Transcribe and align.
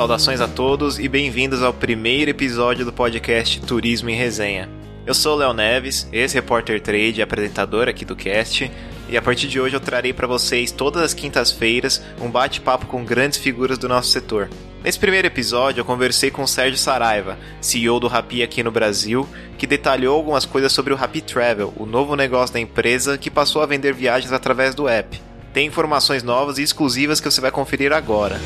Saudações 0.00 0.40
a 0.40 0.48
todos 0.48 0.98
e 0.98 1.06
bem-vindos 1.06 1.62
ao 1.62 1.74
primeiro 1.74 2.30
episódio 2.30 2.86
do 2.86 2.92
podcast 2.92 3.60
Turismo 3.60 4.08
em 4.08 4.16
Resenha. 4.16 4.66
Eu 5.04 5.12
sou 5.12 5.36
Léo 5.36 5.52
Neves, 5.52 6.08
ex-repórter 6.10 6.80
trade 6.80 7.20
e 7.20 7.22
apresentador 7.22 7.86
aqui 7.86 8.02
do 8.02 8.16
cast, 8.16 8.72
e 9.10 9.16
a 9.18 9.20
partir 9.20 9.46
de 9.46 9.60
hoje 9.60 9.76
eu 9.76 9.80
trarei 9.80 10.14
para 10.14 10.26
vocês 10.26 10.72
todas 10.72 11.02
as 11.02 11.12
quintas-feiras 11.12 12.02
um 12.18 12.30
bate-papo 12.30 12.86
com 12.86 13.04
grandes 13.04 13.38
figuras 13.38 13.76
do 13.76 13.90
nosso 13.90 14.08
setor. 14.08 14.48
Nesse 14.82 14.98
primeiro 14.98 15.26
episódio 15.26 15.82
eu 15.82 15.84
conversei 15.84 16.30
com 16.30 16.44
o 16.44 16.48
Sérgio 16.48 16.78
Saraiva, 16.78 17.38
CEO 17.60 18.00
do 18.00 18.08
Rappi 18.08 18.42
aqui 18.42 18.62
no 18.62 18.70
Brasil, 18.70 19.28
que 19.58 19.66
detalhou 19.66 20.16
algumas 20.16 20.46
coisas 20.46 20.72
sobre 20.72 20.94
o 20.94 20.96
Rappi 20.96 21.20
Travel, 21.20 21.74
o 21.76 21.84
novo 21.84 22.16
negócio 22.16 22.54
da 22.54 22.60
empresa 22.60 23.18
que 23.18 23.30
passou 23.30 23.60
a 23.60 23.66
vender 23.66 23.92
viagens 23.92 24.32
através 24.32 24.74
do 24.74 24.88
app. 24.88 25.20
Tem 25.52 25.66
informações 25.66 26.22
novas 26.22 26.56
e 26.56 26.62
exclusivas 26.62 27.20
que 27.20 27.30
você 27.30 27.42
vai 27.42 27.50
conferir 27.50 27.92
agora. 27.92 28.40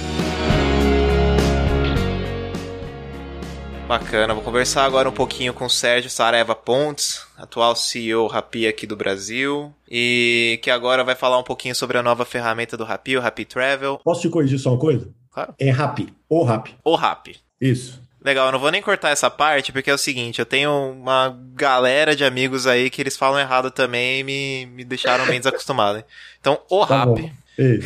Bacana, 3.86 4.32
vou 4.32 4.42
conversar 4.42 4.84
agora 4.84 5.08
um 5.08 5.12
pouquinho 5.12 5.52
com 5.52 5.66
o 5.66 5.70
Sérgio 5.70 6.08
Saraiva 6.08 6.54
Pontes, 6.54 7.20
atual 7.36 7.76
CEO 7.76 8.26
Rappi 8.26 8.66
aqui 8.66 8.86
do 8.86 8.96
Brasil, 8.96 9.74
e 9.88 10.58
que 10.62 10.70
agora 10.70 11.04
vai 11.04 11.14
falar 11.14 11.38
um 11.38 11.42
pouquinho 11.42 11.74
sobre 11.74 11.98
a 11.98 12.02
nova 12.02 12.24
ferramenta 12.24 12.78
do 12.78 12.84
Rappi, 12.84 13.16
o 13.16 13.20
Rappi 13.20 13.44
Travel. 13.44 14.00
Posso 14.02 14.22
te 14.22 14.30
corrigir 14.30 14.58
só 14.58 14.70
uma 14.70 14.78
coisa? 14.78 15.10
Claro. 15.30 15.54
É 15.58 15.70
Rappi, 15.70 16.08
o 16.30 16.42
Rappi. 16.42 16.74
O 16.82 16.94
Rappi. 16.94 17.36
Isso. 17.60 18.02
Legal, 18.24 18.46
eu 18.46 18.52
não 18.52 18.58
vou 18.58 18.70
nem 18.70 18.80
cortar 18.80 19.10
essa 19.10 19.30
parte, 19.30 19.70
porque 19.70 19.90
é 19.90 19.94
o 19.94 19.98
seguinte, 19.98 20.38
eu 20.38 20.46
tenho 20.46 20.70
uma 20.72 21.38
galera 21.52 22.16
de 22.16 22.24
amigos 22.24 22.66
aí 22.66 22.88
que 22.88 23.02
eles 23.02 23.18
falam 23.18 23.38
errado 23.38 23.70
também 23.70 24.20
e 24.20 24.24
me, 24.24 24.66
me 24.66 24.84
deixaram 24.84 25.26
bem 25.26 25.38
desacostumado. 25.38 25.98
Hein? 25.98 26.04
Então, 26.40 26.58
o 26.70 26.86
Tá. 26.86 27.04
Bom. 27.56 27.62
Ei, 27.62 27.80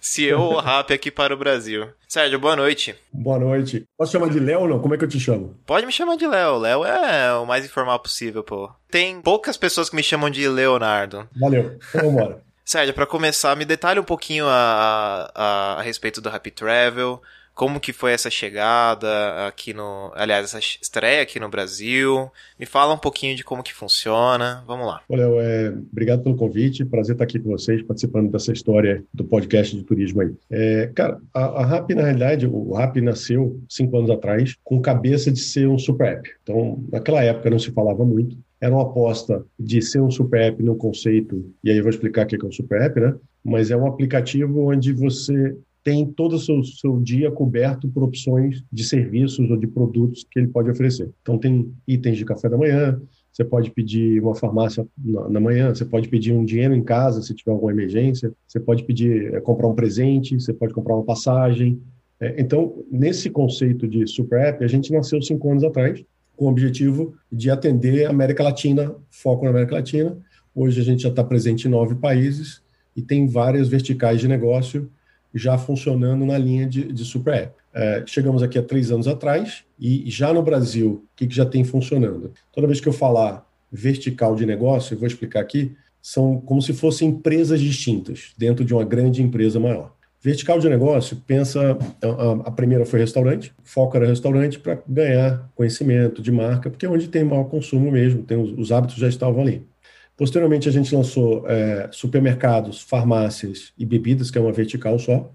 CEO 0.00 0.40
o 0.40 0.60
Rappi 0.60 0.92
aqui 0.94 1.10
para 1.10 1.34
o 1.34 1.36
Brasil. 1.36 1.88
Sérgio, 2.08 2.38
boa 2.38 2.56
noite. 2.56 2.94
boa 3.12 3.38
noite. 3.38 3.84
Posso 3.96 4.12
chamar 4.12 4.30
de 4.30 4.38
Léo 4.40 4.60
ou 4.60 4.68
não? 4.68 4.78
Como 4.80 4.94
é 4.94 4.98
que 4.98 5.04
eu 5.04 5.08
te 5.08 5.18
chamo? 5.20 5.56
Pode 5.66 5.86
me 5.86 5.92
chamar 5.92 6.16
de 6.16 6.26
Léo. 6.26 6.58
Léo 6.58 6.84
é 6.84 7.34
o 7.34 7.44
mais 7.46 7.64
informal 7.64 7.98
possível, 7.98 8.42
pô. 8.42 8.70
Tem 8.90 9.20
poucas 9.20 9.56
pessoas 9.56 9.90
que 9.90 9.96
me 9.96 10.02
chamam 10.02 10.30
de 10.30 10.48
Leonardo. 10.48 11.28
Valeu. 11.38 11.78
Então 11.90 12.10
vambora. 12.10 12.40
Sérgio, 12.64 12.94
para 12.94 13.06
começar, 13.06 13.54
me 13.54 13.64
detalhe 13.64 14.00
um 14.00 14.04
pouquinho 14.04 14.46
a, 14.48 15.30
a, 15.34 15.74
a 15.78 15.82
respeito 15.82 16.20
do 16.20 16.28
Happy 16.28 16.50
Travel. 16.50 17.22
Como 17.56 17.80
que 17.80 17.90
foi 17.90 18.12
essa 18.12 18.28
chegada 18.28 19.46
aqui 19.48 19.72
no... 19.72 20.12
Aliás, 20.14 20.44
essa 20.44 20.58
estreia 20.58 21.22
aqui 21.22 21.40
no 21.40 21.48
Brasil. 21.48 22.30
Me 22.60 22.66
fala 22.66 22.92
um 22.92 22.98
pouquinho 22.98 23.34
de 23.34 23.42
como 23.42 23.62
que 23.62 23.72
funciona. 23.72 24.62
Vamos 24.66 24.86
lá. 24.86 25.00
Léo, 25.08 25.40
é, 25.40 25.70
obrigado 25.70 26.22
pelo 26.22 26.36
convite. 26.36 26.84
Prazer 26.84 27.14
estar 27.14 27.24
aqui 27.24 27.38
com 27.38 27.48
vocês, 27.48 27.82
participando 27.82 28.30
dessa 28.30 28.52
história 28.52 29.02
do 29.12 29.24
podcast 29.24 29.74
de 29.74 29.82
turismo 29.84 30.20
aí. 30.20 30.34
É, 30.50 30.90
cara, 30.94 31.18
a, 31.32 31.44
a 31.62 31.64
Rappi, 31.64 31.94
na 31.94 32.02
realidade, 32.02 32.46
o 32.46 32.74
Rappi 32.74 33.00
nasceu 33.00 33.58
cinco 33.70 33.96
anos 33.96 34.10
atrás 34.10 34.54
com 34.62 34.78
cabeça 34.78 35.32
de 35.32 35.40
ser 35.40 35.66
um 35.66 35.78
super 35.78 36.08
app. 36.08 36.30
Então, 36.42 36.84
naquela 36.92 37.22
época 37.22 37.48
não 37.48 37.58
se 37.58 37.70
falava 37.70 38.04
muito. 38.04 38.36
Era 38.60 38.74
uma 38.74 38.82
aposta 38.82 39.42
de 39.58 39.80
ser 39.80 40.02
um 40.02 40.10
super 40.10 40.42
app 40.42 40.62
no 40.62 40.76
conceito, 40.76 41.50
e 41.64 41.70
aí 41.70 41.78
eu 41.78 41.82
vou 41.82 41.90
explicar 41.90 42.24
o 42.24 42.28
que 42.28 42.36
é 42.36 42.44
um 42.44 42.52
super 42.52 42.82
app, 42.82 43.00
né? 43.00 43.14
Mas 43.42 43.70
é 43.70 43.76
um 43.76 43.86
aplicativo 43.86 44.70
onde 44.70 44.92
você 44.92 45.56
tem 45.86 46.04
todo 46.04 46.34
o 46.34 46.38
seu, 46.40 46.64
seu 46.64 46.98
dia 46.98 47.30
coberto 47.30 47.86
por 47.86 48.02
opções 48.02 48.60
de 48.72 48.82
serviços 48.82 49.48
ou 49.48 49.56
de 49.56 49.68
produtos 49.68 50.26
que 50.28 50.40
ele 50.40 50.48
pode 50.48 50.68
oferecer. 50.68 51.12
Então, 51.22 51.38
tem 51.38 51.72
itens 51.86 52.18
de 52.18 52.24
café 52.24 52.48
da 52.48 52.58
manhã, 52.58 53.00
você 53.32 53.44
pode 53.44 53.70
pedir 53.70 54.20
uma 54.20 54.34
farmácia 54.34 54.84
na, 54.98 55.28
na 55.28 55.38
manhã, 55.38 55.72
você 55.72 55.84
pode 55.84 56.08
pedir 56.08 56.32
um 56.32 56.44
dinheiro 56.44 56.74
em 56.74 56.82
casa 56.82 57.22
se 57.22 57.32
tiver 57.32 57.52
alguma 57.52 57.70
emergência, 57.70 58.32
você 58.48 58.58
pode 58.58 58.82
pedir 58.82 59.32
é, 59.32 59.40
comprar 59.40 59.68
um 59.68 59.76
presente, 59.76 60.34
você 60.34 60.52
pode 60.52 60.74
comprar 60.74 60.96
uma 60.96 61.04
passagem. 61.04 61.80
É, 62.18 62.34
então, 62.36 62.82
nesse 62.90 63.30
conceito 63.30 63.86
de 63.86 64.08
super 64.08 64.40
app, 64.40 64.64
a 64.64 64.68
gente 64.68 64.92
nasceu 64.92 65.22
cinco 65.22 65.48
anos 65.52 65.62
atrás 65.62 66.04
com 66.36 66.46
o 66.46 66.48
objetivo 66.48 67.14
de 67.30 67.48
atender 67.48 68.06
a 68.06 68.10
América 68.10 68.42
Latina, 68.42 68.92
foco 69.08 69.44
na 69.44 69.50
América 69.50 69.76
Latina. 69.76 70.18
Hoje 70.52 70.80
a 70.80 70.84
gente 70.84 71.04
já 71.04 71.10
está 71.10 71.22
presente 71.22 71.68
em 71.68 71.70
nove 71.70 71.94
países 71.94 72.60
e 72.96 73.02
tem 73.02 73.28
várias 73.28 73.68
verticais 73.68 74.20
de 74.20 74.26
negócio 74.26 74.90
já 75.36 75.58
funcionando 75.58 76.24
na 76.24 76.38
linha 76.38 76.66
de, 76.66 76.92
de 76.92 77.04
super 77.04 77.34
app. 77.34 77.54
É, 77.74 78.02
chegamos 78.06 78.42
aqui 78.42 78.58
há 78.58 78.62
três 78.62 78.90
anos 78.90 79.06
atrás 79.06 79.64
e 79.78 80.10
já 80.10 80.32
no 80.32 80.42
Brasil, 80.42 81.04
o 81.04 81.16
que, 81.16 81.26
que 81.26 81.34
já 81.34 81.44
tem 81.44 81.62
funcionando? 81.62 82.32
Toda 82.52 82.66
vez 82.66 82.80
que 82.80 82.88
eu 82.88 82.92
falar 82.92 83.46
vertical 83.70 84.34
de 84.34 84.46
negócio, 84.46 84.94
eu 84.94 84.98
vou 84.98 85.06
explicar 85.06 85.40
aqui, 85.40 85.76
são 86.00 86.40
como 86.40 86.62
se 86.62 86.72
fossem 86.72 87.08
empresas 87.08 87.60
distintas 87.60 88.32
dentro 88.38 88.64
de 88.64 88.72
uma 88.72 88.84
grande 88.84 89.22
empresa 89.22 89.60
maior. 89.60 89.94
Vertical 90.22 90.58
de 90.58 90.68
negócio, 90.68 91.22
pensa, 91.26 91.76
a, 92.02 92.48
a 92.48 92.50
primeira 92.50 92.86
foi 92.86 92.98
restaurante, 92.98 93.52
foco 93.62 93.96
era 93.96 94.06
restaurante 94.06 94.58
para 94.58 94.82
ganhar 94.88 95.50
conhecimento 95.54 96.22
de 96.22 96.32
marca, 96.32 96.70
porque 96.70 96.86
é 96.86 96.88
onde 96.88 97.08
tem 97.08 97.22
maior 97.22 97.44
consumo 97.44 97.92
mesmo, 97.92 98.22
tem 98.22 98.36
os, 98.36 98.50
os 98.58 98.72
hábitos 98.72 98.96
já 98.96 99.08
estavam 99.08 99.42
ali. 99.42 99.66
Posteriormente, 100.16 100.68
a 100.68 100.72
gente 100.72 100.94
lançou 100.94 101.46
é, 101.46 101.88
supermercados, 101.92 102.80
farmácias 102.80 103.72
e 103.76 103.84
bebidas, 103.84 104.30
que 104.30 104.38
é 104.38 104.40
uma 104.40 104.52
vertical 104.52 104.98
só. 104.98 105.30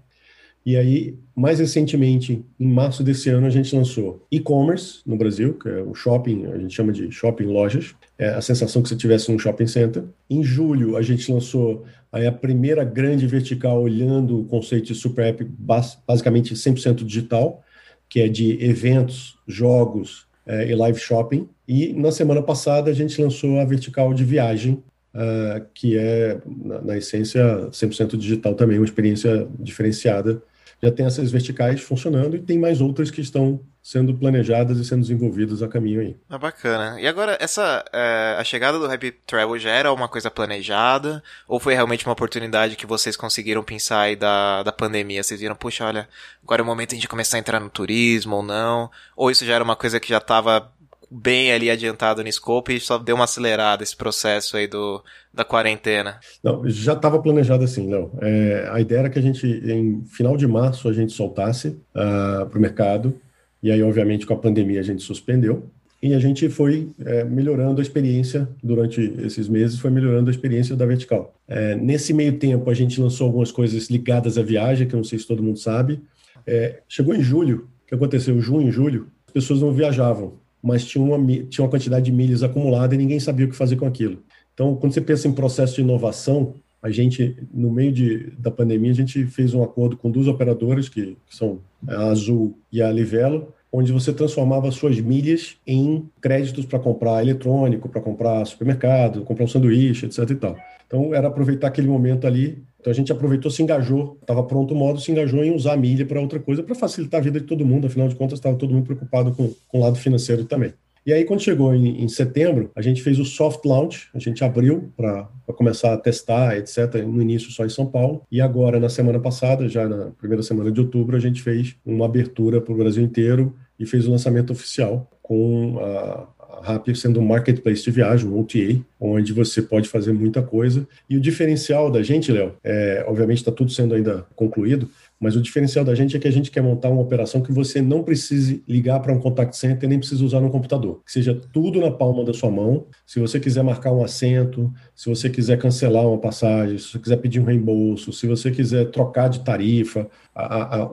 E 0.64 0.76
aí, 0.76 1.18
mais 1.34 1.58
recentemente, 1.58 2.44
em 2.58 2.68
março 2.68 3.02
desse 3.02 3.28
ano, 3.28 3.46
a 3.46 3.50
gente 3.50 3.74
lançou 3.74 4.24
e-commerce 4.30 5.00
no 5.04 5.16
Brasil, 5.16 5.54
que 5.54 5.68
é 5.68 5.82
o 5.82 5.92
shopping, 5.92 6.46
a 6.46 6.56
gente 6.56 6.72
chama 6.72 6.92
de 6.92 7.10
shopping 7.10 7.46
lojas, 7.46 7.96
é 8.16 8.28
a 8.28 8.40
sensação 8.40 8.80
que 8.80 8.88
você 8.88 8.94
tivesse 8.94 9.30
num 9.30 9.38
shopping 9.38 9.66
center. 9.66 10.04
Em 10.30 10.44
julho, 10.44 10.96
a 10.96 11.02
gente 11.02 11.30
lançou 11.32 11.84
a 12.12 12.30
primeira 12.30 12.84
grande 12.84 13.26
vertical 13.26 13.82
olhando 13.82 14.40
o 14.40 14.44
conceito 14.44 14.86
de 14.86 14.94
super 14.94 15.26
app, 15.26 15.44
basicamente 15.44 16.54
100% 16.54 17.04
digital, 17.04 17.64
que 18.08 18.20
é 18.20 18.28
de 18.28 18.64
eventos, 18.64 19.36
jogos 19.48 20.28
é, 20.46 20.70
e 20.70 20.74
live 20.76 20.98
shopping. 20.98 21.48
E 21.72 21.94
na 21.94 22.12
semana 22.12 22.42
passada 22.42 22.90
a 22.90 22.92
gente 22.92 23.18
lançou 23.18 23.58
a 23.58 23.64
vertical 23.64 24.12
de 24.12 24.22
viagem, 24.24 24.84
uh, 25.14 25.64
que 25.72 25.96
é, 25.96 26.38
na, 26.46 26.82
na, 26.82 26.98
essência, 26.98 27.42
100% 27.70 28.14
digital 28.18 28.54
também, 28.54 28.78
uma 28.78 28.84
experiência 28.84 29.48
diferenciada. 29.58 30.42
Já 30.82 30.90
tem 30.90 31.06
essas 31.06 31.30
verticais 31.30 31.80
funcionando 31.80 32.36
e 32.36 32.40
tem 32.40 32.58
mais 32.58 32.82
outras 32.82 33.10
que 33.10 33.22
estão 33.22 33.58
sendo 33.82 34.12
planejadas 34.14 34.78
e 34.78 34.84
sendo 34.84 35.00
desenvolvidas 35.00 35.62
a 35.62 35.68
caminho 35.68 36.02
aí. 36.02 36.14
Ah, 36.28 36.36
bacana. 36.36 37.00
E 37.00 37.06
agora, 37.06 37.38
essa 37.40 37.82
é, 37.90 38.36
a 38.38 38.44
chegada 38.44 38.78
do 38.78 38.84
Happy 38.84 39.10
Travel 39.26 39.58
já 39.58 39.70
era 39.70 39.90
uma 39.94 40.08
coisa 40.08 40.30
planejada? 40.30 41.22
Ou 41.48 41.58
foi 41.58 41.72
realmente 41.72 42.04
uma 42.04 42.12
oportunidade 42.12 42.76
que 42.76 42.84
vocês 42.84 43.16
conseguiram 43.16 43.62
pensar 43.62 44.02
aí 44.02 44.16
da, 44.16 44.62
da 44.62 44.72
pandemia? 44.72 45.22
Vocês 45.22 45.40
viram, 45.40 45.56
puxa, 45.56 45.86
olha, 45.86 46.06
agora 46.42 46.60
é 46.60 46.64
o 46.64 46.66
momento 46.66 46.90
de 46.90 46.96
a 46.96 46.98
gente 46.98 47.08
começar 47.08 47.38
a 47.38 47.40
entrar 47.40 47.60
no 47.60 47.70
turismo 47.70 48.36
ou 48.36 48.42
não? 48.42 48.90
Ou 49.16 49.30
isso 49.30 49.46
já 49.46 49.54
era 49.54 49.64
uma 49.64 49.76
coisa 49.76 49.98
que 49.98 50.10
já 50.10 50.18
estava 50.18 50.70
bem 51.12 51.52
ali 51.52 51.70
adiantado 51.70 52.22
no 52.22 52.28
escopo 52.28 52.72
e 52.72 52.80
só 52.80 52.96
deu 52.96 53.14
uma 53.14 53.24
acelerada 53.24 53.82
esse 53.82 53.94
processo 53.94 54.56
aí 54.56 54.66
do, 54.66 55.02
da 55.32 55.44
quarentena? 55.44 56.18
Não, 56.42 56.66
já 56.68 56.94
estava 56.94 57.20
planejado 57.20 57.64
assim, 57.64 57.86
não. 57.86 58.10
É, 58.20 58.68
a 58.72 58.80
ideia 58.80 59.00
era 59.00 59.10
que 59.10 59.18
a 59.18 59.22
gente, 59.22 59.46
em 59.46 60.02
final 60.06 60.36
de 60.36 60.46
março, 60.46 60.88
a 60.88 60.92
gente 60.92 61.12
soltasse 61.12 61.68
uh, 61.68 62.46
para 62.46 62.58
o 62.58 62.60
mercado, 62.60 63.14
e 63.62 63.70
aí, 63.70 63.82
obviamente, 63.82 64.26
com 64.26 64.32
a 64.32 64.38
pandemia 64.38 64.80
a 64.80 64.82
gente 64.82 65.02
suspendeu, 65.02 65.68
e 66.02 66.14
a 66.14 66.18
gente 66.18 66.48
foi 66.48 66.90
é, 67.04 67.22
melhorando 67.22 67.80
a 67.80 67.82
experiência 67.82 68.48
durante 68.60 69.00
esses 69.24 69.48
meses, 69.48 69.78
foi 69.78 69.90
melhorando 69.90 70.30
a 70.30 70.32
experiência 70.32 70.74
da 70.74 70.84
vertical. 70.84 71.32
É, 71.46 71.76
nesse 71.76 72.12
meio 72.12 72.38
tempo, 72.38 72.68
a 72.68 72.74
gente 72.74 73.00
lançou 73.00 73.26
algumas 73.26 73.52
coisas 73.52 73.88
ligadas 73.88 74.36
à 74.36 74.42
viagem, 74.42 74.88
que 74.88 74.94
eu 74.94 74.96
não 74.96 75.04
sei 75.04 75.20
se 75.20 75.26
todo 75.28 75.42
mundo 75.42 75.60
sabe. 75.60 76.00
É, 76.44 76.80
chegou 76.88 77.14
em 77.14 77.22
julho, 77.22 77.68
o 77.84 77.86
que 77.86 77.94
aconteceu? 77.94 78.40
Junho 78.40 78.72
julho, 78.72 79.06
as 79.28 79.32
pessoas 79.32 79.60
não 79.60 79.72
viajavam 79.72 80.41
mas 80.62 80.84
tinha 80.84 81.02
uma, 81.02 81.18
tinha 81.48 81.64
uma 81.64 81.70
quantidade 81.70 82.04
de 82.04 82.12
milhas 82.12 82.42
acumulada 82.42 82.94
e 82.94 82.98
ninguém 82.98 83.18
sabia 83.18 83.46
o 83.46 83.48
que 83.48 83.56
fazer 83.56 83.76
com 83.76 83.86
aquilo. 83.86 84.22
Então, 84.54 84.76
quando 84.76 84.92
você 84.92 85.00
pensa 85.00 85.26
em 85.26 85.32
processo 85.32 85.76
de 85.76 85.80
inovação, 85.80 86.54
a 86.82 86.90
gente, 86.90 87.36
no 87.52 87.70
meio 87.70 87.92
de, 87.92 88.30
da 88.38 88.50
pandemia, 88.50 88.90
a 88.90 88.94
gente 88.94 89.24
fez 89.26 89.54
um 89.54 89.62
acordo 89.62 89.96
com 89.96 90.10
duas 90.10 90.26
operadoras, 90.26 90.88
que, 90.88 91.16
que 91.26 91.36
são 91.36 91.60
a 91.86 92.08
Azul 92.08 92.58
e 92.70 92.82
a 92.82 92.90
Livelo, 92.90 93.54
onde 93.72 93.92
você 93.92 94.12
transformava 94.12 94.70
suas 94.70 95.00
milhas 95.00 95.56
em 95.66 96.08
créditos 96.20 96.66
para 96.66 96.78
comprar 96.78 97.22
eletrônico, 97.22 97.88
para 97.88 98.00
comprar 98.00 98.44
supermercado, 98.44 99.22
comprar 99.22 99.44
um 99.44 99.48
sanduíche, 99.48 100.06
etc. 100.06 100.30
E 100.30 100.34
tal. 100.34 100.56
Então, 100.86 101.14
era 101.14 101.28
aproveitar 101.28 101.68
aquele 101.68 101.88
momento 101.88 102.26
ali. 102.26 102.62
Então, 102.82 102.90
a 102.90 102.94
gente 102.94 103.12
aproveitou, 103.12 103.48
se 103.48 103.62
engajou, 103.62 104.18
estava 104.20 104.42
pronto 104.42 104.74
o 104.74 104.76
modo, 104.76 105.00
se 105.00 105.12
engajou 105.12 105.44
em 105.44 105.54
usar 105.54 105.74
a 105.74 105.76
milha 105.76 106.04
para 106.04 106.20
outra 106.20 106.40
coisa, 106.40 106.64
para 106.64 106.74
facilitar 106.74 107.20
a 107.20 107.22
vida 107.22 107.38
de 107.38 107.46
todo 107.46 107.64
mundo. 107.64 107.86
Afinal 107.86 108.08
de 108.08 108.16
contas, 108.16 108.40
estava 108.40 108.56
todo 108.56 108.74
mundo 108.74 108.84
preocupado 108.84 109.30
com, 109.30 109.52
com 109.68 109.78
o 109.78 109.80
lado 109.80 109.96
financeiro 109.96 110.44
também. 110.44 110.74
E 111.06 111.12
aí, 111.12 111.24
quando 111.24 111.40
chegou 111.40 111.72
em, 111.72 112.02
em, 112.02 112.08
setembro, 112.08 112.72
a 112.74 112.82
gente 112.82 113.00
fez 113.00 113.20
o 113.20 113.24
soft 113.24 113.64
launch, 113.64 114.08
a 114.12 114.18
gente 114.18 114.42
abriu 114.42 114.92
para 114.96 115.28
começar 115.54 115.92
a 115.92 115.96
testar, 115.96 116.56
etc., 116.56 117.04
no 117.06 117.22
início 117.22 117.52
só 117.52 117.64
em 117.64 117.68
São 117.68 117.86
Paulo. 117.86 118.22
E 118.30 118.40
agora, 118.40 118.80
na 118.80 118.88
semana 118.88 119.20
passada, 119.20 119.68
já 119.68 119.88
na 119.88 120.10
primeira 120.18 120.42
semana 120.42 120.72
de 120.72 120.80
outubro, 120.80 121.16
a 121.16 121.20
gente 121.20 121.40
fez 121.40 121.76
uma 121.86 122.06
abertura 122.06 122.60
para 122.60 122.74
o 122.74 122.76
Brasil 122.76 123.04
inteiro 123.04 123.54
e 123.78 123.86
fez 123.86 124.08
o 124.08 124.10
lançamento 124.10 124.52
oficial 124.52 125.08
com 125.22 125.78
a, 125.80 126.26
Rappi 126.62 126.94
sendo 126.94 127.20
um 127.20 127.24
marketplace 127.24 127.82
de 127.82 127.90
viagem, 127.90 128.28
um 128.28 128.38
OTA, 128.38 128.80
onde 129.00 129.32
você 129.32 129.60
pode 129.60 129.88
fazer 129.88 130.12
muita 130.12 130.42
coisa. 130.42 130.86
E 131.10 131.16
o 131.16 131.20
diferencial 131.20 131.90
da 131.90 132.02
gente, 132.02 132.30
Léo, 132.30 132.54
é, 132.62 133.04
obviamente 133.06 133.38
está 133.38 133.50
tudo 133.50 133.70
sendo 133.70 133.94
ainda 133.94 134.26
concluído, 134.36 134.88
Mas 135.22 135.36
o 135.36 135.40
diferencial 135.40 135.84
da 135.84 135.94
gente 135.94 136.16
é 136.16 136.18
que 136.18 136.26
a 136.26 136.32
gente 136.32 136.50
quer 136.50 136.62
montar 136.62 136.88
uma 136.88 137.00
operação 137.00 137.40
que 137.40 137.52
você 137.52 137.80
não 137.80 138.02
precise 138.02 138.60
ligar 138.66 138.98
para 138.98 139.12
um 139.12 139.20
contact 139.20 139.56
center 139.56 139.88
nem 139.88 139.96
precisa 139.96 140.24
usar 140.24 140.40
no 140.40 140.50
computador. 140.50 141.00
Que 141.06 141.12
seja 141.12 141.40
tudo 141.52 141.80
na 141.80 141.92
palma 141.92 142.24
da 142.24 142.34
sua 142.34 142.50
mão. 142.50 142.86
Se 143.06 143.20
você 143.20 143.38
quiser 143.38 143.62
marcar 143.62 143.92
um 143.92 144.02
assento, 144.02 144.72
se 144.94 145.08
você 145.08 145.30
quiser 145.30 145.58
cancelar 145.58 146.06
uma 146.06 146.18
passagem, 146.18 146.78
se 146.78 146.88
você 146.88 146.98
quiser 146.98 147.16
pedir 147.16 147.40
um 147.40 147.44
reembolso, 147.44 148.12
se 148.12 148.26
você 148.26 148.50
quiser 148.50 148.90
trocar 148.90 149.28
de 149.28 149.40
tarifa, 149.40 150.08
a, 150.34 150.44
a, 150.44 150.82
a, 150.82 150.88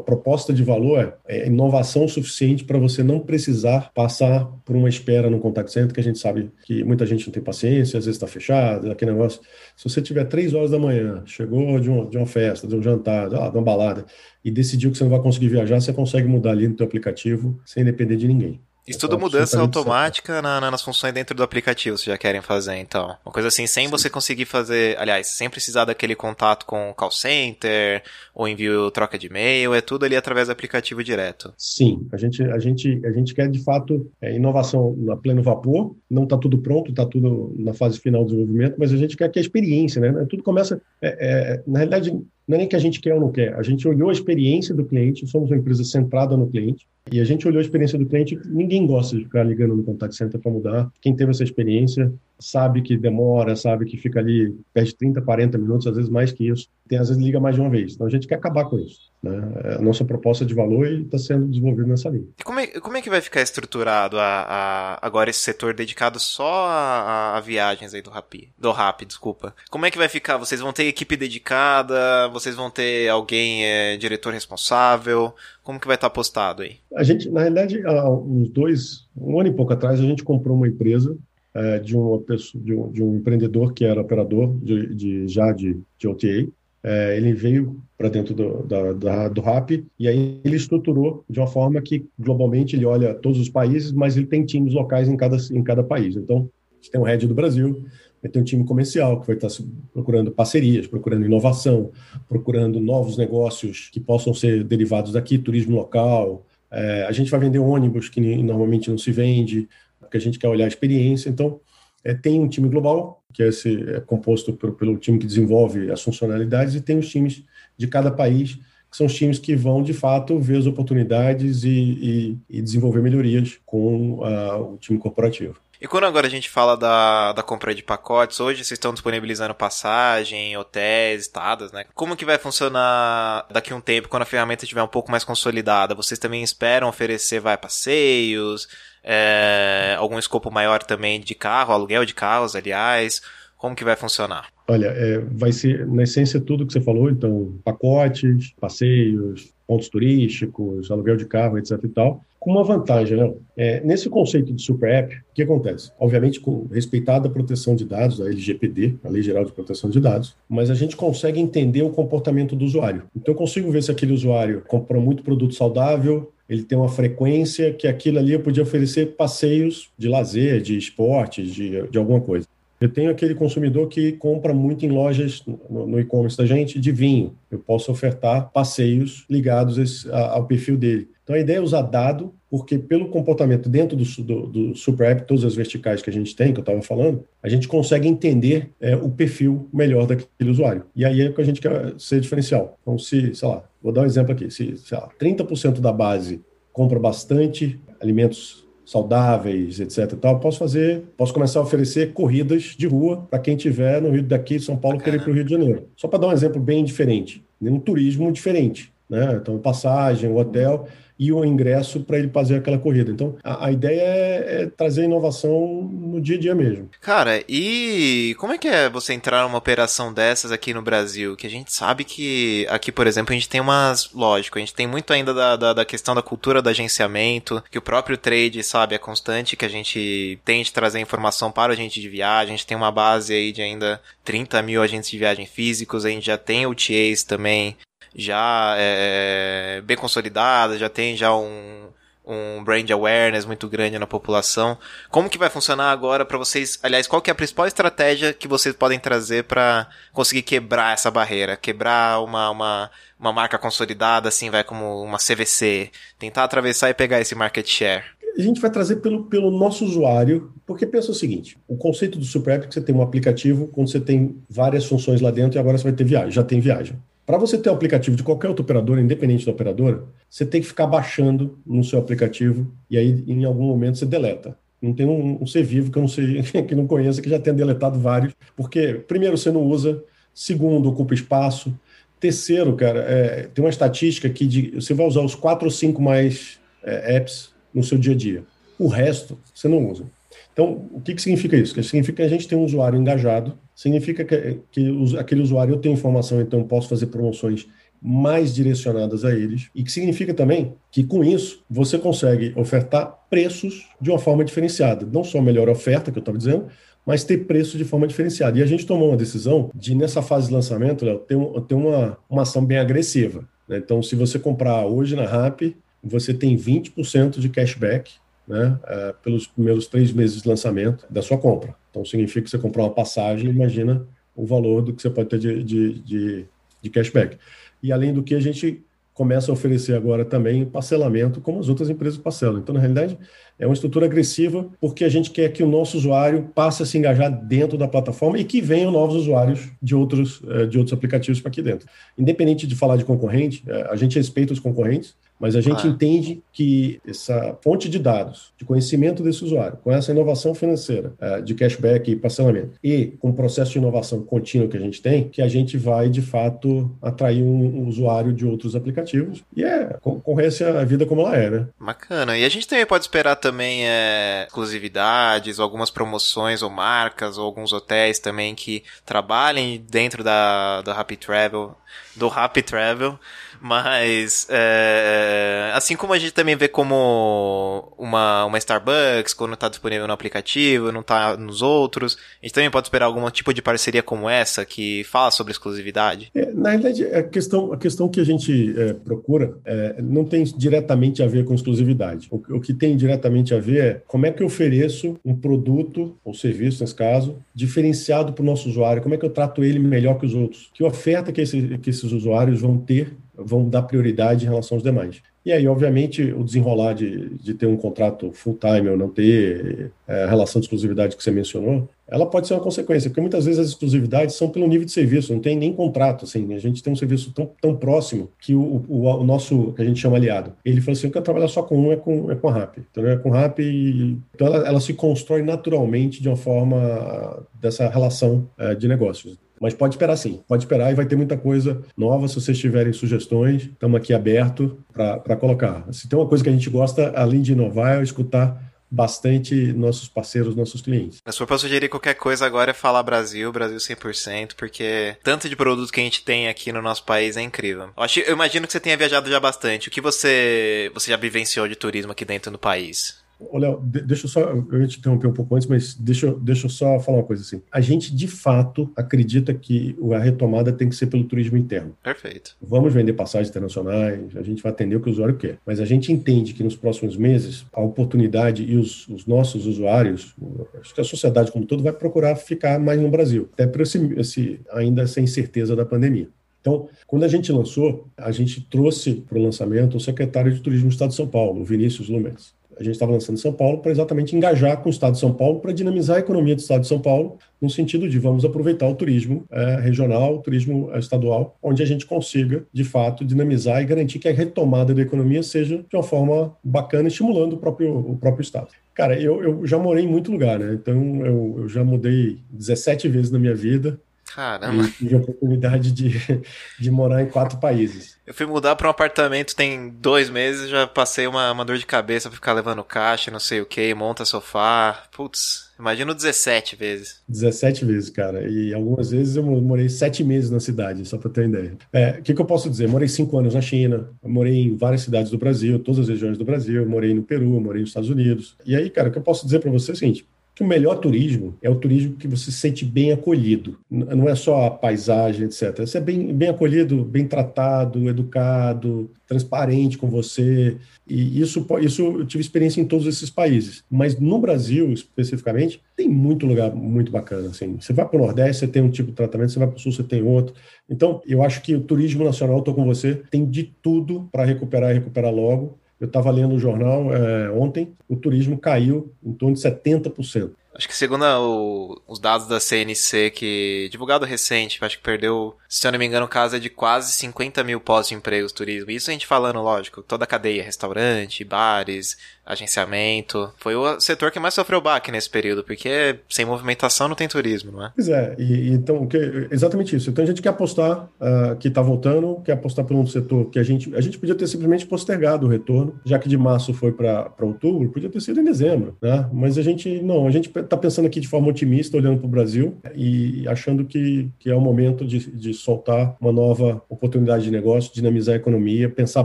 proposta 0.00 0.52
de 0.52 0.62
valor 0.62 1.16
é 1.26 1.46
inovação 1.46 2.06
suficiente 2.08 2.64
para 2.64 2.78
você 2.78 3.02
não 3.02 3.20
precisar 3.20 3.92
passar 3.94 4.44
por 4.64 4.74
uma 4.74 4.88
espera 4.88 5.30
no 5.30 5.38
contact 5.38 5.72
center, 5.72 5.94
que 5.94 6.00
a 6.00 6.04
gente 6.04 6.18
sabe 6.18 6.50
que 6.64 6.82
muita 6.82 7.06
gente 7.06 7.26
não 7.26 7.32
tem 7.32 7.42
paciência, 7.42 7.98
às 7.98 8.04
vezes 8.04 8.16
está 8.16 8.26
fechado, 8.26 8.90
aquele 8.90 9.12
negócio. 9.12 9.40
Se 9.76 9.88
você 9.88 10.02
tiver 10.02 10.24
três 10.24 10.52
horas 10.52 10.72
da 10.72 10.78
manhã, 10.78 11.22
chegou 11.24 11.78
de, 11.78 11.88
um, 11.88 12.08
de 12.08 12.16
uma 12.16 12.26
festa, 12.26 12.66
de 12.66 12.74
um 12.74 12.82
jantar, 12.82 13.28
de 13.28 13.36
uma 13.36 13.62
balada, 13.62 14.04
e 14.44 14.50
decidiu 14.50 14.90
que 14.90 14.98
você 14.98 15.04
não 15.04 15.10
vai 15.10 15.20
conseguir 15.20 15.48
viajar, 15.48 15.80
você 15.80 15.92
consegue 15.92 16.26
mudar 16.26 16.50
ali 16.50 16.68
no 16.68 16.74
teu 16.74 16.86
aplicativo 16.86 17.58
sem 17.64 17.84
depender 17.84 18.16
de 18.16 18.26
ninguém. 18.26 18.60
Isso 18.86 18.98
tudo 18.98 19.18
mudança 19.18 19.58
automática 19.58 20.42
na, 20.42 20.60
na, 20.60 20.70
nas 20.70 20.82
funções 20.82 21.12
dentro 21.14 21.34
do 21.34 21.42
aplicativo, 21.42 21.96
se 21.96 22.06
já 22.06 22.18
querem 22.18 22.42
fazer, 22.42 22.76
então. 22.76 23.16
Uma 23.24 23.32
coisa 23.32 23.48
assim, 23.48 23.66
sem 23.66 23.86
Sim. 23.86 23.90
você 23.90 24.10
conseguir 24.10 24.44
fazer, 24.44 24.98
aliás, 24.98 25.28
sem 25.28 25.48
precisar 25.48 25.86
daquele 25.86 26.14
contato 26.14 26.66
com 26.66 26.90
o 26.90 26.94
call 26.94 27.10
center, 27.10 28.02
ou 28.34 28.46
envio 28.46 28.90
troca 28.90 29.18
de 29.18 29.28
e-mail, 29.28 29.72
é 29.72 29.80
tudo 29.80 30.04
ali 30.04 30.14
através 30.14 30.48
do 30.48 30.52
aplicativo 30.52 31.02
direto. 31.02 31.54
Sim, 31.56 32.06
a 32.12 32.18
gente, 32.18 32.42
a 32.42 32.58
gente, 32.58 33.00
a 33.06 33.12
gente 33.12 33.34
quer 33.34 33.48
de 33.48 33.62
fato 33.64 34.10
é, 34.20 34.36
inovação 34.36 34.94
na 34.98 35.16
pleno 35.16 35.42
vapor, 35.42 35.96
não 36.10 36.24
está 36.24 36.36
tudo 36.36 36.58
pronto, 36.58 36.90
está 36.90 37.06
tudo 37.06 37.54
na 37.58 37.72
fase 37.72 37.98
final 37.98 38.22
do 38.22 38.32
desenvolvimento, 38.32 38.76
mas 38.78 38.92
a 38.92 38.96
gente 38.98 39.16
quer 39.16 39.30
que 39.30 39.38
a 39.38 39.42
experiência, 39.42 40.00
né? 40.00 40.26
Tudo 40.28 40.42
começa, 40.42 40.80
é, 41.00 41.08
é, 41.08 41.62
na 41.66 41.78
realidade, 41.78 42.12
não 42.46 42.56
é 42.56 42.58
nem 42.58 42.68
que 42.68 42.76
a 42.76 42.80
gente 42.80 43.00
quer 43.00 43.14
ou 43.14 43.20
não 43.20 43.32
quer, 43.32 43.54
a 43.54 43.62
gente 43.62 43.88
olhou 43.88 44.10
a 44.10 44.12
experiência 44.12 44.74
do 44.74 44.84
cliente, 44.84 45.26
somos 45.26 45.50
uma 45.50 45.56
empresa 45.56 45.84
centrada 45.84 46.36
no 46.36 46.46
cliente, 46.50 46.86
e 47.12 47.20
a 47.20 47.24
gente 47.24 47.46
olhou 47.46 47.58
a 47.58 47.62
experiência 47.62 47.98
do 47.98 48.06
cliente, 48.06 48.38
ninguém 48.46 48.86
gosta 48.86 49.16
de 49.16 49.24
ficar 49.24 49.44
ligando 49.44 49.76
no 49.76 49.84
contact 49.84 50.16
center 50.16 50.40
para 50.40 50.50
mudar. 50.50 50.90
Quem 51.00 51.14
teve 51.14 51.30
essa 51.30 51.44
experiência 51.44 52.12
sabe 52.38 52.80
que 52.80 52.96
demora, 52.96 53.54
sabe 53.54 53.84
que 53.84 53.98
fica 53.98 54.20
ali, 54.20 54.56
perde 54.72 54.96
30, 54.96 55.20
40 55.20 55.58
minutos, 55.58 55.86
às 55.86 55.96
vezes 55.96 56.10
mais 56.10 56.32
que 56.32 56.48
isso. 56.48 56.68
Tem, 56.88 56.98
às 56.98 57.08
vezes 57.08 57.22
liga 57.22 57.38
mais 57.38 57.56
de 57.56 57.60
uma 57.60 57.70
vez. 57.70 57.94
Então 57.94 58.06
a 58.06 58.10
gente 58.10 58.26
quer 58.26 58.36
acabar 58.36 58.64
com 58.64 58.78
isso. 58.78 59.12
Né? 59.24 59.52
É 59.64 59.74
a 59.76 59.78
nossa 59.80 60.04
proposta 60.04 60.44
de 60.44 60.52
valor 60.52 60.86
está 60.86 61.16
sendo 61.16 61.46
desenvolvida 61.46 61.88
nessa 61.88 62.10
linha. 62.10 62.26
E 62.38 62.44
como 62.44 62.60
é, 62.60 62.66
como 62.66 62.96
é 62.96 63.00
que 63.00 63.08
vai 63.08 63.22
ficar 63.22 63.40
estruturado 63.40 64.18
a, 64.18 64.44
a 64.46 65.06
agora 65.06 65.30
esse 65.30 65.40
setor 65.40 65.72
dedicado 65.72 66.20
só 66.20 66.66
a, 66.66 67.36
a, 67.38 67.40
viagens 67.40 67.94
aí 67.94 68.02
do 68.02 68.10
Rappi? 68.10 68.52
Do 68.58 68.70
Rappi, 68.70 69.06
desculpa. 69.06 69.54
Como 69.70 69.86
é 69.86 69.90
que 69.90 69.96
vai 69.96 70.08
ficar? 70.08 70.36
Vocês 70.36 70.60
vão 70.60 70.74
ter 70.74 70.84
equipe 70.84 71.16
dedicada? 71.16 72.28
Vocês 72.28 72.54
vão 72.54 72.70
ter 72.70 73.08
alguém, 73.08 73.64
é, 73.64 73.96
diretor 73.96 74.34
responsável? 74.34 75.34
Como 75.62 75.80
que 75.80 75.86
vai 75.86 75.96
estar 75.96 76.10
postado 76.10 76.62
aí? 76.62 76.76
A 76.94 77.02
gente, 77.02 77.30
na 77.30 77.40
realidade, 77.40 77.82
há 77.86 78.10
uns 78.10 78.50
dois, 78.50 79.06
um 79.16 79.40
ano 79.40 79.48
e 79.48 79.54
pouco 79.54 79.72
atrás, 79.72 79.98
a 79.98 80.02
gente 80.02 80.22
comprou 80.22 80.54
uma 80.54 80.68
empresa 80.68 81.16
é, 81.54 81.78
de, 81.78 81.96
uma 81.96 82.18
pessoa, 82.20 82.62
de, 82.62 82.74
um, 82.74 82.92
de 82.92 83.02
um 83.02 83.16
empreendedor 83.16 83.72
que 83.72 83.86
era 83.86 84.02
operador 84.02 84.54
de, 84.58 84.94
de 84.94 85.28
já 85.28 85.50
de, 85.52 85.80
de 85.96 86.08
OTA. 86.08 86.46
É, 86.84 87.16
ele 87.16 87.32
veio 87.32 87.82
para 87.96 88.10
dentro 88.10 88.34
do, 88.34 88.62
da, 88.64 88.92
da, 88.92 89.28
do 89.28 89.40
RAP 89.40 89.70
e 89.98 90.06
aí 90.06 90.40
ele 90.44 90.56
estruturou 90.56 91.24
de 91.30 91.40
uma 91.40 91.46
forma 91.46 91.80
que 91.80 92.06
globalmente 92.18 92.76
ele 92.76 92.84
olha 92.84 93.14
todos 93.14 93.40
os 93.40 93.48
países, 93.48 93.90
mas 93.90 94.16
ele 94.16 94.26
tem 94.26 94.44
times 94.44 94.74
locais 94.74 95.08
em 95.08 95.16
cada, 95.16 95.38
em 95.50 95.62
cada 95.62 95.82
país. 95.82 96.14
Então, 96.14 96.50
gente 96.84 96.90
tem 96.90 97.00
o 97.00 97.04
head 97.04 97.26
do 97.26 97.34
Brasil, 97.34 97.84
vai 98.22 98.30
ter 98.30 98.38
um 98.38 98.44
time 98.44 98.64
comercial 98.64 99.20
que 99.20 99.26
vai 99.26 99.36
estar 99.36 99.48
procurando 99.92 100.30
parcerias, 100.30 100.86
procurando 100.86 101.24
inovação, 101.24 101.90
procurando 102.28 102.78
novos 102.78 103.16
negócios 103.16 103.88
que 103.90 104.00
possam 104.00 104.34
ser 104.34 104.62
derivados 104.64 105.12
daqui, 105.12 105.38
turismo 105.38 105.76
local. 105.76 106.44
É, 106.70 107.04
a 107.04 107.12
gente 107.12 107.30
vai 107.30 107.40
vender 107.40 107.58
ônibus 107.58 108.08
que 108.08 108.20
normalmente 108.42 108.90
não 108.90 108.98
se 108.98 109.10
vende, 109.10 109.68
porque 109.98 110.16
a 110.18 110.20
gente 110.20 110.38
quer 110.38 110.48
olhar 110.48 110.66
a 110.66 110.68
experiência. 110.68 111.30
Então, 111.30 111.60
é, 112.04 112.12
tem 112.14 112.40
um 112.40 112.48
time 112.48 112.68
global, 112.68 113.24
que 113.32 113.42
é, 113.42 113.48
esse, 113.48 113.82
é 113.90 114.00
composto 114.00 114.52
pelo, 114.52 114.74
pelo 114.74 114.98
time 114.98 115.18
que 115.18 115.26
desenvolve 115.26 115.90
as 115.90 116.02
funcionalidades, 116.02 116.74
e 116.74 116.80
tem 116.80 116.98
os 116.98 117.08
times 117.08 117.42
de 117.76 117.88
cada 117.88 118.10
país, 118.10 118.58
que 118.94 118.98
são 118.98 119.06
os 119.06 119.14
times 119.14 119.40
que 119.40 119.56
vão, 119.56 119.82
de 119.82 119.92
fato, 119.92 120.38
ver 120.38 120.56
as 120.56 120.66
oportunidades 120.66 121.64
e, 121.64 121.68
e, 121.68 122.38
e 122.48 122.62
desenvolver 122.62 123.02
melhorias 123.02 123.58
com 123.66 124.20
uh, 124.20 124.74
o 124.74 124.78
time 124.78 125.00
corporativo. 125.00 125.56
E 125.80 125.88
quando 125.88 126.04
agora 126.04 126.28
a 126.28 126.30
gente 126.30 126.48
fala 126.48 126.76
da, 126.76 127.32
da 127.32 127.42
compra 127.42 127.74
de 127.74 127.82
pacotes, 127.82 128.38
hoje 128.38 128.58
vocês 128.58 128.76
estão 128.76 128.92
disponibilizando 128.92 129.52
passagem, 129.52 130.56
hotéis, 130.56 131.22
estados, 131.22 131.72
né? 131.72 131.84
Como 131.92 132.14
que 132.14 132.24
vai 132.24 132.38
funcionar 132.38 133.44
daqui 133.50 133.72
a 133.72 133.76
um 133.76 133.80
tempo, 133.80 134.08
quando 134.08 134.22
a 134.22 134.26
ferramenta 134.26 134.64
estiver 134.64 134.84
um 134.84 134.88
pouco 134.88 135.10
mais 135.10 135.24
consolidada? 135.24 135.92
Vocês 135.92 136.20
também 136.20 136.44
esperam 136.44 136.88
oferecer, 136.88 137.40
vai, 137.40 137.58
passeios, 137.58 138.68
é, 139.02 139.96
algum 139.98 140.20
escopo 140.20 140.52
maior 140.52 140.84
também 140.84 141.20
de 141.20 141.34
carro, 141.34 141.74
aluguel 141.74 142.04
de 142.04 142.14
carros, 142.14 142.54
aliás? 142.54 143.20
Como 143.64 143.74
que 143.74 143.82
vai 143.82 143.96
funcionar? 143.96 144.48
Olha, 144.68 144.88
é, 144.88 145.20
vai 145.20 145.50
ser, 145.50 145.86
na 145.86 146.02
essência, 146.02 146.38
tudo 146.38 146.66
que 146.66 146.72
você 146.74 146.82
falou, 146.82 147.08
então, 147.08 147.54
pacotes, 147.64 148.52
passeios, 148.60 149.54
pontos 149.66 149.88
turísticos, 149.88 150.90
aluguel 150.90 151.16
de 151.16 151.24
carro, 151.24 151.56
etc 151.56 151.82
e 151.82 151.88
tal, 151.88 152.20
com 152.38 152.50
uma 152.50 152.62
vantagem, 152.62 153.16
né? 153.16 153.32
É, 153.56 153.80
nesse 153.80 154.10
conceito 154.10 154.52
de 154.52 154.60
super 154.60 154.90
app, 154.90 155.16
o 155.16 155.34
que 155.34 155.42
acontece? 155.42 155.90
Obviamente, 155.98 156.40
com 156.40 156.66
respeitada 156.70 157.26
a 157.26 157.30
proteção 157.30 157.74
de 157.74 157.86
dados, 157.86 158.20
a 158.20 158.26
LGPD, 158.26 158.96
a 159.02 159.08
Lei 159.08 159.22
Geral 159.22 159.46
de 159.46 159.52
Proteção 159.52 159.88
de 159.88 159.98
Dados, 159.98 160.36
mas 160.46 160.68
a 160.68 160.74
gente 160.74 160.94
consegue 160.94 161.40
entender 161.40 161.80
o 161.80 161.88
comportamento 161.88 162.54
do 162.54 162.66
usuário. 162.66 163.04
Então, 163.16 163.32
eu 163.32 163.38
consigo 163.38 163.70
ver 163.70 163.82
se 163.82 163.90
aquele 163.90 164.12
usuário 164.12 164.62
comprou 164.68 165.00
muito 165.00 165.22
produto 165.22 165.54
saudável, 165.54 166.30
ele 166.46 166.64
tem 166.64 166.76
uma 166.76 166.90
frequência 166.90 167.72
que 167.72 167.88
aquilo 167.88 168.18
ali 168.18 168.38
podia 168.38 168.62
oferecer 168.62 169.16
passeios 169.16 169.88
de 169.96 170.06
lazer, 170.06 170.60
de 170.60 170.76
esporte, 170.76 171.42
de, 171.42 171.88
de 171.88 171.96
alguma 171.96 172.20
coisa. 172.20 172.46
Eu 172.80 172.88
tenho 172.88 173.10
aquele 173.10 173.34
consumidor 173.34 173.88
que 173.88 174.12
compra 174.12 174.52
muito 174.52 174.84
em 174.84 174.90
lojas 174.90 175.42
no, 175.70 175.98
e-commerce 175.98 176.36
da 176.36 176.44
gente 176.44 176.78
de 176.78 176.92
vinho. 176.92 177.34
Eu 177.50 177.58
posso 177.58 177.90
ofertar 177.90 178.50
passeios 178.52 179.24
ligados 179.30 180.06
ao 180.10 180.46
perfil 180.46 180.76
dele. 180.76 181.08
Então 181.22 181.34
a 181.34 181.38
ideia 181.38 181.56
é 181.56 181.60
usar 181.60 181.80
dado, 181.82 182.34
porque 182.50 182.78
pelo 182.78 183.08
comportamento 183.08 183.68
dentro 183.68 183.96
do, 183.96 184.04
do, 184.22 184.46
do 184.46 184.76
Super 184.76 185.12
App, 185.12 185.26
todas 185.26 185.42
as 185.44 185.54
verticais 185.54 186.02
que 186.02 186.10
a 186.10 186.12
gente 186.12 186.36
tem, 186.36 186.52
que 186.52 186.58
eu 186.58 186.62
estava 186.62 186.82
falando, 186.82 187.24
a 187.42 187.48
gente 187.48 187.66
consegue 187.66 188.06
entender 188.06 188.70
é, 188.78 188.94
o 188.94 189.08
perfil 189.08 189.66
melhor 189.72 190.06
daquele 190.06 190.50
usuário. 190.50 190.84
E 190.94 191.04
aí 191.04 191.22
é 191.22 191.32
que 191.32 191.40
a 191.40 191.44
gente 191.44 191.62
quer 191.62 191.94
ser 191.98 192.20
diferencial. 192.20 192.78
Então, 192.82 192.98
se, 192.98 193.34
sei 193.34 193.48
lá, 193.48 193.64
vou 193.82 193.90
dar 193.90 194.02
um 194.02 194.06
exemplo 194.06 194.32
aqui, 194.32 194.50
se 194.50 194.74
lá, 194.92 195.08
30% 195.18 195.80
da 195.80 195.92
base 195.92 196.42
compra 196.72 196.98
bastante 196.98 197.80
alimentos 198.00 198.63
saudáveis, 198.84 199.80
etc. 199.80 200.14
Tal, 200.20 200.38
posso 200.40 200.58
fazer, 200.58 201.02
posso 201.16 201.32
começar 201.32 201.60
a 201.60 201.62
oferecer 201.62 202.12
corridas 202.12 202.74
de 202.76 202.86
rua 202.86 203.26
para 203.30 203.38
quem 203.38 203.56
tiver 203.56 204.00
no 204.02 204.10
Rio 204.10 204.22
daqui 204.22 204.58
de 204.58 204.64
São 204.64 204.76
Paulo 204.76 204.98
querer 204.98 205.16
ir 205.16 205.20
para 205.22 205.30
o 205.30 205.34
Rio 205.34 205.44
de 205.44 205.50
Janeiro. 205.50 205.88
Só 205.96 206.08
para 206.08 206.18
dar 206.18 206.28
um 206.28 206.32
exemplo 206.32 206.60
bem 206.60 206.84
diferente, 206.84 207.42
um 207.60 207.78
turismo 207.78 208.30
diferente, 208.30 208.92
né? 209.08 209.38
Então 209.40 209.58
passagem, 209.58 210.30
hotel 210.30 210.86
e 211.18 211.32
o 211.32 211.44
ingresso 211.44 212.00
para 212.00 212.18
ele 212.18 212.28
fazer 212.28 212.56
aquela 212.56 212.78
corrida. 212.78 213.10
Então, 213.10 213.36
a, 213.42 213.66
a 213.66 213.72
ideia 213.72 214.00
é, 214.00 214.62
é, 214.62 214.66
trazer 214.66 215.04
inovação 215.04 215.82
no 215.82 216.20
dia 216.20 216.36
a 216.36 216.40
dia 216.40 216.54
mesmo. 216.54 216.90
Cara, 217.00 217.42
e 217.48 218.34
como 218.38 218.52
é 218.52 218.58
que 218.58 218.68
é 218.68 218.88
você 218.88 219.12
entrar 219.12 219.42
numa 219.44 219.58
operação 219.58 220.12
dessas 220.12 220.50
aqui 220.50 220.74
no 220.74 220.82
Brasil? 220.82 221.36
Que 221.36 221.46
a 221.46 221.50
gente 221.50 221.72
sabe 221.72 222.04
que 222.04 222.66
aqui, 222.68 222.90
por 222.90 223.06
exemplo, 223.06 223.32
a 223.32 223.34
gente 223.34 223.48
tem 223.48 223.60
umas. 223.60 224.12
Lógico, 224.12 224.58
a 224.58 224.60
gente 224.60 224.74
tem 224.74 224.86
muito 224.86 225.12
ainda 225.12 225.32
da, 225.32 225.56
da, 225.56 225.72
da 225.72 225.84
questão 225.84 226.14
da 226.14 226.22
cultura 226.22 226.60
do 226.60 226.68
agenciamento, 226.68 227.62
que 227.70 227.78
o 227.78 227.82
próprio 227.82 228.16
trade, 228.16 228.62
sabe, 228.62 228.94
é 228.94 228.98
constante, 228.98 229.56
que 229.56 229.64
a 229.64 229.68
gente 229.68 230.38
tende 230.44 230.70
a 230.70 230.74
trazer 230.74 231.00
informação 231.00 231.50
para 231.50 231.70
o 231.70 231.72
agente 231.72 232.00
de 232.00 232.08
viagem. 232.08 232.54
A 232.54 232.56
gente 232.56 232.66
tem 232.66 232.76
uma 232.76 232.90
base 232.90 233.32
aí 233.32 233.52
de 233.52 233.62
ainda 233.62 234.00
30 234.24 234.62
mil 234.62 234.82
agentes 234.82 235.10
de 235.10 235.18
viagem 235.18 235.46
físicos, 235.46 236.04
a 236.04 236.10
gente 236.10 236.26
já 236.26 236.38
tem 236.38 236.66
OTAs 236.66 237.22
também 237.22 237.76
já 238.14 238.74
é, 238.78 239.82
bem 239.84 239.96
consolidada, 239.96 240.78
já 240.78 240.88
tem 240.88 241.16
já 241.16 241.34
um, 241.34 241.88
um 242.26 242.64
brand 242.64 242.90
awareness 242.90 243.44
muito 243.44 243.68
grande 243.68 243.98
na 243.98 244.06
população. 244.06 244.78
Como 245.10 245.28
que 245.28 245.38
vai 245.38 245.50
funcionar 245.50 245.90
agora 245.90 246.24
para 246.24 246.38
vocês? 246.38 246.78
Aliás, 246.82 247.06
qual 247.06 247.20
que 247.20 247.30
é 247.30 247.32
a 247.32 247.34
principal 247.34 247.66
estratégia 247.66 248.32
que 248.32 248.48
vocês 248.48 248.74
podem 248.74 248.98
trazer 248.98 249.44
para 249.44 249.88
conseguir 250.12 250.42
quebrar 250.42 250.94
essa 250.94 251.10
barreira, 251.10 251.56
quebrar 251.56 252.22
uma, 252.22 252.50
uma, 252.50 252.90
uma 253.18 253.32
marca 253.32 253.58
consolidada, 253.58 254.28
assim, 254.28 254.48
vai 254.48 254.64
como 254.64 255.02
uma 255.02 255.18
CVC, 255.18 255.90
tentar 256.18 256.44
atravessar 256.44 256.88
e 256.90 256.94
pegar 256.94 257.20
esse 257.20 257.34
market 257.34 257.66
share? 257.66 258.04
A 258.36 258.42
gente 258.42 258.60
vai 258.60 258.70
trazer 258.70 258.96
pelo, 258.96 259.24
pelo 259.26 259.48
nosso 259.48 259.84
usuário, 259.84 260.52
porque 260.66 260.84
pensa 260.86 261.12
o 261.12 261.14
seguinte: 261.14 261.56
o 261.68 261.76
conceito 261.76 262.18
do 262.18 262.24
Super 262.24 262.54
App 262.54 262.64
é 262.64 262.68
que 262.68 262.74
você 262.74 262.80
tem 262.80 262.94
um 262.94 263.02
aplicativo, 263.02 263.68
quando 263.68 263.88
você 263.88 264.00
tem 264.00 264.36
várias 264.50 264.84
funções 264.86 265.20
lá 265.20 265.30
dentro 265.30 265.56
e 265.56 265.60
agora 265.60 265.78
você 265.78 265.84
vai 265.84 265.92
ter 265.92 266.04
viagem, 266.04 266.32
já 266.32 266.42
tem 266.42 266.58
viagem. 266.58 266.98
Para 267.26 267.38
você 267.38 267.56
ter 267.56 267.70
um 267.70 267.74
aplicativo 267.74 268.16
de 268.16 268.22
qualquer 268.22 268.48
outra 268.48 268.62
operadora, 268.62 269.00
independente 269.00 269.46
da 269.46 269.52
operadora, 269.52 270.04
você 270.28 270.44
tem 270.44 270.60
que 270.60 270.66
ficar 270.66 270.86
baixando 270.86 271.58
no 271.64 271.82
seu 271.82 271.98
aplicativo 271.98 272.70
e 272.90 272.98
aí 272.98 273.24
em 273.26 273.44
algum 273.44 273.64
momento 273.64 273.98
você 273.98 274.04
deleta. 274.04 274.58
Não 274.80 274.92
tem 274.92 275.06
um, 275.06 275.42
um 275.42 275.46
ser 275.46 275.62
vivo 275.62 275.90
que 275.90 275.96
eu 275.96 276.02
não 276.02 276.08
sei, 276.08 276.42
que 276.68 276.74
não 276.74 276.86
conheça, 276.86 277.22
que 277.22 277.30
já 277.30 277.38
tenha 277.38 277.56
deletado 277.56 277.98
vários, 277.98 278.34
porque 278.54 279.02
primeiro 279.08 279.38
você 279.38 279.50
não 279.50 279.62
usa, 279.62 280.04
segundo 280.34 280.90
ocupa 280.90 281.14
espaço, 281.14 281.74
terceiro, 282.20 282.76
cara, 282.76 283.00
é, 283.00 283.42
tem 283.54 283.64
uma 283.64 283.70
estatística 283.70 284.28
que 284.28 284.46
de, 284.46 284.70
você 284.72 284.92
vai 284.92 285.06
usar 285.06 285.22
os 285.22 285.34
quatro 285.34 285.64
ou 285.64 285.70
cinco 285.70 286.02
mais 286.02 286.60
é, 286.82 287.16
apps 287.16 287.50
no 287.72 287.82
seu 287.82 287.96
dia 287.96 288.12
a 288.12 288.16
dia. 288.16 288.44
O 288.78 288.88
resto 288.88 289.38
você 289.54 289.66
não 289.66 289.90
usa. 289.90 290.04
Então, 290.52 290.88
o 290.92 291.00
que, 291.00 291.14
que 291.14 291.22
significa 291.22 291.56
isso? 291.56 291.74
Que 291.74 291.82
significa 291.82 292.16
que 292.16 292.22
a 292.22 292.28
gente 292.28 292.46
tem 292.46 292.56
um 292.56 292.64
usuário 292.64 292.98
engajado, 292.98 293.58
significa 293.74 294.24
que, 294.24 294.60
que 294.70 295.16
aquele 295.18 295.42
usuário 295.42 295.74
eu 295.74 295.78
tenho 295.78 295.94
informação, 295.94 296.40
então 296.40 296.62
posso 296.64 296.88
fazer 296.88 297.06
promoções 297.06 297.66
mais 298.00 298.54
direcionadas 298.54 299.24
a 299.24 299.34
eles, 299.34 299.70
e 299.74 299.82
que 299.82 299.90
significa 299.90 300.34
também 300.34 300.74
que 300.90 301.02
com 301.02 301.24
isso 301.24 301.64
você 301.70 301.98
consegue 301.98 302.52
ofertar 302.54 303.18
preços 303.30 303.88
de 303.98 304.10
uma 304.10 304.18
forma 304.18 304.44
diferenciada. 304.44 305.08
Não 305.10 305.24
só 305.24 305.40
melhor 305.40 305.70
oferta, 305.70 306.12
que 306.12 306.18
eu 306.18 306.20
estava 306.20 306.36
dizendo, 306.36 306.66
mas 307.06 307.24
ter 307.24 307.46
preço 307.46 307.78
de 307.78 307.84
forma 307.84 308.06
diferenciada. 308.06 308.58
E 308.58 308.62
a 308.62 308.66
gente 308.66 308.86
tomou 308.86 309.08
uma 309.08 309.16
decisão 309.16 309.70
de, 309.74 309.94
nessa 309.94 310.20
fase 310.20 310.48
de 310.48 310.54
lançamento, 310.54 311.04
Léo, 311.04 311.18
ter, 311.20 311.36
um, 311.36 311.60
ter 311.62 311.74
uma, 311.74 312.18
uma 312.28 312.42
ação 312.42 312.64
bem 312.64 312.78
agressiva. 312.78 313.48
Né? 313.66 313.78
Então, 313.78 314.02
se 314.02 314.14
você 314.14 314.38
comprar 314.38 314.84
hoje 314.86 315.16
na 315.16 315.24
RAP, 315.24 315.74
você 316.02 316.34
tem 316.34 316.56
20% 316.56 317.38
de 317.38 317.48
cashback 317.48 318.12
né, 318.46 318.78
uh, 318.84 319.14
pelos 319.22 319.46
primeiros 319.46 319.86
três 319.86 320.12
meses 320.12 320.42
de 320.42 320.48
lançamento 320.48 321.06
da 321.08 321.22
sua 321.22 321.38
compra. 321.38 321.74
Então, 321.94 322.04
significa 322.04 322.42
que 322.42 322.50
você 322.50 322.58
comprar 322.58 322.82
uma 322.82 322.90
passagem, 322.90 323.48
imagina 323.48 324.04
o 324.34 324.44
valor 324.44 324.82
do 324.82 324.92
que 324.92 325.00
você 325.00 325.08
pode 325.08 325.28
ter 325.28 325.38
de, 325.38 325.62
de, 325.62 325.92
de, 326.00 326.44
de 326.82 326.90
cashback. 326.90 327.38
E 327.80 327.92
além 327.92 328.12
do 328.12 328.20
que, 328.20 328.34
a 328.34 328.40
gente 328.40 328.82
começa 329.14 329.52
a 329.52 329.54
oferecer 329.54 329.94
agora 329.94 330.24
também 330.24 330.64
parcelamento, 330.64 331.40
como 331.40 331.60
as 331.60 331.68
outras 331.68 331.88
empresas 331.88 332.18
parcelam. 332.18 332.58
Então, 332.58 332.74
na 332.74 332.80
realidade, 332.80 333.16
é 333.56 333.64
uma 333.64 333.72
estrutura 333.72 334.06
agressiva, 334.06 334.68
porque 334.80 335.04
a 335.04 335.08
gente 335.08 335.30
quer 335.30 335.52
que 335.52 335.62
o 335.62 335.68
nosso 335.68 335.96
usuário 335.96 336.50
passe 336.52 336.82
a 336.82 336.86
se 336.86 336.98
engajar 336.98 337.30
dentro 337.30 337.78
da 337.78 337.86
plataforma 337.86 338.40
e 338.40 338.44
que 338.44 338.60
venham 338.60 338.90
novos 338.90 339.14
usuários 339.14 339.68
de 339.80 339.94
outros, 339.94 340.42
eh, 340.48 340.66
de 340.66 340.78
outros 340.78 340.92
aplicativos 340.92 341.40
para 341.40 341.48
aqui 341.48 341.62
dentro. 341.62 341.86
Independente 342.18 342.66
de 342.66 342.74
falar 342.74 342.96
de 342.96 343.04
concorrente, 343.04 343.62
eh, 343.68 343.86
a 343.88 343.94
gente 343.94 344.18
respeita 344.18 344.52
os 344.52 344.58
concorrentes, 344.58 345.14
mas 345.44 345.54
a 345.54 345.60
gente 345.60 345.86
ah. 345.86 345.90
entende 345.90 346.42
que 346.50 346.98
essa 347.06 347.54
fonte 347.60 347.86
de 347.86 347.98
dados, 347.98 348.54
de 348.56 348.64
conhecimento 348.64 349.22
desse 349.22 349.44
usuário, 349.44 349.76
com 349.84 349.92
essa 349.92 350.10
inovação 350.10 350.54
financeira, 350.54 351.12
eh, 351.20 351.42
de 351.42 351.54
cashback 351.54 352.10
e 352.10 352.16
parcelamento, 352.16 352.78
e 352.82 353.12
com 353.20 353.28
o 353.28 353.34
processo 353.34 353.72
de 353.72 353.76
inovação 353.78 354.22
contínua 354.22 354.68
que 354.68 354.76
a 354.78 354.80
gente 354.80 355.02
tem, 355.02 355.28
que 355.28 355.42
a 355.42 355.48
gente 355.48 355.76
vai, 355.76 356.08
de 356.08 356.22
fato, 356.22 356.90
atrair 357.02 357.42
um 357.42 357.86
usuário 357.86 358.32
de 358.32 358.46
outros 358.46 358.74
aplicativos. 358.74 359.44
E 359.54 359.62
é 359.62 359.98
concorrência 360.00 360.80
a 360.80 360.84
vida 360.86 361.04
como 361.04 361.20
ela 361.20 361.36
é, 361.36 361.50
né? 361.50 361.66
Bacana. 361.78 362.38
E 362.38 362.44
a 362.46 362.48
gente 362.48 362.66
também 362.66 362.86
pode 362.86 363.04
esperar 363.04 363.36
também 363.36 363.86
é, 363.86 364.44
exclusividades, 364.46 365.60
algumas 365.60 365.90
promoções 365.90 366.62
ou 366.62 366.70
marcas, 366.70 367.36
ou 367.36 367.44
alguns 367.44 367.70
hotéis 367.70 368.18
também 368.18 368.54
que 368.54 368.82
trabalhem 369.04 369.84
dentro 369.90 370.24
da, 370.24 370.80
da 370.80 370.98
Happy 370.98 371.18
Travel, 371.18 371.76
do 372.16 372.28
Happy 372.28 372.62
Travel, 372.62 373.18
mas, 373.60 374.46
é, 374.50 375.70
assim 375.72 375.96
como 375.96 376.12
a 376.12 376.18
gente 376.18 376.32
também 376.32 376.54
vê 376.54 376.68
como 376.68 377.94
uma, 377.96 378.44
uma 378.44 378.58
Starbucks, 378.58 379.32
quando 379.32 379.54
está 379.54 379.70
disponível 379.70 380.06
no 380.06 380.12
aplicativo, 380.12 380.92
não 380.92 381.00
está 381.00 381.36
nos 381.36 381.62
outros, 381.62 382.18
a 382.42 382.46
gente 382.46 382.54
também 382.54 382.70
pode 382.70 382.88
esperar 382.88 383.06
algum 383.06 383.28
tipo 383.30 383.54
de 383.54 383.62
parceria 383.62 384.02
como 384.02 384.28
essa, 384.28 384.66
que 384.66 385.02
fala 385.04 385.30
sobre 385.30 385.52
exclusividade? 385.52 386.30
É, 386.34 386.52
na 386.52 386.70
realidade, 386.70 387.04
a 387.06 387.22
questão, 387.22 387.72
a 387.72 387.78
questão 387.78 388.08
que 388.08 388.20
a 388.20 388.24
gente 388.24 388.74
é, 388.78 388.92
procura 388.92 389.56
é, 389.64 389.96
não 390.02 390.24
tem 390.24 390.44
diretamente 390.44 391.22
a 391.22 391.26
ver 391.26 391.44
com 391.44 391.54
exclusividade. 391.54 392.28
O, 392.30 392.36
o 392.56 392.60
que 392.60 392.74
tem 392.74 392.96
diretamente 392.96 393.54
a 393.54 393.58
ver 393.58 393.82
é 393.82 394.02
como 394.06 394.26
é 394.26 394.30
que 394.30 394.42
eu 394.42 394.46
ofereço 394.46 395.18
um 395.24 395.34
produto, 395.34 396.16
ou 396.22 396.34
serviço 396.34 396.82
nesse 396.82 396.94
caso, 396.94 397.38
diferenciado 397.54 398.32
para 398.32 398.42
o 398.42 398.46
nosso 398.46 398.68
usuário, 398.68 399.02
como 399.02 399.14
é 399.14 399.18
que 399.18 399.24
eu 399.24 399.30
trato 399.30 399.64
ele 399.64 399.78
melhor 399.78 400.18
que 400.18 400.26
os 400.26 400.34
outros, 400.34 400.70
que 400.74 400.84
oferta 400.84 401.32
que, 401.32 401.40
esse, 401.40 401.78
que 401.78 401.92
esses 402.06 402.12
usuários 402.12 402.60
vão 402.60 402.78
ter 402.78 403.16
vão 403.36 403.68
dar 403.68 403.82
prioridade 403.82 404.44
em 404.44 404.48
relação 404.48 404.76
aos 404.76 404.82
demais. 404.82 405.20
E 405.44 405.52
aí, 405.52 405.66
obviamente, 405.66 406.22
o 406.22 406.42
desenrolar 406.42 406.94
de, 406.94 407.30
de 407.34 407.52
ter 407.52 407.66
um 407.66 407.76
contrato 407.76 408.32
full-time 408.32 408.88
ou 408.88 408.96
não 408.96 409.10
ter 409.10 409.92
é, 410.08 410.24
a 410.24 410.26
relação 410.26 410.58
de 410.58 410.66
exclusividade 410.66 411.16
que 411.16 411.22
você 411.22 411.30
mencionou, 411.30 411.86
ela 412.08 412.24
pode 412.24 412.46
ser 412.46 412.54
uma 412.54 412.62
consequência, 412.62 413.10
porque 413.10 413.20
muitas 413.20 413.44
vezes 413.44 413.60
as 413.60 413.68
exclusividades 413.68 414.36
são 414.36 414.48
pelo 414.48 414.66
nível 414.66 414.86
de 414.86 414.92
serviço, 414.92 415.34
não 415.34 415.40
tem 415.40 415.56
nem 415.56 415.72
contrato, 415.72 416.24
assim, 416.24 416.54
a 416.54 416.58
gente 416.58 416.82
tem 416.82 416.92
um 416.92 416.96
serviço 416.96 417.32
tão, 417.32 417.50
tão 417.60 417.76
próximo 417.76 418.30
que 418.40 418.54
o, 418.54 418.84
o, 418.88 419.06
o 419.06 419.24
nosso, 419.24 419.72
que 419.72 419.82
a 419.82 419.84
gente 419.84 420.00
chama 420.00 420.16
aliado, 420.16 420.52
ele 420.64 420.80
falou 420.80 420.96
assim, 420.96 421.06
eu 421.08 421.12
quero 421.12 421.24
trabalhar 421.24 421.48
só 421.48 421.62
com 421.62 421.78
um, 421.78 421.92
é 421.92 421.96
com, 421.96 422.30
é 422.30 422.34
com 422.34 422.48
a 422.48 422.52
RAP, 422.52 422.78
então 422.90 423.06
é 423.06 423.16
com 423.16 423.30
RAP, 423.30 423.58
e, 423.60 424.18
então 424.34 424.46
ela, 424.46 424.68
ela, 424.68 424.80
se 424.80 424.92
constrói 424.94 425.42
naturalmente 425.42 426.22
de 426.22 426.28
uma 426.28 426.36
forma 426.36 427.42
dessa 427.58 427.88
relação 427.88 428.48
é, 428.58 428.74
de 428.74 428.86
negócios. 428.86 429.38
Mas 429.60 429.74
pode 429.74 429.94
esperar 429.94 430.16
sim, 430.16 430.42
pode 430.48 430.64
esperar 430.64 430.90
e 430.90 430.94
vai 430.94 431.06
ter 431.06 431.16
muita 431.16 431.36
coisa 431.36 431.82
nova. 431.96 432.28
Se 432.28 432.34
vocês 432.34 432.58
tiverem 432.58 432.92
sugestões, 432.92 433.62
estamos 433.62 433.96
aqui 433.96 434.12
aberto 434.12 434.78
para 434.92 435.36
colocar. 435.36 435.86
Se 435.92 436.08
tem 436.08 436.18
uma 436.18 436.28
coisa 436.28 436.42
que 436.42 436.50
a 436.50 436.52
gente 436.52 436.68
gosta, 436.70 437.12
além 437.16 437.42
de 437.42 437.52
inovar, 437.52 437.98
é 437.98 438.02
escutar 438.02 438.74
bastante 438.94 439.72
nossos 439.72 440.08
parceiros, 440.08 440.54
nossos 440.54 440.80
clientes. 440.80 441.20
Se 441.26 441.38
for 441.38 441.46
para 441.46 441.58
sugerir 441.58 441.88
qualquer 441.88 442.14
coisa 442.14 442.46
agora 442.46 442.70
é 442.70 442.74
falar 442.74 443.02
Brasil, 443.02 443.50
Brasil 443.52 443.76
100%, 443.76 444.54
porque 444.56 445.16
tanto 445.22 445.48
de 445.48 445.56
produto 445.56 445.92
que 445.92 446.00
a 446.00 446.04
gente 446.04 446.22
tem 446.22 446.48
aqui 446.48 446.72
no 446.72 446.80
nosso 446.80 447.04
país 447.04 447.36
é 447.36 447.42
incrível. 447.42 447.90
Eu, 447.96 448.02
acho, 448.02 448.20
eu 448.20 448.34
imagino 448.34 448.66
que 448.66 448.72
você 448.72 448.80
tenha 448.80 448.96
viajado 448.96 449.28
já 449.28 449.40
bastante. 449.40 449.88
O 449.88 449.90
que 449.90 450.00
você, 450.00 450.90
você 450.94 451.10
já 451.10 451.16
vivenciou 451.16 451.66
de 451.66 451.74
turismo 451.74 452.12
aqui 452.12 452.24
dentro 452.24 452.52
do 452.52 452.58
país? 452.58 453.23
Ô, 453.50 453.58
Léo, 453.58 453.80
deixa 453.82 454.26
eu 454.26 454.30
só. 454.30 454.40
Eu 454.40 454.80
ia 454.80 454.86
te 454.86 454.98
interromper 454.98 455.26
um 455.26 455.32
pouco 455.32 455.54
antes, 455.54 455.66
mas 455.66 455.94
deixa, 455.94 456.32
deixa 456.34 456.66
eu 456.66 456.70
só 456.70 456.98
falar 457.00 457.18
uma 457.18 457.24
coisa 457.24 457.42
assim. 457.42 457.62
A 457.70 457.80
gente, 457.80 458.14
de 458.14 458.28
fato, 458.28 458.90
acredita 458.96 459.52
que 459.54 459.96
a 460.12 460.18
retomada 460.18 460.72
tem 460.72 460.88
que 460.88 460.96
ser 460.96 461.06
pelo 461.06 461.24
turismo 461.24 461.56
interno. 461.56 461.96
Perfeito. 462.02 462.56
Vamos 462.60 462.92
vender 462.92 463.12
passagens 463.12 463.50
internacionais, 463.50 464.36
a 464.36 464.42
gente 464.42 464.62
vai 464.62 464.72
atender 464.72 464.96
o 464.96 465.00
que 465.00 465.08
o 465.08 465.12
usuário 465.12 465.36
quer. 465.36 465.58
Mas 465.64 465.80
a 465.80 465.84
gente 465.84 466.12
entende 466.12 466.54
que 466.54 466.62
nos 466.62 466.76
próximos 466.76 467.16
meses, 467.16 467.64
a 467.72 467.80
oportunidade 467.80 468.64
e 468.64 468.76
os, 468.76 469.08
os 469.08 469.26
nossos 469.26 469.66
usuários, 469.66 470.34
acho 470.80 470.94
que 470.94 471.00
a 471.00 471.04
sociedade 471.04 471.52
como 471.52 471.66
todo, 471.66 471.82
vai 471.82 471.92
procurar 471.92 472.36
ficar 472.36 472.78
mais 472.78 473.00
no 473.00 473.10
Brasil. 473.10 473.48
Até 473.52 473.66
por 473.66 473.80
esse, 473.82 473.98
esse 474.18 474.60
ainda 474.70 475.02
essa 475.02 475.20
incerteza 475.20 475.76
da 475.76 475.84
pandemia. 475.84 476.28
Então, 476.60 476.88
quando 477.06 477.24
a 477.24 477.28
gente 477.28 477.52
lançou, 477.52 478.08
a 478.16 478.32
gente 478.32 478.62
trouxe 478.62 479.22
para 479.28 479.38
o 479.38 479.42
lançamento 479.42 479.98
o 479.98 480.00
secretário 480.00 480.50
de 480.50 480.60
Turismo 480.60 480.88
do 480.88 480.92
Estado 480.92 481.10
de 481.10 481.16
São 481.16 481.26
Paulo, 481.26 481.60
o 481.60 481.64
Vinícius 481.64 482.08
Lumes 482.08 482.54
a 482.78 482.82
gente 482.82 482.94
estava 482.94 483.12
lançando 483.12 483.36
em 483.36 483.40
São 483.40 483.52
Paulo 483.52 483.78
para 483.78 483.90
exatamente 483.90 484.34
engajar 484.36 484.76
com 484.78 484.88
o 484.88 484.92
Estado 484.92 485.12
de 485.12 485.20
São 485.20 485.32
Paulo, 485.32 485.60
para 485.60 485.72
dinamizar 485.72 486.16
a 486.16 486.20
economia 486.20 486.54
do 486.54 486.60
Estado 486.60 486.82
de 486.82 486.88
São 486.88 487.00
Paulo, 487.00 487.38
no 487.60 487.70
sentido 487.70 488.08
de 488.08 488.18
vamos 488.18 488.44
aproveitar 488.44 488.88
o 488.88 488.94
turismo 488.94 489.44
é, 489.50 489.76
regional, 489.80 490.36
o 490.36 490.38
turismo 490.38 490.90
é, 490.92 490.98
estadual, 490.98 491.56
onde 491.62 491.82
a 491.82 491.86
gente 491.86 492.06
consiga, 492.06 492.64
de 492.72 492.84
fato, 492.84 493.24
dinamizar 493.24 493.82
e 493.82 493.84
garantir 493.84 494.18
que 494.18 494.28
a 494.28 494.32
retomada 494.32 494.94
da 494.94 495.02
economia 495.02 495.42
seja 495.42 495.78
de 495.78 495.96
uma 495.96 496.02
forma 496.02 496.54
bacana, 496.62 497.08
estimulando 497.08 497.54
o 497.54 497.58
próprio, 497.58 497.96
o 497.96 498.16
próprio 498.16 498.42
Estado. 498.42 498.68
Cara, 498.94 499.18
eu, 499.20 499.42
eu 499.42 499.66
já 499.66 499.78
morei 499.78 500.04
em 500.04 500.08
muito 500.08 500.30
lugar, 500.30 500.58
né? 500.58 500.74
Então, 500.74 501.26
eu, 501.26 501.54
eu 501.58 501.68
já 501.68 501.82
mudei 501.82 502.38
17 502.50 503.08
vezes 503.08 503.30
na 503.30 503.38
minha 503.38 503.54
vida, 503.54 503.98
Caramba. 504.34 504.82
E 504.84 504.90
tive 504.90 505.14
a 505.14 505.18
oportunidade 505.18 505.92
de, 505.92 506.42
de 506.78 506.90
morar 506.90 507.22
em 507.22 507.26
quatro 507.26 507.58
países. 507.58 508.16
Eu 508.26 508.34
fui 508.34 508.46
mudar 508.46 508.74
para 508.74 508.88
um 508.88 508.90
apartamento 508.90 509.54
tem 509.54 509.90
dois 509.90 510.30
meses, 510.30 510.70
já 510.70 510.86
passei 510.86 511.26
uma, 511.26 511.52
uma 511.52 511.64
dor 511.64 511.76
de 511.76 511.84
cabeça 511.84 512.28
pra 512.28 512.34
ficar 512.34 512.52
levando 512.54 512.82
caixa, 512.82 513.30
não 513.30 513.38
sei 513.38 513.60
o 513.60 513.66
que, 513.66 513.94
monta 513.94 514.24
sofá. 514.24 515.04
Putz, 515.12 515.70
imagino 515.78 516.14
17 516.14 516.74
vezes. 516.74 517.22
17 517.28 517.84
vezes, 517.84 518.10
cara. 518.10 518.48
E 518.48 518.72
algumas 518.72 519.10
vezes 519.10 519.36
eu 519.36 519.42
morei 519.44 519.88
sete 519.88 520.24
meses 520.24 520.50
na 520.50 520.58
cidade, 520.58 521.04
só 521.04 521.18
pra 521.18 521.30
ter 521.30 521.42
uma 521.42 521.58
ideia. 521.58 521.76
É, 521.92 522.18
o 522.18 522.22
que, 522.22 522.34
que 522.34 522.40
eu 522.40 522.46
posso 522.46 522.70
dizer? 522.70 522.88
Morei 522.88 523.08
cinco 523.08 523.38
anos 523.38 523.54
na 523.54 523.60
China, 523.60 524.08
morei 524.22 524.64
em 524.64 524.76
várias 524.76 525.02
cidades 525.02 525.30
do 525.30 525.38
Brasil, 525.38 525.78
todas 525.78 526.00
as 526.00 526.08
regiões 526.08 526.38
do 526.38 526.44
Brasil, 526.44 526.88
morei 526.88 527.12
no 527.12 527.22
Peru, 527.22 527.60
morei 527.60 527.82
nos 527.82 527.90
Estados 527.90 528.10
Unidos. 528.10 528.56
E 528.64 528.74
aí, 528.74 528.88
cara, 528.88 529.10
o 529.10 529.12
que 529.12 529.18
eu 529.18 529.22
posso 529.22 529.44
dizer 529.44 529.60
para 529.60 529.70
você 529.70 529.90
é 529.90 529.94
o 529.94 529.96
seguinte: 529.96 530.26
que 530.54 530.62
o 530.62 530.66
melhor 530.66 530.98
turismo 530.98 531.56
é 531.60 531.68
o 531.68 531.74
turismo 531.74 532.16
que 532.16 532.28
você 532.28 532.50
se 532.50 532.58
sente 532.58 532.84
bem 532.84 533.10
acolhido. 533.10 533.78
Não 533.90 534.28
é 534.28 534.36
só 534.36 534.66
a 534.66 534.70
paisagem, 534.70 535.46
etc. 535.46 535.80
Você 535.80 535.98
é 535.98 536.00
bem, 536.00 536.32
bem 536.32 536.48
acolhido, 536.48 537.04
bem 537.04 537.26
tratado, 537.26 538.08
educado, 538.08 539.10
transparente 539.26 539.98
com 539.98 540.08
você. 540.08 540.76
E 541.08 541.40
isso, 541.40 541.66
isso 541.80 542.02
eu 542.02 542.24
tive 542.24 542.40
experiência 542.40 542.80
em 542.80 542.84
todos 542.84 543.06
esses 543.06 543.30
países. 543.30 543.82
Mas 543.90 544.18
no 544.18 544.38
Brasil, 544.38 544.92
especificamente, 544.92 545.82
tem 545.96 546.08
muito 546.08 546.46
lugar 546.46 546.72
muito 546.72 547.10
bacana. 547.10 547.48
Assim. 547.48 547.76
Você 547.80 547.92
vai 547.92 548.06
para 548.06 548.16
o 548.16 548.24
Nordeste, 548.24 548.60
você 548.60 548.68
tem 548.68 548.82
um 548.82 548.90
tipo 548.90 549.10
de 549.10 549.16
tratamento, 549.16 549.50
você 549.50 549.58
vai 549.58 549.68
para 549.68 549.76
o 549.76 549.80
Sul, 549.80 549.90
você 549.90 550.04
tem 550.04 550.22
outro. 550.22 550.54
Então, 550.88 551.20
eu 551.26 551.42
acho 551.42 551.62
que 551.62 551.74
o 551.74 551.80
turismo 551.80 552.24
nacional, 552.24 552.60
estou 552.60 552.74
com 552.74 552.84
você, 552.84 553.22
tem 553.28 553.44
de 553.44 553.64
tudo 553.82 554.28
para 554.30 554.44
recuperar 554.44 554.92
e 554.92 554.94
recuperar 554.94 555.34
logo. 555.34 555.78
Eu 556.00 556.06
estava 556.06 556.30
lendo 556.30 556.54
o 556.54 556.58
jornal 556.58 557.14
é, 557.14 557.50
ontem, 557.50 557.92
o 558.08 558.16
turismo 558.16 558.58
caiu 558.58 559.12
em 559.22 559.32
torno 559.32 559.54
de 559.54 559.62
70%. 559.62 560.50
Acho 560.74 560.88
que 560.88 560.96
segundo 560.96 561.24
o, 561.24 562.00
os 562.08 562.18
dados 562.18 562.48
da 562.48 562.58
CNC 562.58 563.30
que 563.30 563.88
divulgado 563.90 564.26
recente, 564.26 564.78
acho 564.80 564.98
que 564.98 565.04
perdeu, 565.04 565.56
se 565.68 565.86
eu 565.86 565.92
não 565.92 565.98
me 565.98 566.06
engano, 566.06 566.26
o 566.26 566.28
caso 566.28 566.56
é 566.56 566.58
de 566.58 566.68
quase 566.68 567.12
50 567.12 567.62
mil 567.62 567.80
pós-empregos 567.80 568.52
turismo. 568.52 568.90
Isso 568.90 569.10
a 569.10 569.12
gente 569.12 569.26
falando, 569.26 569.62
lógico, 569.62 570.02
toda 570.02 570.24
a 570.24 570.26
cadeia, 570.26 570.64
restaurante, 570.64 571.44
bares, 571.44 572.16
agenciamento. 572.44 573.52
Foi 573.56 573.74
o 573.74 573.98
setor 574.00 574.30
que 574.30 574.38
mais 574.38 574.54
sofreu 574.54 574.80
baque 574.80 575.10
nesse 575.10 575.30
período, 575.30 575.64
porque 575.64 576.18
sem 576.28 576.44
movimentação 576.44 577.08
não 577.08 577.14
tem 577.14 577.28
turismo, 577.28 577.72
não 577.72 577.86
é? 577.86 577.92
Pois 577.94 578.08
é, 578.08 578.34
e, 578.38 578.70
então, 578.70 579.06
que, 579.06 579.48
exatamente 579.50 579.96
isso. 579.96 580.10
Então 580.10 580.24
a 580.24 580.26
gente 580.26 580.42
quer 580.42 580.50
apostar 580.50 581.08
uh, 581.20 581.56
que 581.56 581.68
está 581.68 581.80
voltando, 581.80 582.42
quer 582.44 582.52
apostar 582.52 582.84
por 582.84 582.96
um 582.96 583.06
setor 583.06 583.46
que 583.50 583.58
a 583.58 583.62
gente, 583.62 583.94
a 583.94 584.00
gente 584.00 584.18
podia 584.18 584.34
ter 584.34 584.46
simplesmente 584.46 584.86
postergado 584.86 585.46
o 585.46 585.48
retorno, 585.48 585.98
já 586.04 586.18
que 586.18 586.28
de 586.28 586.36
março 586.36 586.74
foi 586.74 586.92
para 586.92 587.32
outubro, 587.40 587.88
podia 587.90 588.10
ter 588.10 588.20
sido 588.20 588.40
em 588.40 588.44
dezembro, 588.44 588.96
né? 589.00 589.28
Mas 589.32 589.56
a 589.56 589.62
gente, 589.62 590.02
não, 590.02 590.26
a 590.26 590.30
gente 590.30 590.48
está 590.64 590.76
pensando 590.76 591.06
aqui 591.06 591.20
de 591.20 591.28
forma 591.28 591.48
otimista, 591.48 591.96
olhando 591.96 592.18
para 592.18 592.26
o 592.26 592.30
Brasil 592.30 592.78
e 592.94 593.46
achando 593.48 593.84
que, 593.84 594.28
que 594.38 594.50
é 594.50 594.54
o 594.54 594.60
momento 594.60 595.04
de, 595.04 595.18
de 595.30 595.54
soltar 595.54 596.16
uma 596.20 596.32
nova 596.32 596.82
oportunidade 596.88 597.44
de 597.44 597.50
negócio, 597.50 597.92
dinamizar 597.92 598.34
a 598.34 598.38
economia, 598.38 598.88
pensar 598.88 599.24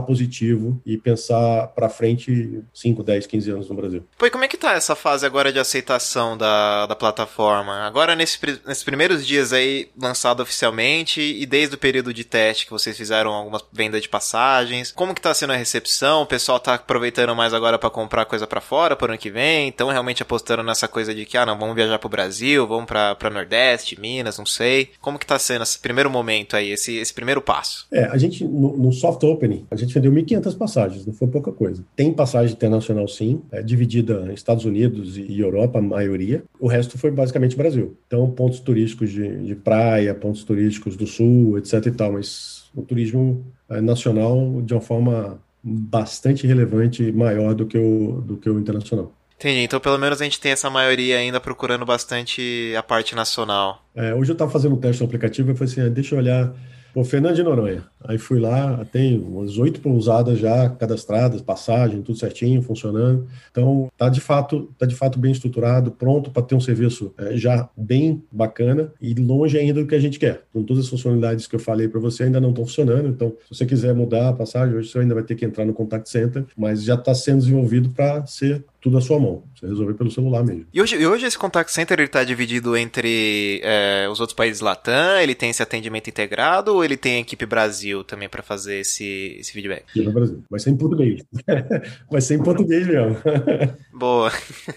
positivo 0.00 0.80
e 0.84 0.96
pensar 0.96 1.68
para 1.68 1.88
frente 1.88 2.62
5, 2.72 3.02
10, 3.02 3.26
15 3.26 3.50
anos 3.50 3.68
no 3.68 3.74
Brasil. 3.74 4.04
Pô, 4.18 4.26
e 4.26 4.30
como 4.30 4.44
é 4.44 4.48
que 4.48 4.56
tá 4.56 4.74
essa 4.74 4.94
fase 4.94 5.26
agora 5.26 5.52
de 5.52 5.58
aceitação 5.58 6.36
da, 6.36 6.86
da 6.86 6.96
plataforma? 6.96 7.86
Agora, 7.86 8.14
nesse, 8.14 8.38
nesses 8.66 8.84
primeiros 8.84 9.26
dias 9.26 9.52
aí, 9.52 9.88
lançado 10.00 10.42
oficialmente, 10.42 11.20
e 11.20 11.46
desde 11.46 11.74
o 11.74 11.78
período 11.78 12.12
de 12.12 12.24
teste 12.24 12.66
que 12.66 12.72
vocês 12.72 12.96
fizeram 12.96 13.32
algumas 13.32 13.64
vendas 13.72 14.02
de 14.02 14.08
passagens, 14.08 14.92
como 14.92 15.14
que 15.14 15.20
tá 15.20 15.32
sendo 15.34 15.52
a 15.52 15.56
recepção? 15.56 16.22
O 16.22 16.26
pessoal 16.26 16.60
tá 16.60 16.74
aproveitando 16.74 17.34
mais 17.34 17.54
agora 17.54 17.78
para 17.78 17.90
comprar 17.90 18.24
coisa 18.24 18.46
para 18.46 18.60
fora 18.60 18.96
por 18.96 19.10
ano 19.10 19.18
que 19.18 19.30
vem? 19.30 19.68
Então, 19.68 19.88
realmente 19.88 20.22
apostando 20.22 20.62
nessa 20.62 20.88
coisa 20.88 21.14
de 21.14 21.24
que, 21.30 21.36
ah, 21.36 21.46
não, 21.46 21.58
vamos 21.58 21.74
viajar 21.74 21.98
pro 21.98 22.08
Brasil, 22.08 22.66
vamos 22.66 22.86
pra, 22.86 23.14
pra 23.14 23.30
Nordeste, 23.30 24.00
Minas, 24.00 24.36
não 24.36 24.44
sei. 24.44 24.90
Como 25.00 25.18
que 25.18 25.26
tá 25.26 25.38
sendo 25.38 25.62
esse 25.62 25.78
primeiro 25.78 26.10
momento 26.10 26.56
aí, 26.56 26.70
esse, 26.70 26.96
esse 26.96 27.14
primeiro 27.14 27.40
passo? 27.40 27.86
É, 27.92 28.04
a 28.04 28.16
gente, 28.18 28.44
no, 28.44 28.76
no 28.76 28.92
soft 28.92 29.22
opening, 29.22 29.64
a 29.70 29.76
gente 29.76 29.94
vendeu 29.94 30.12
1.500 30.12 30.58
passagens, 30.58 31.06
não 31.06 31.14
foi 31.14 31.28
pouca 31.28 31.52
coisa. 31.52 31.84
Tem 31.94 32.12
passagem 32.12 32.54
internacional 32.54 33.06
sim, 33.06 33.42
é 33.52 33.62
dividida 33.62 34.32
Estados 34.32 34.64
Unidos 34.64 35.16
e 35.16 35.38
Europa, 35.38 35.78
a 35.78 35.82
maioria. 35.82 36.42
O 36.58 36.66
resto 36.66 36.98
foi 36.98 37.10
basicamente 37.10 37.56
Brasil. 37.56 37.96
Então, 38.06 38.30
pontos 38.30 38.60
turísticos 38.60 39.10
de, 39.10 39.44
de 39.44 39.54
praia, 39.54 40.14
pontos 40.14 40.42
turísticos 40.42 40.96
do 40.96 41.06
sul, 41.06 41.58
etc 41.58 41.86
e 41.86 41.90
tal, 41.92 42.12
mas 42.12 42.64
o 42.74 42.82
turismo 42.82 43.44
é, 43.68 43.80
nacional 43.80 44.60
de 44.62 44.74
uma 44.74 44.80
forma 44.80 45.40
bastante 45.62 46.46
relevante, 46.46 47.12
maior 47.12 47.54
do 47.54 47.66
que 47.66 47.78
o, 47.78 48.20
do 48.22 48.36
que 48.36 48.48
o 48.48 48.58
internacional. 48.58 49.12
Entendi. 49.40 49.60
Então, 49.60 49.80
pelo 49.80 49.96
menos 49.96 50.20
a 50.20 50.24
gente 50.24 50.38
tem 50.38 50.52
essa 50.52 50.68
maioria 50.68 51.16
ainda 51.16 51.40
procurando 51.40 51.86
bastante 51.86 52.74
a 52.76 52.82
parte 52.82 53.14
nacional. 53.14 53.82
É, 53.94 54.14
hoje 54.14 54.32
eu 54.32 54.34
estava 54.34 54.50
fazendo 54.50 54.74
um 54.74 54.78
teste 54.78 55.00
no 55.00 55.06
aplicativo 55.06 55.50
e 55.50 55.54
falei 55.56 55.72
assim: 55.72 55.80
ah, 55.80 55.88
deixa 55.88 56.14
eu 56.14 56.18
olhar 56.18 56.52
Pô, 56.92 57.04
Fernando 57.04 57.36
de 57.36 57.42
Noronha. 57.42 57.84
Aí 58.04 58.18
fui 58.18 58.40
lá, 58.40 58.84
tem 58.90 59.18
umas 59.18 59.58
oito 59.58 59.80
pousadas 59.80 60.38
já 60.38 60.68
cadastradas, 60.70 61.42
passagem, 61.42 62.02
tudo 62.02 62.18
certinho, 62.18 62.62
funcionando. 62.62 63.26
Então, 63.50 63.90
tá 63.96 64.08
de 64.08 64.20
fato, 64.20 64.72
tá 64.78 64.86
de 64.86 64.94
fato 64.94 65.18
bem 65.18 65.32
estruturado, 65.32 65.90
pronto 65.90 66.30
para 66.30 66.42
ter 66.42 66.54
um 66.54 66.60
serviço 66.60 67.12
é, 67.18 67.36
já 67.36 67.68
bem 67.76 68.22
bacana 68.32 68.92
e 69.00 69.14
longe 69.14 69.58
ainda 69.58 69.80
do 69.80 69.86
que 69.86 69.94
a 69.94 70.00
gente 70.00 70.18
quer. 70.18 70.42
Com 70.52 70.62
todas 70.62 70.84
as 70.84 70.90
funcionalidades 70.90 71.46
que 71.46 71.56
eu 71.56 71.60
falei 71.60 71.88
para 71.88 72.00
você 72.00 72.24
ainda 72.24 72.40
não 72.40 72.50
estão 72.50 72.64
funcionando. 72.64 73.08
Então, 73.08 73.34
se 73.48 73.54
você 73.54 73.66
quiser 73.66 73.94
mudar 73.94 74.30
a 74.30 74.32
passagem, 74.32 74.76
hoje 74.76 74.88
você 74.88 74.98
ainda 74.98 75.14
vai 75.14 75.22
ter 75.22 75.34
que 75.34 75.44
entrar 75.44 75.64
no 75.64 75.74
contact 75.74 76.08
center, 76.08 76.44
mas 76.56 76.82
já 76.82 76.94
está 76.94 77.14
sendo 77.14 77.40
desenvolvido 77.40 77.90
para 77.90 78.24
ser 78.26 78.64
tudo 78.80 78.96
à 78.96 79.00
sua 79.00 79.20
mão. 79.20 79.44
Você 79.54 79.66
resolver 79.66 79.92
pelo 79.94 80.10
celular 80.10 80.42
mesmo. 80.42 80.66
E 80.72 80.80
hoje, 80.80 80.96
e 80.96 81.06
hoje 81.06 81.26
esse 81.26 81.38
contact 81.38 81.70
center 81.70 82.00
está 82.00 82.24
dividido 82.24 82.74
entre 82.76 83.60
é, 83.62 84.08
os 84.10 84.20
outros 84.20 84.34
países 84.34 84.62
Latam? 84.62 85.20
Ele 85.20 85.34
tem 85.34 85.50
esse 85.50 85.62
atendimento 85.62 86.08
integrado 86.08 86.74
ou 86.74 86.82
ele 86.82 86.96
tem 86.96 87.16
a 87.16 87.20
equipe 87.20 87.44
Brasil 87.44 87.89
também 88.04 88.28
para 88.28 88.42
fazer 88.42 88.80
esse, 88.80 89.36
esse 89.38 89.52
feedback? 89.52 89.84
Equipe 89.90 90.12
Brasil. 90.12 90.42
Vai 90.50 90.60
ser 90.60 90.70
em 90.70 90.76
português. 90.76 91.22
Vai 92.10 92.20
ser 92.20 92.34
em 92.34 92.42
português 92.42 92.86
mesmo. 92.86 93.16
Boa. 93.92 94.32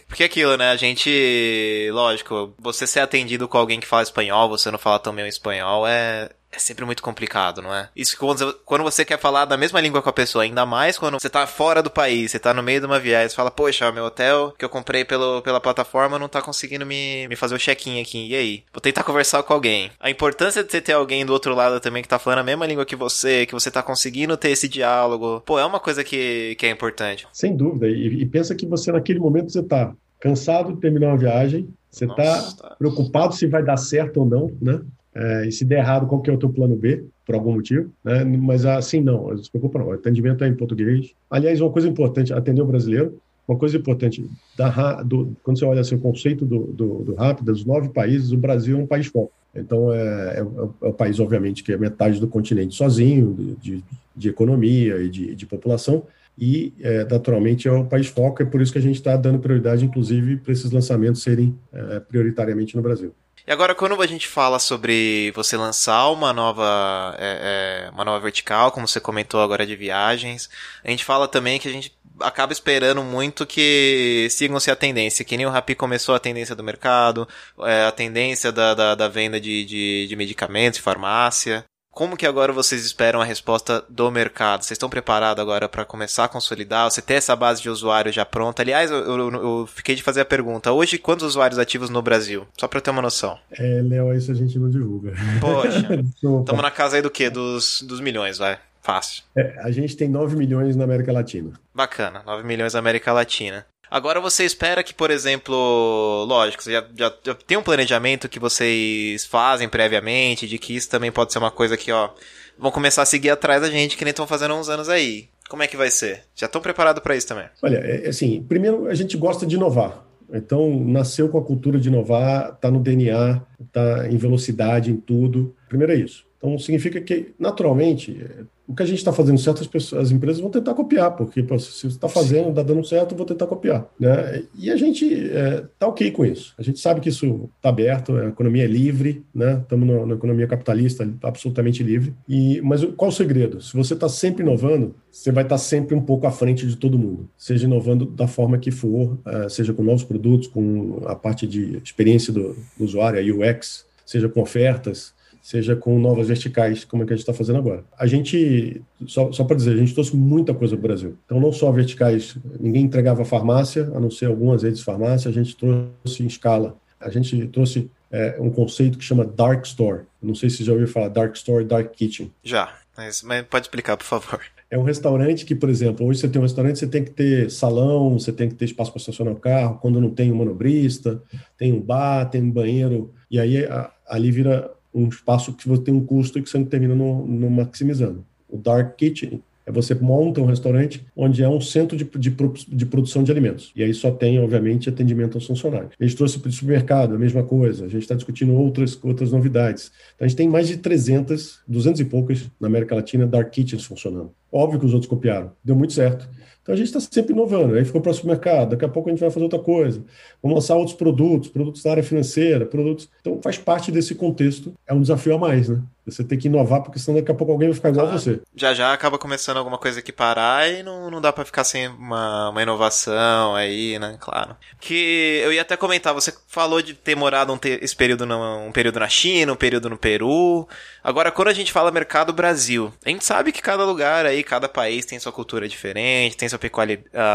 Porque 0.08 0.24
aquilo, 0.24 0.58
né? 0.58 0.72
A 0.72 0.76
gente, 0.76 1.90
lógico, 1.92 2.54
você 2.60 2.86
ser 2.86 3.00
atendido 3.00 3.48
com 3.48 3.58
alguém 3.58 3.80
que 3.80 3.88
fala 3.88 4.04
espanhol, 4.04 4.50
você 4.50 4.70
não 4.70 4.80
fala 4.80 5.00
tão 5.00 5.14
bem 5.14 5.26
o 5.26 5.28
espanhol, 5.28 5.88
é, 5.88 6.30
é 6.54 6.60
sempre 6.60 6.86
muito 6.86 7.02
complicado, 7.02 7.62
não 7.62 7.74
é? 7.74 7.90
Isso 7.96 8.16
quando 8.18 8.84
você 8.84 9.04
quer 9.04 9.20
falar 9.20 9.46
da 9.46 9.58
mesma 9.58 9.82
língua 9.82 10.02
com 10.02 10.10
a 10.10 10.14
pessoa, 10.14 10.44
ainda 10.44 10.66
mais 10.66 10.98
quando 10.98 11.20
você 11.20 11.30
tá 11.30 11.48
fora 11.48 11.82
do 11.82 11.90
país, 11.90 12.32
você 12.32 12.40
tá 12.40 12.54
no 12.54 12.62
meio 12.62 12.80
de 12.80 12.86
uma 12.86 13.00
viagem, 13.00 13.30
você 13.30 13.36
fala, 13.36 13.50
poxa, 13.50 13.92
meu 13.92 14.06
hotel 14.06 14.54
que 14.58 14.64
eu 14.64 14.70
comprei 14.70 15.04
pelo, 15.04 15.42
pela 15.42 15.60
plataforma 15.60 16.20
não 16.20 16.30
tá 16.30 16.42
conseguindo 16.42 16.86
me, 16.86 17.28
me 17.28 17.36
fazer 17.36 17.56
o 17.56 17.60
check-in 17.60 18.00
aqui, 18.00 18.28
e 18.30 18.36
aí? 18.36 18.64
Vou 18.72 18.80
tentar 18.80 19.04
conversar 19.04 19.42
com 19.44 19.54
alguém. 19.54 19.90
A 20.00 20.10
importância 20.10 20.64
de 20.64 20.72
você 20.72 20.80
ter 20.80 20.94
alguém 20.94 21.26
do 21.26 21.34
outro 21.34 21.56
lado 21.56 21.80
também 21.80 22.04
que 22.04 22.08
tá 22.08 22.20
falando 22.20 22.40
a 22.40 22.44
mesma 22.44 22.68
língua 22.68 22.86
que 22.86 22.96
você, 22.96 23.46
que 23.46 23.54
você 23.54 23.72
tá 23.72 23.82
conseguindo 23.82 24.38
ter 24.38 24.50
esse 24.50 24.70
diálogo, 24.70 25.42
pô, 25.46 25.58
é 25.60 25.66
uma 25.66 25.80
coisa 25.80 26.04
que, 26.04 26.56
que 26.56 26.66
é 26.66 26.70
importante. 26.70 27.28
Sem 27.34 27.56
dúvida, 27.56 27.88
e, 27.88 28.22
e 28.22 28.26
pensa 28.26 28.54
que 28.54 28.68
você 28.68 28.92
naquele 28.92 29.20
momento 29.20 29.52
você 29.52 29.64
tá 29.64 29.94
cansado 30.20 30.74
de 30.74 30.80
terminar 30.80 31.08
uma 31.08 31.18
viagem, 31.18 31.68
você 31.90 32.06
está 32.06 32.76
preocupado 32.78 33.36
se 33.36 33.46
vai 33.46 33.64
dar 33.64 33.78
certo 33.78 34.22
ou 34.22 34.26
não, 34.26 34.52
né? 34.62 34.80
É, 35.16 35.48
e 35.48 35.52
se 35.52 35.64
der 35.64 35.80
errado, 35.80 36.08
qual 36.08 36.22
que 36.22 36.30
é 36.30 36.34
o 36.34 36.38
teu 36.38 36.50
plano 36.50 36.76
B, 36.76 37.06
por 37.26 37.36
algum 37.36 37.54
motivo, 37.54 37.92
né? 38.04 38.24
Mas 38.24 38.66
assim, 38.66 39.00
não, 39.00 39.30
não 39.30 39.38
se 39.38 39.50
preocupa 39.50 39.80
não, 39.80 39.88
o 39.88 39.92
atendimento 39.94 40.44
é 40.44 40.48
em 40.48 40.56
português. 40.56 41.12
Aliás, 41.30 41.62
uma 41.62 41.72
coisa 41.72 41.88
importante, 41.88 42.34
atender 42.34 42.62
o 42.62 42.66
brasileiro, 42.66 43.18
uma 43.48 43.58
coisa 43.58 43.78
importante, 43.78 44.26
da, 44.58 45.04
do, 45.04 45.36
quando 45.44 45.60
você 45.60 45.66
olha 45.66 45.82
assim, 45.82 45.96
o 45.96 46.00
conceito 46.00 46.46
do, 46.46 46.64
do, 46.68 47.04
do 47.04 47.16
RAP, 47.16 47.42
dos 47.42 47.66
nove 47.66 47.90
países, 47.90 48.32
o 48.32 48.38
Brasil 48.38 48.78
é 48.78 48.82
um 48.82 48.88
país 48.88 49.08
foco. 49.08 49.32
Então, 49.54 49.94
é, 49.94 50.38
é, 50.38 50.40
é, 50.40 50.88
o 50.88 50.94
país, 50.94 51.20
obviamente, 51.20 51.64
que 51.64 51.72
é 51.72 51.78
metade 51.78 52.20
do 52.20 52.28
continente 52.28 52.76
sozinho, 52.76 53.34
de, 53.34 53.56
de, 53.56 53.84
de 54.16 54.30
economia 54.30 55.02
e 55.02 55.10
de, 55.10 55.36
de 55.36 55.46
população, 55.46 56.04
e, 56.40 56.74
é, 56.82 57.06
naturalmente, 57.06 57.68
é 57.68 57.72
o 57.72 57.86
país 57.86 58.08
foco, 58.08 58.42
é 58.42 58.46
por 58.46 58.62
isso 58.62 58.72
que 58.72 58.80
a 58.80 58.82
gente 58.82 58.96
está 58.96 59.16
dando 59.16 59.40
prioridade, 59.40 59.86
inclusive, 59.86 60.38
para 60.38 60.52
esses 60.52 60.72
lançamentos 60.72 61.22
serem 61.22 61.56
é, 61.72 62.00
prioritariamente 62.00 62.76
no 62.76 62.82
Brasil. 62.82 63.14
E 63.46 63.52
agora, 63.52 63.76
quando 63.76 64.02
a 64.02 64.08
gente 64.08 64.26
fala 64.26 64.58
sobre 64.58 65.32
você 65.36 65.58
lançar 65.58 66.10
uma 66.10 66.32
nova, 66.32 67.14
é, 67.20 67.88
é, 67.88 67.90
uma 67.92 68.06
nova 68.06 68.20
vertical, 68.22 68.72
como 68.72 68.88
você 68.88 69.02
comentou 69.02 69.42
agora 69.42 69.66
de 69.66 69.76
viagens, 69.76 70.50
a 70.82 70.90
gente 70.90 71.04
fala 71.04 71.28
também 71.28 71.60
que 71.60 71.68
a 71.68 71.72
gente 71.72 71.94
acaba 72.22 72.54
esperando 72.54 73.04
muito 73.04 73.46
que 73.46 74.28
sigam-se 74.30 74.72
a 74.72 74.76
tendência, 74.78 75.26
que 75.26 75.36
nem 75.36 75.46
o 75.46 75.50
Rappi 75.50 75.76
começou 75.76 76.16
a 76.16 76.20
tendência 76.20 76.56
do 76.56 76.64
mercado, 76.64 77.28
é, 77.64 77.86
a 77.86 77.92
tendência 77.92 78.50
da, 78.50 78.74
da, 78.74 78.96
da 78.96 79.08
venda 79.10 79.42
de, 79.42 79.66
de, 79.66 80.08
de 80.08 80.16
medicamentos, 80.16 80.80
farmácia. 80.80 81.66
Como 81.94 82.18
que 82.18 82.26
agora 82.26 82.52
vocês 82.52 82.84
esperam 82.84 83.22
a 83.22 83.24
resposta 83.24 83.86
do 83.88 84.10
mercado? 84.10 84.64
Vocês 84.64 84.72
estão 84.72 84.90
preparados 84.90 85.40
agora 85.40 85.70
para 85.70 85.86
começar 85.86 86.26
a 86.26 86.28
consolidar? 86.28 86.90
Você 86.90 87.04
ter 87.04 87.14
essa 87.14 87.36
base 87.36 87.62
de 87.62 87.70
usuário 87.70 88.12
já 88.12 88.26
pronta? 88.26 88.64
Aliás, 88.64 88.90
eu, 88.90 88.98
eu, 88.98 89.32
eu, 89.32 89.68
fiquei 89.68 89.94
de 89.94 90.02
fazer 90.02 90.22
a 90.22 90.26
pergunta. 90.26 90.72
Hoje, 90.72 90.98
quantos 90.98 91.28
usuários 91.28 91.60
ativos 91.60 91.92
no 91.92 92.02
Brasil? 92.02 92.48
Só 92.60 92.68
para 92.68 92.80
eu 92.80 92.82
ter 92.82 92.90
uma 92.90 93.02
noção. 93.02 93.38
É, 93.52 93.80
Léo, 93.84 94.12
isso 94.16 94.32
a 94.32 94.36
gente 94.36 94.58
não 94.58 94.72
divulga. 94.72 95.14
Poxa, 95.40 95.88
estamos 96.42 96.64
na 96.64 96.72
casa 96.72 96.96
aí 96.96 97.02
do 97.04 97.12
quê? 97.12 97.30
Dos, 97.30 97.84
dos 97.84 98.00
milhões, 98.00 98.40
vai. 98.40 98.58
Fácil. 98.82 99.24
É, 99.36 99.60
a 99.60 99.70
gente 99.70 99.96
tem 99.96 100.10
9 100.10 100.36
milhões 100.36 100.76
na 100.76 100.84
América 100.84 101.14
Latina. 101.14 101.54
Bacana, 101.74 102.24
9 102.26 102.44
milhões 102.44 102.74
na 102.74 102.80
América 102.80 103.14
Latina. 103.14 103.66
Agora 103.94 104.20
você 104.20 104.44
espera 104.44 104.82
que, 104.82 104.92
por 104.92 105.12
exemplo, 105.12 106.26
lógico, 106.28 106.64
já, 106.64 106.84
já, 106.98 107.14
já, 107.24 107.36
tem 107.36 107.56
um 107.56 107.62
planejamento 107.62 108.28
que 108.28 108.40
vocês 108.40 109.24
fazem 109.24 109.70
previamente, 109.70 110.48
de 110.48 110.58
que 110.58 110.76
isso 110.76 110.90
também 110.90 111.12
pode 111.12 111.32
ser 111.32 111.38
uma 111.38 111.52
coisa 111.52 111.78
que, 111.78 111.92
ó, 111.92 112.10
vão 112.58 112.72
começar 112.72 113.04
a 113.04 113.06
seguir 113.06 113.30
atrás 113.30 113.62
da 113.62 113.70
gente, 113.70 113.96
que 113.96 114.04
nem 114.04 114.10
estão 114.10 114.26
fazendo 114.26 114.56
há 114.56 114.60
uns 114.60 114.68
anos 114.68 114.90
aí. 114.90 115.30
Como 115.48 115.62
é 115.62 115.68
que 115.68 115.78
vai 115.78 115.92
ser? 115.92 116.24
Já 116.36 116.48
estão 116.48 116.60
preparados 116.60 117.04
para 117.04 117.16
isso 117.16 117.28
também? 117.28 117.46
Olha, 117.62 117.78
é, 117.78 118.08
assim, 118.08 118.42
primeiro 118.42 118.88
a 118.88 118.96
gente 118.96 119.16
gosta 119.16 119.46
de 119.46 119.58
inovar. 119.58 120.04
Então, 120.34 120.76
nasceu 120.80 121.30
com 121.30 121.38
a 121.38 121.44
cultura 121.44 121.80
de 121.80 121.90
inovar, 121.90 122.54
está 122.56 122.72
no 122.72 122.80
DNA, 122.80 123.44
está 123.64 124.10
em 124.10 124.18
velocidade, 124.18 124.90
em 124.90 124.98
tudo. 124.98 125.56
Primeiro 125.70 125.94
é 125.94 125.98
isso. 125.98 126.26
Então, 126.40 126.58
significa 126.58 127.00
que, 127.00 127.36
naturalmente, 127.38 128.20
o 128.68 128.74
que 128.74 128.84
a 128.84 128.86
gente 128.86 128.98
está 128.98 129.12
fazendo 129.12 129.38
certo, 129.38 129.62
as, 129.62 129.68
pessoas, 129.68 130.06
as 130.06 130.12
empresas 130.12 130.40
vão 130.40 130.50
tentar 130.50 130.74
copiar, 130.74 131.12
porque 131.12 131.44
pô, 131.44 131.60
se 131.60 131.72
você 131.72 131.88
está 131.88 132.08
fazendo, 132.08 132.50
está 132.50 132.64
dando 132.64 132.84
certo, 132.84 133.16
vou 133.16 133.26
tentar 133.26 133.46
copiar. 133.46 133.88
Né? 134.00 134.44
E 134.58 134.72
a 134.72 134.78
gente 134.78 135.06
está 135.06 135.40
é, 135.40 135.64
tá 135.78 135.88
ok 135.88 136.12
com 136.12 136.26
isso. 136.26 136.54
A 136.58 136.64
gente 136.64 136.80
sabe 136.80 137.02
que 137.02 137.10
isso 137.10 137.50
está 137.58 137.70
aberto, 137.70 138.16
a 138.16 138.28
economia 138.28 138.64
é 138.64 138.68
livre, 138.68 139.26
né? 139.36 139.60
estamos 139.62 139.88
na, 139.88 140.06
na, 140.06 140.14
economia 140.16 140.48
capitalista 140.48 141.08
absolutamente 141.22 141.84
livre. 141.84 142.14
E, 142.28 142.62
mas 142.62 142.86
qual 142.96 143.10
o 143.10 143.14
segredo? 143.14 143.62
Se 143.62 143.76
você 143.76 143.96
está 143.96 144.08
sempre 144.08 144.44
inovando, 144.44 144.96
você 145.12 145.32
vai 145.32 145.44
estar 145.44 145.56
tá 145.56 145.60
sempre 145.60 145.94
um 145.94 146.02
pouco 146.02 146.26
à 146.26 146.32
frente 146.32 146.66
de 146.66 146.78
todo 146.78 146.98
mundo, 146.98 147.30
seja 147.38 147.66
inovando 147.66 148.06
da 148.06 148.28
forma 148.28 148.58
que 148.58 148.72
for, 148.72 149.18
é, 149.26 149.50
seja 149.50 149.74
com 149.74 149.84
novos 149.84 150.04
produtos, 150.04 150.48
com 150.48 151.02
a 151.06 151.16
parte 151.16 151.46
de 151.46 151.78
experiência 151.84 152.32
do, 152.32 152.56
do 152.78 152.86
usuário, 152.86 153.20
a 153.20 153.52
UX, 153.52 153.86
seja 154.06 154.30
com 154.30 154.42
ofertas, 154.42 155.14
seja 155.44 155.76
com 155.76 156.00
novas 156.00 156.30
verticais, 156.30 156.86
como 156.86 157.04
é 157.04 157.06
que 157.06 157.12
a 157.12 157.16
gente 157.18 157.24
está 157.24 157.34
fazendo 157.34 157.60
agora. 157.60 157.84
A 158.00 158.08
gente, 158.08 158.82
só, 159.06 159.30
só 159.34 159.44
para 159.44 159.58
dizer, 159.58 159.74
a 159.74 159.78
gente 159.78 159.94
trouxe 159.94 160.16
muita 160.16 160.54
coisa 160.54 160.78
para 160.78 160.86
o 160.86 160.88
Brasil. 160.88 161.18
Então, 161.26 161.38
não 161.38 161.52
só 161.52 161.70
verticais, 161.70 162.38
ninguém 162.58 162.84
entregava 162.84 163.26
farmácia, 163.26 163.92
a 163.94 164.00
não 164.00 164.10
ser 164.10 164.28
algumas 164.28 164.64
redes 164.64 164.80
de 164.80 164.86
farmácia, 164.86 165.30
a 165.30 165.34
gente 165.34 165.54
trouxe 165.58 166.24
em 166.24 166.28
escala. 166.28 166.78
A 166.98 167.10
gente 167.10 167.46
trouxe 167.48 167.92
é, 168.10 168.38
um 168.40 168.50
conceito 168.50 168.98
que 168.98 169.04
chama 169.04 169.26
Dark 169.26 169.66
Store. 169.66 170.04
Não 170.22 170.34
sei 170.34 170.50
se 170.50 170.58
você 170.58 170.64
já 170.64 170.72
ouviu 170.72 170.88
falar 170.88 171.10
Dark 171.10 171.36
Store, 171.36 171.66
Dark 171.66 171.92
Kitchen. 171.92 172.32
Já, 172.42 172.74
mas, 172.96 173.22
mas 173.22 173.46
pode 173.46 173.66
explicar, 173.66 173.98
por 173.98 174.06
favor. 174.06 174.40
É 174.72 174.78
um 174.78 174.84
restaurante 174.84 175.46
que, 175.46 175.54
por 175.54 175.70
exemplo, 175.70 176.08
hoje 176.08 176.22
você 176.22 176.30
tem 176.30 176.40
um 176.40 176.44
restaurante, 176.44 176.80
você 176.80 176.88
tem 176.88 177.04
que 177.04 177.12
ter 177.12 177.52
salão, 177.52 178.18
você 178.18 178.32
tem 178.32 178.48
que 178.48 178.56
ter 178.56 178.64
espaço 178.64 178.92
para 178.92 179.00
estacionar 179.00 179.34
o 179.34 179.40
carro, 179.40 179.78
quando 179.82 180.00
não 180.00 180.10
tem 180.10 180.32
um 180.32 180.38
manobrista, 180.38 181.22
tem 181.58 181.74
um 181.74 181.82
bar, 181.82 182.30
tem 182.30 182.42
um 182.42 182.50
banheiro, 182.50 183.14
e 183.30 183.40
aí 183.40 183.66
a, 183.66 183.92
ali 184.08 184.32
vira 184.32 184.72
um 184.94 185.08
espaço 185.08 185.54
que 185.54 185.68
você 185.68 185.84
tem 185.84 185.94
um 185.94 186.06
custo 186.06 186.38
e 186.38 186.42
que 186.42 186.50
você 186.50 186.58
não 186.58 186.66
termina 186.66 186.94
no, 186.94 187.26
no 187.26 187.50
maximizando. 187.50 188.26
O 188.50 188.58
Dark 188.58 188.96
Kitchen 188.96 189.42
é 189.66 189.72
você 189.72 189.96
monta 189.96 190.42
um 190.42 190.46
restaurante 190.46 191.06
onde 191.16 191.42
é 191.42 191.48
um 191.48 191.62
centro 191.62 191.96
de, 191.98 192.04
de, 192.04 192.36
de, 192.68 192.86
produção 192.86 193.24
de 193.24 193.32
alimentos. 193.32 193.72
E 193.76 193.84
aí 193.84 193.94
só 193.94 194.12
tem, 194.12 194.40
obviamente, 194.40 194.90
atendimento 194.90 195.38
aos 195.38 195.48
funcionários. 195.48 195.92
A 196.00 196.04
gente 196.04 196.18
trouxe 196.18 196.38
para 196.40 196.50
o 196.50 196.52
supermercado, 196.52 197.16
a 197.16 197.18
mesma 197.18 197.44
coisa. 197.44 197.86
A 197.86 197.88
gente 197.88 198.02
está 198.02 198.16
discutindo 198.16 198.54
outras, 198.54 199.02
outras 199.04 199.32
novidades. 199.32 199.92
Então, 200.16 200.26
a 200.26 200.28
gente 200.28 200.38
tem 200.38 200.50
mais 200.50 200.68
de 200.68 200.78
300, 200.78 201.62
200 201.68 202.02
e 202.02 202.06
poucas 202.06 202.50
na 202.60 202.68
América 202.68 202.96
Latina 202.96 203.26
Dark 203.26 203.50
Kitchens 203.52 203.86
funcionando. 203.86 204.32
Óbvio 204.54 204.80
que 204.80 204.86
os 204.86 204.94
outros 204.94 205.10
copiaram. 205.10 205.52
Deu 205.64 205.76
muito 205.76 205.94
certo. 205.94 206.30
Então 206.62 206.74
a 206.74 206.78
gente 206.78 206.88
está 206.88 207.00
sempre 207.00 207.34
inovando. 207.34 207.76
Aí 207.76 207.84
ficou 207.84 208.00
para 208.00 208.12
o 208.12 208.14
supermercado, 208.14 208.70
daqui 208.70 208.86
a 208.86 208.90
pouco 208.90 209.10
a 209.10 209.12
gente 209.12 209.20
vai 209.20 209.30
fazer 209.30 209.44
outra 209.44 209.60
coisa. 209.60 210.02
Vamos 210.42 210.56
lançar 210.56 210.76
outros 210.76 210.96
produtos, 210.96 211.50
produtos 211.50 211.84
da 211.84 211.92
área 211.92 212.04
financeira, 212.04 212.66
produtos. 212.66 213.10
Então 213.20 213.40
faz 213.42 213.58
parte 213.58 213.92
desse 213.92 214.16
contexto. 214.16 214.74
É 214.88 214.94
um 214.94 215.02
desafio 215.02 215.36
a 215.36 215.38
mais, 215.38 215.68
né? 215.68 215.82
Você 216.06 216.22
tem 216.22 216.38
que 216.38 216.48
inovar, 216.48 216.82
porque 216.82 217.00
senão 217.00 217.18
daqui 217.18 217.32
a 217.32 217.34
pouco 217.34 217.54
alguém 217.54 217.70
vai 217.70 217.76
ficar 217.76 217.90
igual 217.90 218.08
a 218.08 218.12
você. 218.12 218.42
Já 218.54 218.74
já 218.74 218.92
acaba 218.92 219.18
começando 219.18 219.56
alguma 219.56 219.78
coisa 219.78 220.02
que 220.02 220.12
parar 220.12 220.70
e 220.70 220.84
não, 220.84 221.10
não 221.10 221.22
dá 221.22 221.32
para 221.32 221.46
ficar 221.46 221.64
sem 221.64 221.88
uma, 221.88 222.50
uma 222.50 222.62
inovação 222.62 223.56
aí, 223.56 223.98
né? 223.98 224.18
Claro. 224.20 224.56
Que 224.82 225.40
eu 225.44 225.54
ia 225.54 225.62
até 225.62 225.78
comentar, 225.78 226.14
você 226.14 226.34
falou 226.48 226.82
de 226.82 226.94
ter 226.94 227.16
morado 227.16 227.54
um 227.54 227.58
ter, 227.58 227.82
esse 227.82 227.96
período, 227.96 228.26
no, 228.26 228.68
um 228.68 228.72
período 228.72 229.00
na 229.00 229.08
China, 229.08 229.54
um 229.54 229.58
período 229.58 229.90
no 229.90 229.98
Peru. 229.98 230.68
Agora, 231.02 231.32
quando 231.32 231.48
a 231.48 231.54
gente 231.54 231.72
fala 231.72 231.90
mercado 231.90 232.34
Brasil, 232.34 232.92
a 233.06 233.10
gente 233.10 233.24
sabe 233.24 233.54
que 233.54 233.62
cada 233.62 233.86
lugar 233.86 234.26
aí, 234.26 234.43
cada 234.44 234.70
país 234.70 235.06
tem 235.06 235.20
sua 235.20 235.32
cultura 235.32 235.68
diferente, 235.68 236.38
tem 236.38 236.50
sua 236.50 236.60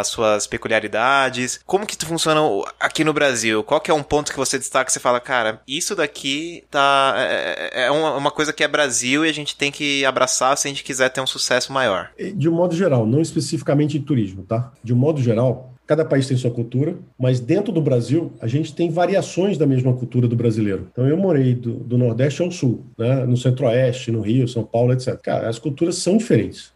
suas 0.05 0.47
peculiaridades. 0.47 1.61
Como 1.67 1.87
que 1.87 1.97
funciona 2.05 2.41
aqui 2.79 3.05
no 3.05 3.13
Brasil? 3.13 3.63
Qual 3.63 3.81
que 3.81 3.91
é 3.91 3.95
um 3.95 4.03
ponto 4.03 4.31
que 4.31 4.39
você 4.39 4.59
destaca 4.59 4.91
e 4.91 4.93
você 4.93 5.01
fala, 5.01 5.21
cara, 5.21 5.61
isso 5.67 5.95
daqui 5.95 6.65
tá 6.71 7.15
é, 7.17 7.71
é, 7.73 7.87
é 7.87 7.91
uma, 7.91 8.17
uma 8.17 8.31
coisa 8.31 8.53
que 8.53 8.65
é 8.65 8.69
Brasil 8.69 9.25
e 9.25 9.29
a 9.29 9.35
gente 9.35 9.57
tem 9.57 9.71
que 9.71 10.05
abraçar 10.05 10.57
se 10.57 10.67
a 10.67 10.71
gente 10.71 10.85
quiser 10.85 11.09
ter 11.11 11.21
um 11.21 11.27
sucesso 11.27 11.73
maior. 11.73 12.11
De 12.35 12.49
um 12.49 12.53
modo 12.53 12.75
geral, 12.75 13.07
não 13.07 13.21
especificamente 13.21 13.97
em 13.97 14.03
turismo, 14.03 14.43
tá? 14.43 14.73
De 14.83 14.93
um 14.93 14.97
modo 14.97 15.21
geral, 15.21 15.75
Cada 15.89 16.05
país 16.05 16.29
tem 16.29 16.37
sua 16.37 16.51
cultura, 16.51 16.97
mas 17.19 17.41
dentro 17.41 17.73
do 17.73 17.81
Brasil, 17.81 18.31
a 18.43 18.47
gente 18.47 18.75
tem 18.75 18.91
variações 18.91 19.57
da 19.57 19.67
mesma 19.67 19.95
cultura 19.95 20.29
do 20.29 20.37
brasileiro. 20.37 20.87
Então, 20.93 21.09
eu 21.09 21.17
morei 21.17 21.55
do, 21.55 21.73
do 21.73 21.97
Nordeste 21.97 22.43
ao 22.43 22.51
Sul, 22.51 22.85
né? 22.99 23.25
no 23.25 23.39
Centro-Oeste, 23.39 24.13
no 24.13 24.21
Rio, 24.21 24.47
São 24.47 24.63
Paulo, 24.63 24.93
etc. 24.93 25.17
Cara, 25.17 25.49
as 25.49 25.59
culturas 25.59 25.97
são 25.97 26.19
diferentes. 26.19 26.75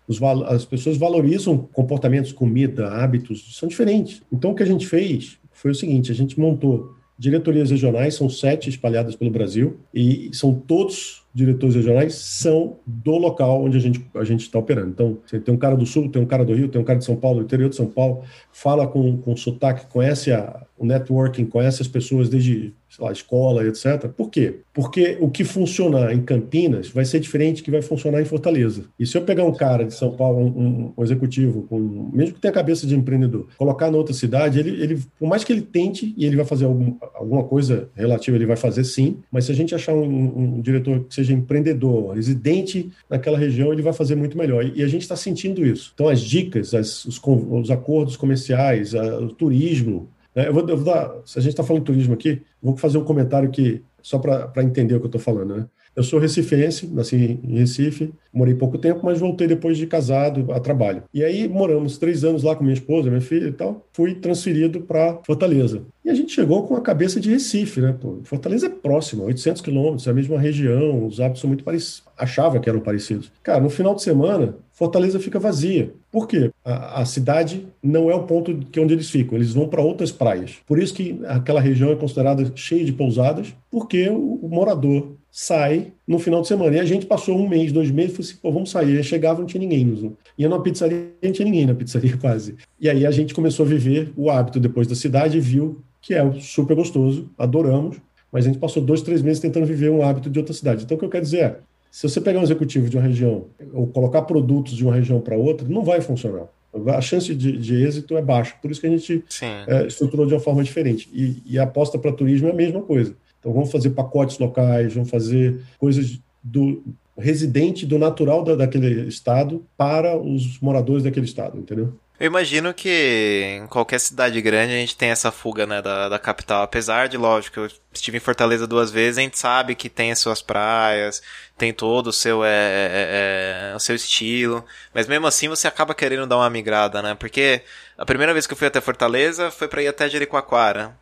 As 0.49 0.65
pessoas 0.65 0.97
valorizam 0.97 1.59
comportamentos, 1.75 2.33
comida, 2.33 2.89
hábitos, 2.89 3.55
são 3.59 3.69
diferentes. 3.69 4.23
Então, 4.33 4.53
o 4.53 4.55
que 4.55 4.63
a 4.63 4.67
gente 4.67 4.87
fez 4.87 5.37
foi 5.53 5.73
o 5.73 5.75
seguinte: 5.75 6.11
a 6.11 6.15
gente 6.15 6.41
montou 6.41 6.95
diretorias 7.23 7.71
regionais, 7.71 8.17
são 8.17 8.29
sete 8.29 8.69
espalhadas 8.69 9.15
pelo 9.15 9.31
Brasil, 9.31 9.79
e 9.95 10.29
são 10.33 10.53
todos 10.53 11.23
diretores 11.33 11.77
regionais 11.77 12.17
são 12.17 12.79
do 12.85 13.17
local 13.17 13.63
onde 13.63 13.77
a 13.77 13.81
gente 13.81 14.05
a 14.13 14.25
está 14.25 14.59
operando. 14.59 14.91
Então, 14.91 15.19
você 15.25 15.39
tem 15.39 15.55
um 15.55 15.57
cara 15.57 15.77
do 15.77 15.87
Sul, 15.87 16.11
tem 16.11 16.21
um 16.21 16.27
cara 16.27 16.45
do 16.45 16.53
Rio, 16.53 16.69
tem 16.69 16.81
um 16.81 16.85
cara 16.85 16.99
de 16.99 17.05
São 17.05 17.15
Paulo, 17.15 17.39
do 17.39 17.45
interior 17.45 17.71
de 17.71 17.77
São 17.77 17.87
Paulo, 17.87 18.25
fala 18.53 18.89
com, 18.89 19.17
com 19.19 19.37
sotaque, 19.37 19.87
conhece 19.87 20.33
a, 20.33 20.67
o 20.77 20.85
networking, 20.85 21.45
conhece 21.45 21.81
as 21.81 21.87
pessoas 21.87 22.29
desde 22.29 22.75
sei 22.95 23.05
lá, 23.05 23.11
escola, 23.11 23.67
etc. 23.67 24.09
Por 24.15 24.31
quê? 24.31 24.61
Porque 24.75 25.17
o 25.19 25.31
que 25.31 25.45
funcionar 25.45 26.13
em 26.13 26.21
Campinas 26.21 26.89
vai 26.89 27.07
ser 27.07 27.21
diferente 27.21 27.63
que 27.63 27.71
vai 27.71 27.81
funcionar 27.81 28.21
em 28.21 28.25
Fortaleza. 28.27 28.85
E 28.99 29.07
se 29.07 29.17
eu 29.17 29.23
pegar 29.23 29.45
um 29.45 29.55
cara 29.55 29.85
de 29.85 29.95
São 29.95 30.13
Paulo, 30.13 30.41
um, 30.41 30.93
um 30.97 31.03
executivo, 31.03 31.67
mesmo 32.13 32.35
que 32.35 32.41
tenha 32.41 32.53
cabeça 32.53 32.87
de 32.87 32.95
empreendedor, 32.95 33.49
colocar 33.57 33.91
na 33.91 33.97
outra 33.97 34.13
cidade, 34.13 34.59
ele, 34.59 34.83
ele, 34.83 35.03
por 35.19 35.27
mais 35.27 35.43
que 35.43 35.53
ele 35.53 35.63
tente, 35.63 36.15
e 36.17 36.27
ele 36.27 36.37
vai 36.37 36.45
fazer 36.45 36.67
algum, 36.67 36.97
alguma 37.15 37.45
coisa 37.45 37.89
relativa, 37.95 38.37
ele 38.37 38.47
vai 38.47 38.57
fazer 38.57 38.85
sim, 38.85 39.17
mas 39.31 39.47
se 39.47 39.53
a 39.53 39.55
gente 39.55 39.75
achar 39.75 39.95
um, 39.95 40.57
um 40.59 40.61
diretor 40.61 41.05
que 41.05 41.15
seja 41.15 41.33
empreendedor, 41.33 42.15
residente 42.15 42.91
naquela 43.09 43.39
região, 43.39 43.73
ele 43.73 43.83
vai 43.83 43.95
fazer 43.95 44.17
muito 44.17 44.37
melhor. 44.37 44.65
E, 44.65 44.81
e 44.81 44.83
a 44.83 44.89
gente 44.89 45.03
está 45.03 45.17
sentindo 45.17 45.65
isso. 45.65 45.93
Então, 45.95 46.09
as 46.09 46.21
dicas, 46.21 46.75
as, 46.75 47.07
os, 47.07 47.21
os 47.25 47.71
acordos 47.71 48.17
comerciais, 48.17 48.95
a, 48.95 49.19
o 49.19 49.29
turismo? 49.29 50.09
Eu 50.35 50.53
vou, 50.53 50.69
eu 50.69 50.77
vou 50.77 50.85
dar, 50.85 51.15
se 51.27 51.39
a 51.39 51.43
gente 51.43 51.53
está 51.53 51.63
falando 51.63 51.85
turismo 51.85 52.15
aqui, 52.15 52.43
vou 52.63 52.77
fazer 52.77 52.99
um 52.99 53.05
comentário 53.05 53.51
que 53.51 53.83
só 54.01 54.19
para 54.19 54.63
entender 54.63 54.95
o 54.95 54.99
que 54.99 55.05
eu 55.05 55.09
estou 55.09 55.21
falando. 55.21 55.57
Né? 55.57 55.69
Eu 55.95 56.03
sou 56.03 56.19
recifense, 56.19 56.87
nasci 56.87 57.39
em 57.45 57.59
Recife, 57.59 58.13
morei 58.33 58.55
pouco 58.55 58.79
tempo, 58.79 59.01
mas 59.05 59.21
voltei 59.21 59.47
depois 59.47 59.77
de 59.77 59.87
casado 59.87 60.51
a 60.53 60.59
trabalho. 60.59 61.03
E 61.13 61.23
aí 61.23 61.47
moramos 61.47 61.99
três 61.99 62.25
anos 62.25 62.43
lá 62.43 62.57
com 62.57 62.65
minha 62.65 62.75
esposa, 62.75 63.11
minha 63.11 63.21
filha 63.21 63.49
e 63.49 63.53
tal. 63.53 63.87
Fui 63.93 64.15
transferido 64.15 64.81
para 64.81 65.19
Fortaleza. 65.25 65.83
E 66.05 66.09
a 66.09 66.15
gente 66.15 66.33
chegou 66.33 66.67
com 66.67 66.75
a 66.75 66.81
cabeça 66.81 67.21
de 67.21 67.31
Recife, 67.31 67.81
né? 67.81 67.95
Pô, 67.99 68.19
Fortaleza 68.25 68.67
é 68.67 68.71
próxima, 68.71 69.25
800 69.25 69.61
quilômetros, 69.61 70.07
é 70.07 70.11
a 70.11 70.15
mesma 70.15 70.39
região, 70.39 71.07
os 71.07 71.21
hábitos 71.21 71.43
são 71.43 71.49
muito 71.49 71.63
parecidos. 71.63 72.03
Achava 72.17 72.59
que 72.59 72.69
eram 72.69 72.81
parecidos. 72.81 73.31
Cara, 73.43 73.61
no 73.61 73.71
final 73.71 73.95
de 73.95 74.03
semana, 74.03 74.57
Fortaleza 74.73 75.21
fica 75.21 75.39
vazia. 75.39 75.93
Por 76.11 76.27
quê? 76.27 76.51
A, 76.65 77.03
a, 77.03 77.05
cidade 77.05 77.67
não 77.83 78.11
é 78.11 78.15
o 78.15 78.25
ponto 78.25 78.57
que 78.71 78.81
onde 78.81 78.95
eles 78.95 79.11
ficam, 79.11 79.37
eles 79.37 79.53
vão 79.53 79.69
para 79.69 79.83
outras 79.83 80.11
praias. 80.11 80.57
Por 80.67 80.79
isso 80.79 80.95
que 80.95 81.21
aquela 81.27 81.61
região 81.61 81.93
é 81.93 81.97
considerada 81.97 82.51
cheia 82.55 82.85
de 82.85 82.93
pousadas, 82.93 83.55
porque 83.71 84.09
o, 84.09 84.41
o 84.43 84.49
morador 84.49 85.13
sai 85.33 85.95
no 86.07 86.19
final 86.19 86.43
de 86.43 86.49
semana. 86.49 86.77
E 86.77 86.81
a 86.81 86.85
gente 86.85 87.07
passou 87.07 87.39
um 87.39 87.49
mês, 87.49 87.73
dois 87.73 87.91
meses, 87.91 88.13
falou 88.13 88.29
assim, 88.29 88.37
pô, 88.41 88.53
vamos 88.53 88.71
sair. 88.71 88.99
Aí 88.99 89.03
chegava, 89.03 89.41
não 89.41 89.47
tinha 89.47 89.67
ninguém. 89.67 90.15
Ia 90.37 90.49
numa 90.49 90.63
pizzaria, 90.63 91.09
não 91.23 91.33
tinha 91.33 91.47
ninguém 91.47 91.65
na 91.65 91.75
pizzaria 91.75 92.17
quase. 92.21 92.55
E 92.79 92.89
aí 92.89 93.07
a 93.07 93.11
gente 93.11 93.33
começou 93.33 93.65
a 93.65 93.69
viver 93.69 94.13
o 94.15 94.31
hábito 94.31 94.61
depois 94.61 94.87
da 94.87 94.95
cidade 94.95 95.39
e 95.39 95.41
viu 95.41 95.83
que 96.03 96.15
é 96.15 96.33
super 96.41 96.75
gostoso, 96.75 97.31
adoramos, 97.39 97.97
mas 98.31 98.45
a 98.45 98.49
gente 98.49 98.59
passou 98.59 98.83
dois, 98.83 99.03
três 99.03 99.23
meses 99.23 99.41
tentando 99.41 99.65
viver 99.65 99.91
um 99.91 100.03
hábito 100.03 100.29
de 100.29 100.39
outra 100.39 100.53
cidade. 100.53 100.85
Então 100.85 100.97
o 100.97 100.99
que 100.99 101.07
eu 101.07 101.11
quero 101.11 101.25
dizer 101.25 101.45
é, 101.45 101.59
se 101.91 102.09
você 102.09 102.21
pegar 102.21 102.41
um 102.41 102.43
executivo 102.43 102.91
de 102.91 102.97
uma 102.97 103.07
região 103.07 103.47
ou 103.73 103.87
colocar 103.87 104.23
produtos 104.23 104.75
de 104.75 104.85
uma 104.85 104.95
região 104.95 105.21
para 105.21 105.37
outra, 105.37 105.67
não 105.69 105.83
vai 105.83 106.01
funcionar. 106.01 106.47
A 106.89 107.01
chance 107.03 107.35
de, 107.35 107.53
de, 107.53 107.85
êxito 107.85 108.17
é 108.17 108.23
baixa. 108.23 108.55
Por 108.61 108.71
isso 108.71 108.81
que 108.81 108.87
a 108.87 108.91
gente 108.91 109.23
é, 109.67 109.87
estruturou 109.87 110.27
de 110.27 110.33
uma 110.33 110.41
forma 110.41 110.65
diferente. 110.65 111.09
E, 111.13 111.43
e 111.45 111.59
a 111.59 111.65
aposta 111.65 111.99
para 111.99 112.11
turismo 112.11 112.49
é 112.49 112.51
a 112.51 112.55
mesma 112.55 112.81
coisa. 112.81 113.15
Então, 113.43 113.53
vamos 113.53 113.73
fazer 113.73 113.91
pacotes 113.91 114.39
locais, 114.39 114.95
vamos 114.95 115.11
fazer 115.11 115.61
coisas 115.77 116.21
do 116.41 116.81
residente, 117.19 117.85
do 117.85 117.99
natural 117.99 118.45
da, 118.45 118.55
daquele 118.55 119.09
estado 119.09 119.67
para 119.77 120.17
os 120.17 120.61
moradores 120.61 121.03
daquele 121.03 121.27
estado, 121.27 121.59
entendeu? 121.59 121.93
Eu 122.21 122.27
imagino 122.27 122.73
que 122.73 123.59
em 123.61 123.67
qualquer 123.67 123.99
cidade 123.99 124.41
grande 124.41 124.73
a 124.73 124.77
gente 124.77 124.97
tem 124.97 125.09
essa 125.09 125.33
fuga 125.33 125.67
né, 125.67 125.83
da, 125.83 126.09
da 126.09 126.21
capital. 126.21 126.63
Apesar 126.63 127.09
de, 127.09 127.17
lógico, 127.17 127.59
eu 127.59 127.69
estive 127.93 128.19
em 128.19 128.21
Fortaleza 128.21 128.65
duas 128.65 128.93
vezes, 128.93 129.19
a 129.19 129.23
gente 129.23 129.37
sabe 129.37 129.75
que 129.75 129.89
tem 129.89 130.13
as 130.13 130.21
suas 130.21 130.41
praias, 130.41 131.21
tem 131.59 131.73
todo 131.73 132.07
o 132.09 132.13
seu, 132.13 132.45
é, 132.45 132.49
é, 132.49 133.71
é, 133.73 133.77
o 133.77 133.81
seu 133.81 133.97
estilo. 133.97 134.65
Mas 134.95 135.09
mesmo 135.09 135.27
assim 135.27 135.49
você 135.49 135.67
acaba 135.67 135.97
querendo 135.97 136.25
dar 136.25 136.37
uma 136.37 136.49
migrada, 136.49 137.03
né? 137.03 137.17
Porque 137.17 137.63
a 137.99 138.07
primeira 138.07 138.33
vez 138.33 138.47
que 138.47 138.53
eu 138.53 138.57
fui 138.57 138.69
até 138.69 138.81
Fortaleza 138.81 139.51
foi 139.51 139.67
para 139.67 139.83
ir 139.83 139.89
até 139.89 140.09
Jericoacoara 140.09 141.02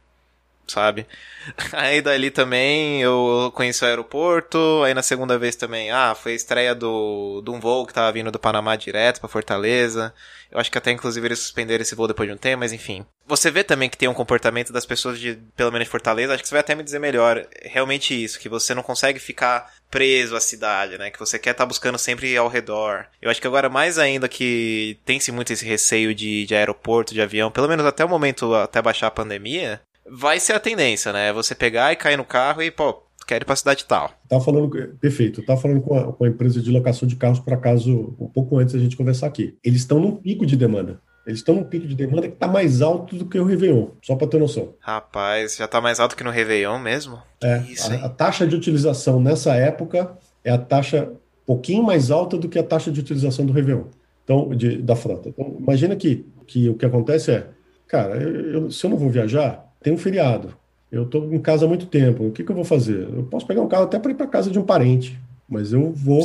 sabe? 0.70 1.06
Aí 1.72 2.00
dali 2.00 2.30
também 2.30 3.02
eu 3.02 3.50
conheci 3.54 3.82
o 3.84 3.86
aeroporto, 3.86 4.82
aí 4.84 4.92
na 4.92 5.02
segunda 5.02 5.38
vez 5.38 5.56
também, 5.56 5.90
ah, 5.90 6.14
foi 6.14 6.32
a 6.32 6.34
estreia 6.34 6.74
do, 6.74 7.40
de 7.42 7.50
um 7.50 7.58
voo 7.58 7.86
que 7.86 7.94
tava 7.94 8.12
vindo 8.12 8.30
do 8.30 8.38
Panamá 8.38 8.76
direto 8.76 9.20
para 9.20 9.28
Fortaleza. 9.28 10.12
Eu 10.50 10.58
acho 10.58 10.70
que 10.70 10.78
até 10.78 10.90
inclusive 10.90 11.26
eles 11.26 11.38
suspenderam 11.38 11.82
esse 11.82 11.94
voo 11.94 12.08
depois 12.08 12.28
de 12.28 12.34
um 12.34 12.38
tempo, 12.38 12.60
mas 12.60 12.72
enfim. 12.72 13.06
Você 13.26 13.50
vê 13.50 13.62
também 13.62 13.88
que 13.88 13.96
tem 13.96 14.08
um 14.08 14.14
comportamento 14.14 14.72
das 14.72 14.84
pessoas 14.84 15.18
de, 15.18 15.38
pelo 15.56 15.70
menos 15.70 15.86
de 15.86 15.90
Fortaleza, 15.90 16.34
acho 16.34 16.42
que 16.42 16.48
você 16.48 16.54
vai 16.54 16.60
até 16.60 16.74
me 16.74 16.82
dizer 16.82 16.98
melhor, 16.98 17.46
realmente 17.62 18.12
isso, 18.12 18.38
que 18.38 18.48
você 18.48 18.74
não 18.74 18.82
consegue 18.82 19.18
ficar 19.18 19.72
preso 19.90 20.36
à 20.36 20.40
cidade, 20.40 20.98
né? 20.98 21.10
Que 21.10 21.18
você 21.18 21.38
quer 21.38 21.50
estar 21.50 21.64
tá 21.64 21.68
buscando 21.68 21.98
sempre 21.98 22.36
ao 22.36 22.48
redor. 22.48 23.06
Eu 23.22 23.30
acho 23.30 23.40
que 23.40 23.46
agora 23.46 23.68
mais 23.68 23.98
ainda 23.98 24.28
que 24.28 24.98
tem-se 25.04 25.30
muito 25.30 25.52
esse 25.52 25.64
receio 25.64 26.14
de, 26.14 26.44
de 26.46 26.54
aeroporto, 26.54 27.14
de 27.14 27.22
avião, 27.22 27.50
pelo 27.50 27.68
menos 27.68 27.86
até 27.86 28.04
o 28.04 28.08
momento, 28.08 28.54
até 28.54 28.82
baixar 28.82 29.06
a 29.06 29.12
pandemia, 29.12 29.80
vai 30.10 30.40
ser 30.40 30.54
a 30.54 30.60
tendência, 30.60 31.12
né? 31.12 31.32
Você 31.32 31.54
pegar 31.54 31.92
e 31.92 31.96
cair 31.96 32.16
no 32.16 32.24
carro 32.24 32.62
e, 32.62 32.70
pô, 32.70 33.02
quero 33.26 33.44
ir 33.44 33.46
pra 33.46 33.56
cidade 33.56 33.84
tal. 33.84 34.10
Tá 34.28 34.40
falando, 34.40 34.68
perfeito, 35.00 35.42
tá 35.42 35.56
falando 35.56 35.80
com 35.80 35.96
a, 35.96 36.12
com 36.12 36.24
a 36.24 36.28
empresa 36.28 36.60
de 36.60 36.70
locação 36.70 37.06
de 37.06 37.16
carros 37.16 37.38
por 37.38 37.52
acaso 37.52 38.14
um 38.18 38.28
pouco 38.28 38.58
antes 38.58 38.74
da 38.74 38.80
gente 38.80 38.96
conversar 38.96 39.26
aqui. 39.26 39.56
Eles 39.62 39.82
estão 39.82 40.00
num 40.00 40.16
pico 40.16 40.44
de 40.44 40.56
demanda. 40.56 41.00
Eles 41.26 41.40
estão 41.40 41.54
num 41.54 41.64
pico 41.64 41.86
de 41.86 41.94
demanda 41.94 42.26
que 42.26 42.34
está 42.34 42.48
mais 42.48 42.82
alto 42.82 43.14
do 43.14 43.26
que 43.26 43.38
o 43.38 43.44
Réveillon, 43.44 43.88
só 44.02 44.16
para 44.16 44.26
ter 44.26 44.40
noção. 44.40 44.74
Rapaz, 44.80 45.56
já 45.56 45.66
está 45.66 45.80
mais 45.80 46.00
alto 46.00 46.16
que 46.16 46.24
no 46.24 46.30
Réveillon 46.30 46.78
mesmo? 46.78 47.20
É, 47.42 47.58
Isso, 47.68 47.92
a, 47.92 48.06
a, 48.06 48.08
taxa 48.08 48.46
de 48.46 48.56
utilização 48.56 49.20
nessa 49.20 49.54
época 49.54 50.16
é 50.42 50.50
a 50.50 50.58
taxa 50.58 51.04
um 51.04 51.46
pouquinho 51.46 51.82
mais 51.82 52.10
alta 52.10 52.36
do 52.36 52.48
que 52.48 52.58
a 52.58 52.62
taxa 52.62 52.90
de 52.90 53.00
utilização 53.00 53.44
do 53.44 53.52
Réveillon, 53.52 53.84
então, 54.24 54.48
de, 54.48 54.78
da 54.78 54.96
frota. 54.96 55.28
Então, 55.28 55.56
imagina 55.60 55.94
que, 55.94 56.26
que 56.46 56.68
o 56.68 56.74
que 56.74 56.86
acontece 56.86 57.30
é, 57.30 57.46
cara, 57.86 58.16
eu, 58.16 58.52
eu, 58.52 58.70
se 58.70 58.84
eu 58.84 58.90
não 58.90 58.96
vou 58.96 59.10
viajar, 59.10 59.69
tem 59.82 59.92
um 59.92 59.98
feriado, 59.98 60.54
eu 60.90 61.04
estou 61.04 61.32
em 61.32 61.38
casa 61.38 61.64
há 61.64 61.68
muito 61.68 61.86
tempo, 61.86 62.26
o 62.26 62.32
que, 62.32 62.42
que 62.42 62.50
eu 62.50 62.56
vou 62.56 62.64
fazer? 62.64 63.08
Eu 63.12 63.22
posso 63.24 63.46
pegar 63.46 63.62
um 63.62 63.68
carro 63.68 63.84
até 63.84 63.98
para 63.98 64.10
ir 64.10 64.14
para 64.14 64.26
casa 64.26 64.50
de 64.50 64.58
um 64.58 64.62
parente, 64.62 65.18
mas 65.48 65.72
eu 65.72 65.92
vou, 65.92 66.22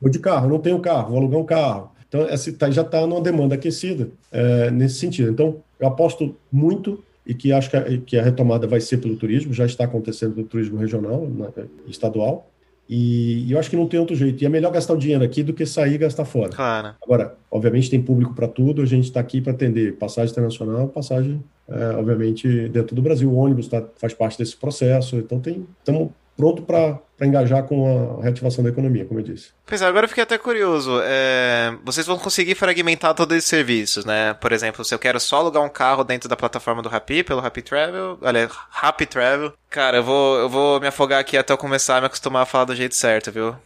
vou 0.00 0.10
de 0.10 0.18
carro, 0.18 0.48
não 0.48 0.58
tenho 0.58 0.78
carro, 0.80 1.10
vou 1.10 1.18
alugar 1.18 1.40
um 1.40 1.44
carro. 1.44 1.90
Então, 2.08 2.22
essa 2.22 2.50
tá, 2.52 2.70
já 2.70 2.82
está 2.82 3.06
numa 3.06 3.20
demanda 3.20 3.54
aquecida 3.54 4.08
é, 4.32 4.70
nesse 4.70 4.96
sentido. 4.96 5.30
Então, 5.30 5.56
eu 5.78 5.86
aposto 5.86 6.34
muito 6.50 7.02
e 7.26 7.34
que 7.34 7.52
acho 7.52 7.68
que 7.68 7.76
a, 7.76 7.98
que 7.98 8.16
a, 8.16 8.22
retomada 8.22 8.66
vai 8.66 8.80
ser 8.80 8.96
pelo 8.96 9.14
turismo, 9.14 9.52
já 9.52 9.66
está 9.66 9.84
acontecendo 9.84 10.34
pelo 10.34 10.46
turismo 10.46 10.78
regional, 10.78 11.28
na, 11.28 11.50
estadual, 11.86 12.50
e, 12.88 13.44
e, 13.46 13.52
eu 13.52 13.58
acho 13.58 13.68
que 13.68 13.76
não 13.76 13.86
tem 13.86 14.00
outro 14.00 14.16
jeito. 14.16 14.42
E 14.42 14.46
é 14.46 14.48
melhor 14.48 14.72
gastar 14.72 14.94
o 14.94 14.96
dinheiro 14.96 15.22
aqui 15.22 15.42
do 15.42 15.52
que 15.52 15.66
sair 15.66 15.94
e 15.94 15.98
gastar 15.98 16.24
fora. 16.24 16.50
Claro. 16.50 16.94
Agora, 17.02 17.36
obviamente 17.50 17.90
tem 17.90 18.00
público 18.00 18.34
para 18.34 18.48
tudo, 18.48 18.80
a 18.80 18.86
gente 18.86 19.04
está 19.04 19.20
aqui 19.20 19.40
para 19.40 19.52
atender 19.52 19.96
passagem 19.96 20.32
internacional, 20.32 20.88
passagem, 20.88 21.42
é, 21.68 21.90
obviamente, 21.96 22.68
dentro 22.68 22.96
do 22.96 23.02
Brasil. 23.02 23.30
O 23.30 23.36
ônibus 23.36 23.68
tá, 23.68 23.84
faz 23.96 24.14
parte 24.14 24.38
desse 24.38 24.56
processo, 24.56 25.16
então 25.16 25.38
tem 25.38 25.66
estamos 25.78 26.10
pronto 26.38 26.62
para 26.62 27.00
engajar 27.20 27.64
com 27.64 28.20
a 28.20 28.22
reativação 28.22 28.62
da 28.62 28.70
economia, 28.70 29.04
como 29.04 29.18
eu 29.18 29.24
disse. 29.24 29.48
Pois 29.66 29.82
é, 29.82 29.86
agora 29.86 30.04
eu 30.04 30.08
fiquei 30.08 30.22
até 30.22 30.38
curioso. 30.38 31.00
É, 31.02 31.74
vocês 31.84 32.06
vão 32.06 32.16
conseguir 32.16 32.54
fragmentar 32.54 33.12
todos 33.12 33.36
esses 33.36 33.50
serviços, 33.50 34.04
né? 34.04 34.34
Por 34.34 34.52
exemplo, 34.52 34.84
se 34.84 34.94
eu 34.94 35.00
quero 35.00 35.18
só 35.18 35.38
alugar 35.38 35.64
um 35.64 35.68
carro 35.68 36.04
dentro 36.04 36.28
da 36.28 36.36
plataforma 36.36 36.80
do 36.80 36.88
Rappi, 36.88 37.24
pelo 37.24 37.40
Rappi 37.40 37.60
Travel, 37.60 38.18
olha, 38.22 38.48
Rappi 38.70 39.04
Travel, 39.04 39.52
cara, 39.68 39.96
eu 39.96 40.04
vou, 40.04 40.38
eu 40.38 40.48
vou 40.48 40.80
me 40.80 40.86
afogar 40.86 41.18
aqui 41.18 41.36
até 41.36 41.52
eu 41.52 41.58
começar 41.58 41.96
a 41.96 42.00
me 42.00 42.06
acostumar 42.06 42.44
a 42.44 42.46
falar 42.46 42.66
do 42.66 42.76
jeito 42.76 42.94
certo, 42.94 43.32
viu? 43.32 43.56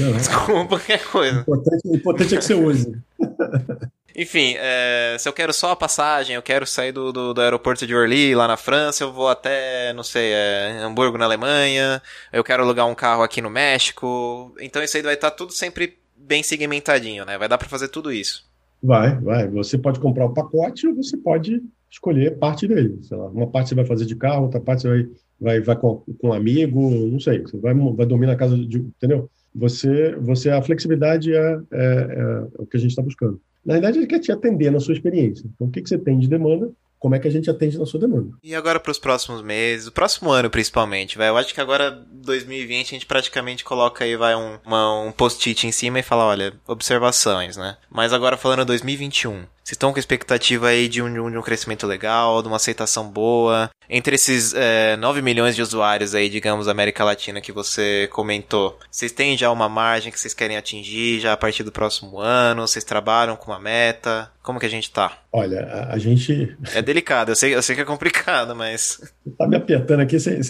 Não, 0.00 0.12
Desculpa 0.18 0.66
qualquer 0.66 1.04
coisa. 1.04 1.38
O 1.38 1.40
importante, 1.42 1.82
o 1.84 1.94
importante 1.94 2.34
é 2.34 2.38
que 2.38 2.44
você 2.44 2.54
use. 2.54 2.98
Enfim, 4.18 4.54
é, 4.56 5.14
se 5.18 5.28
eu 5.28 5.32
quero 5.34 5.52
só 5.52 5.72
a 5.72 5.76
passagem, 5.76 6.34
eu 6.34 6.42
quero 6.42 6.66
sair 6.66 6.90
do, 6.90 7.12
do, 7.12 7.34
do, 7.34 7.40
aeroporto 7.42 7.86
de 7.86 7.94
Orly, 7.94 8.34
lá 8.34 8.48
na 8.48 8.56
França, 8.56 9.04
eu 9.04 9.12
vou 9.12 9.28
até, 9.28 9.92
não 9.92 10.02
sei, 10.02 10.32
é, 10.32 10.78
Hamburgo, 10.82 11.18
na 11.18 11.26
Alemanha, 11.26 12.00
eu 12.32 12.42
quero 12.42 12.62
alugar 12.62 12.86
um 12.86 12.94
carro 12.94 13.22
aqui 13.22 13.42
no 13.42 13.50
México. 13.50 14.54
Então 14.58 14.82
isso 14.82 14.96
aí 14.96 15.02
vai 15.02 15.12
estar 15.12 15.32
tudo 15.32 15.52
sempre 15.52 15.98
bem 16.16 16.42
segmentadinho, 16.42 17.26
né? 17.26 17.36
Vai 17.36 17.46
dar 17.46 17.58
para 17.58 17.68
fazer 17.68 17.88
tudo 17.88 18.10
isso. 18.10 18.42
Vai, 18.82 19.14
vai. 19.20 19.48
Você 19.48 19.76
pode 19.76 20.00
comprar 20.00 20.24
o 20.24 20.32
pacote 20.32 20.86
ou 20.86 20.94
você 20.94 21.18
pode 21.18 21.62
escolher 21.90 22.38
parte 22.38 22.66
dele. 22.66 22.98
Sei 23.02 23.18
lá, 23.18 23.26
uma 23.26 23.46
parte 23.46 23.68
você 23.68 23.74
vai 23.74 23.84
fazer 23.84 24.06
de 24.06 24.16
carro, 24.16 24.44
outra 24.44 24.60
parte 24.60 24.82
você 24.82 24.88
vai, 24.88 25.08
vai, 25.38 25.60
vai 25.60 25.76
com, 25.76 26.02
com 26.18 26.28
um 26.28 26.32
amigo, 26.32 26.90
não 27.06 27.20
sei. 27.20 27.42
Você 27.42 27.58
vai, 27.58 27.74
vai 27.74 28.06
dormir 28.06 28.26
na 28.26 28.36
casa 28.36 28.56
de. 28.56 28.78
Entendeu? 28.78 29.28
Você, 29.54 30.16
você 30.16 30.48
a 30.48 30.62
flexibilidade 30.62 31.34
é, 31.34 31.58
é, 31.70 32.48
é 32.56 32.62
o 32.62 32.66
que 32.66 32.78
a 32.78 32.80
gente 32.80 32.90
está 32.90 33.02
buscando. 33.02 33.38
Na 33.66 33.74
verdade, 33.74 33.98
ele 33.98 34.06
quer 34.06 34.20
te 34.20 34.30
atender 34.30 34.70
na 34.70 34.78
sua 34.78 34.94
experiência. 34.94 35.44
Então, 35.52 35.66
o 35.66 35.70
que, 35.70 35.82
que 35.82 35.88
você 35.88 35.98
tem 35.98 36.18
de 36.18 36.28
demanda, 36.28 36.70
como 36.98 37.14
é 37.14 37.18
que 37.18 37.28
a 37.28 37.30
gente 37.30 37.50
atende 37.50 37.78
na 37.78 37.84
sua 37.84 38.00
demanda. 38.00 38.30
E 38.42 38.54
agora 38.54 38.80
para 38.80 38.90
os 38.90 38.98
próximos 38.98 39.42
meses, 39.42 39.86
o 39.86 39.92
próximo 39.92 40.30
ano 40.30 40.48
principalmente, 40.48 41.18
vai. 41.18 41.28
Eu 41.28 41.36
acho 41.36 41.52
que 41.52 41.60
agora 41.60 41.90
2020 41.90 42.86
a 42.86 42.90
gente 42.90 43.06
praticamente 43.06 43.64
coloca 43.64 44.04
aí 44.04 44.16
vai 44.16 44.34
um, 44.34 44.58
um 45.06 45.12
post-it 45.12 45.66
em 45.66 45.72
cima 45.72 45.98
e 45.98 46.02
fala, 46.02 46.24
olha, 46.24 46.54
observações, 46.66 47.56
né? 47.56 47.76
Mas 47.90 48.12
agora 48.12 48.36
falando 48.36 48.64
2021, 48.64 49.44
vocês 49.66 49.74
estão 49.74 49.92
com 49.92 49.98
expectativa 49.98 50.68
aí 50.68 50.86
de 50.86 51.02
um, 51.02 51.12
de 51.28 51.36
um 51.36 51.42
crescimento 51.42 51.88
legal, 51.88 52.40
de 52.40 52.46
uma 52.46 52.54
aceitação 52.54 53.10
boa. 53.10 53.68
Entre 53.90 54.14
esses 54.14 54.54
é, 54.54 54.96
9 54.96 55.20
milhões 55.22 55.56
de 55.56 55.62
usuários 55.62 56.14
aí, 56.14 56.28
digamos, 56.28 56.66
da 56.66 56.72
América 56.72 57.02
Latina 57.02 57.40
que 57.40 57.50
você 57.50 58.08
comentou, 58.12 58.78
vocês 58.88 59.10
têm 59.10 59.36
já 59.36 59.50
uma 59.50 59.68
margem 59.68 60.12
que 60.12 60.20
vocês 60.20 60.32
querem 60.32 60.56
atingir 60.56 61.18
já 61.18 61.32
a 61.32 61.36
partir 61.36 61.64
do 61.64 61.72
próximo 61.72 62.20
ano? 62.20 62.64
Vocês 62.64 62.84
trabalham 62.84 63.34
com 63.34 63.50
uma 63.50 63.58
meta? 63.58 64.30
Como 64.40 64.60
que 64.60 64.66
a 64.66 64.70
gente 64.70 64.92
tá? 64.92 65.18
Olha, 65.32 65.62
a, 65.66 65.94
a 65.94 65.98
gente. 65.98 66.56
É 66.72 66.80
delicado, 66.80 67.32
eu 67.32 67.36
sei, 67.36 67.52
eu 67.52 67.60
sei 67.60 67.74
que 67.74 67.82
é 67.82 67.84
complicado, 67.84 68.54
mas. 68.54 69.00
Tá 69.36 69.46
me 69.46 69.56
apertando 69.56 70.00
aqui 70.00 70.18
sem 70.20 70.40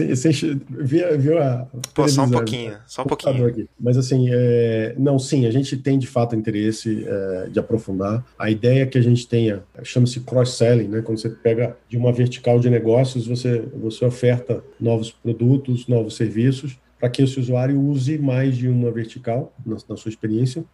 viu, 0.69 1.19
viu 1.19 1.43
a. 1.43 1.67
Pô, 1.95 2.07
só 2.07 2.23
um 2.23 2.31
pouquinho, 2.31 2.77
só 2.87 3.03
um 3.03 3.07
pouquinho. 3.07 3.47
Aqui. 3.47 3.67
Mas 3.81 3.97
assim, 3.97 4.29
é... 4.31 4.95
não, 4.99 5.19
sim, 5.19 5.47
a 5.47 5.51
gente 5.51 5.79
tem 5.79 5.99
de 5.99 6.07
fato 6.07 6.37
interesse 6.37 7.05
é, 7.09 7.49
de 7.49 7.59
aprofundar. 7.59 8.23
A 8.39 8.51
ideia 8.51 8.83
é 8.83 8.87
que 8.87 8.99
a 8.99 9.03
gente 9.11 9.29
tenha, 9.29 9.63
chama-se 9.83 10.21
cross-selling, 10.21 10.89
né? 10.89 11.03
Quando 11.03 11.19
você 11.19 11.31
pega 11.31 11.77
de 11.89 11.97
uma 11.97 12.13
vertical 12.13 12.59
de 12.59 12.71
negócios, 12.71 13.27
você, 13.27 13.61
você 13.75 14.05
oferta 14.05 14.63
novos 14.81 15.11
produtos, 15.11 15.87
novos 15.87 16.17
serviços, 16.17 16.79
para 16.99 17.11
que 17.11 17.23
esse 17.23 17.39
usuário 17.39 17.81
use 17.81 18.19
mais 18.19 18.57
de 18.57 18.69
uma 18.69 18.91
vertical 18.91 19.55
na, 19.65 19.77
na 19.89 19.97
sua 19.97 20.09
experiência. 20.09 20.65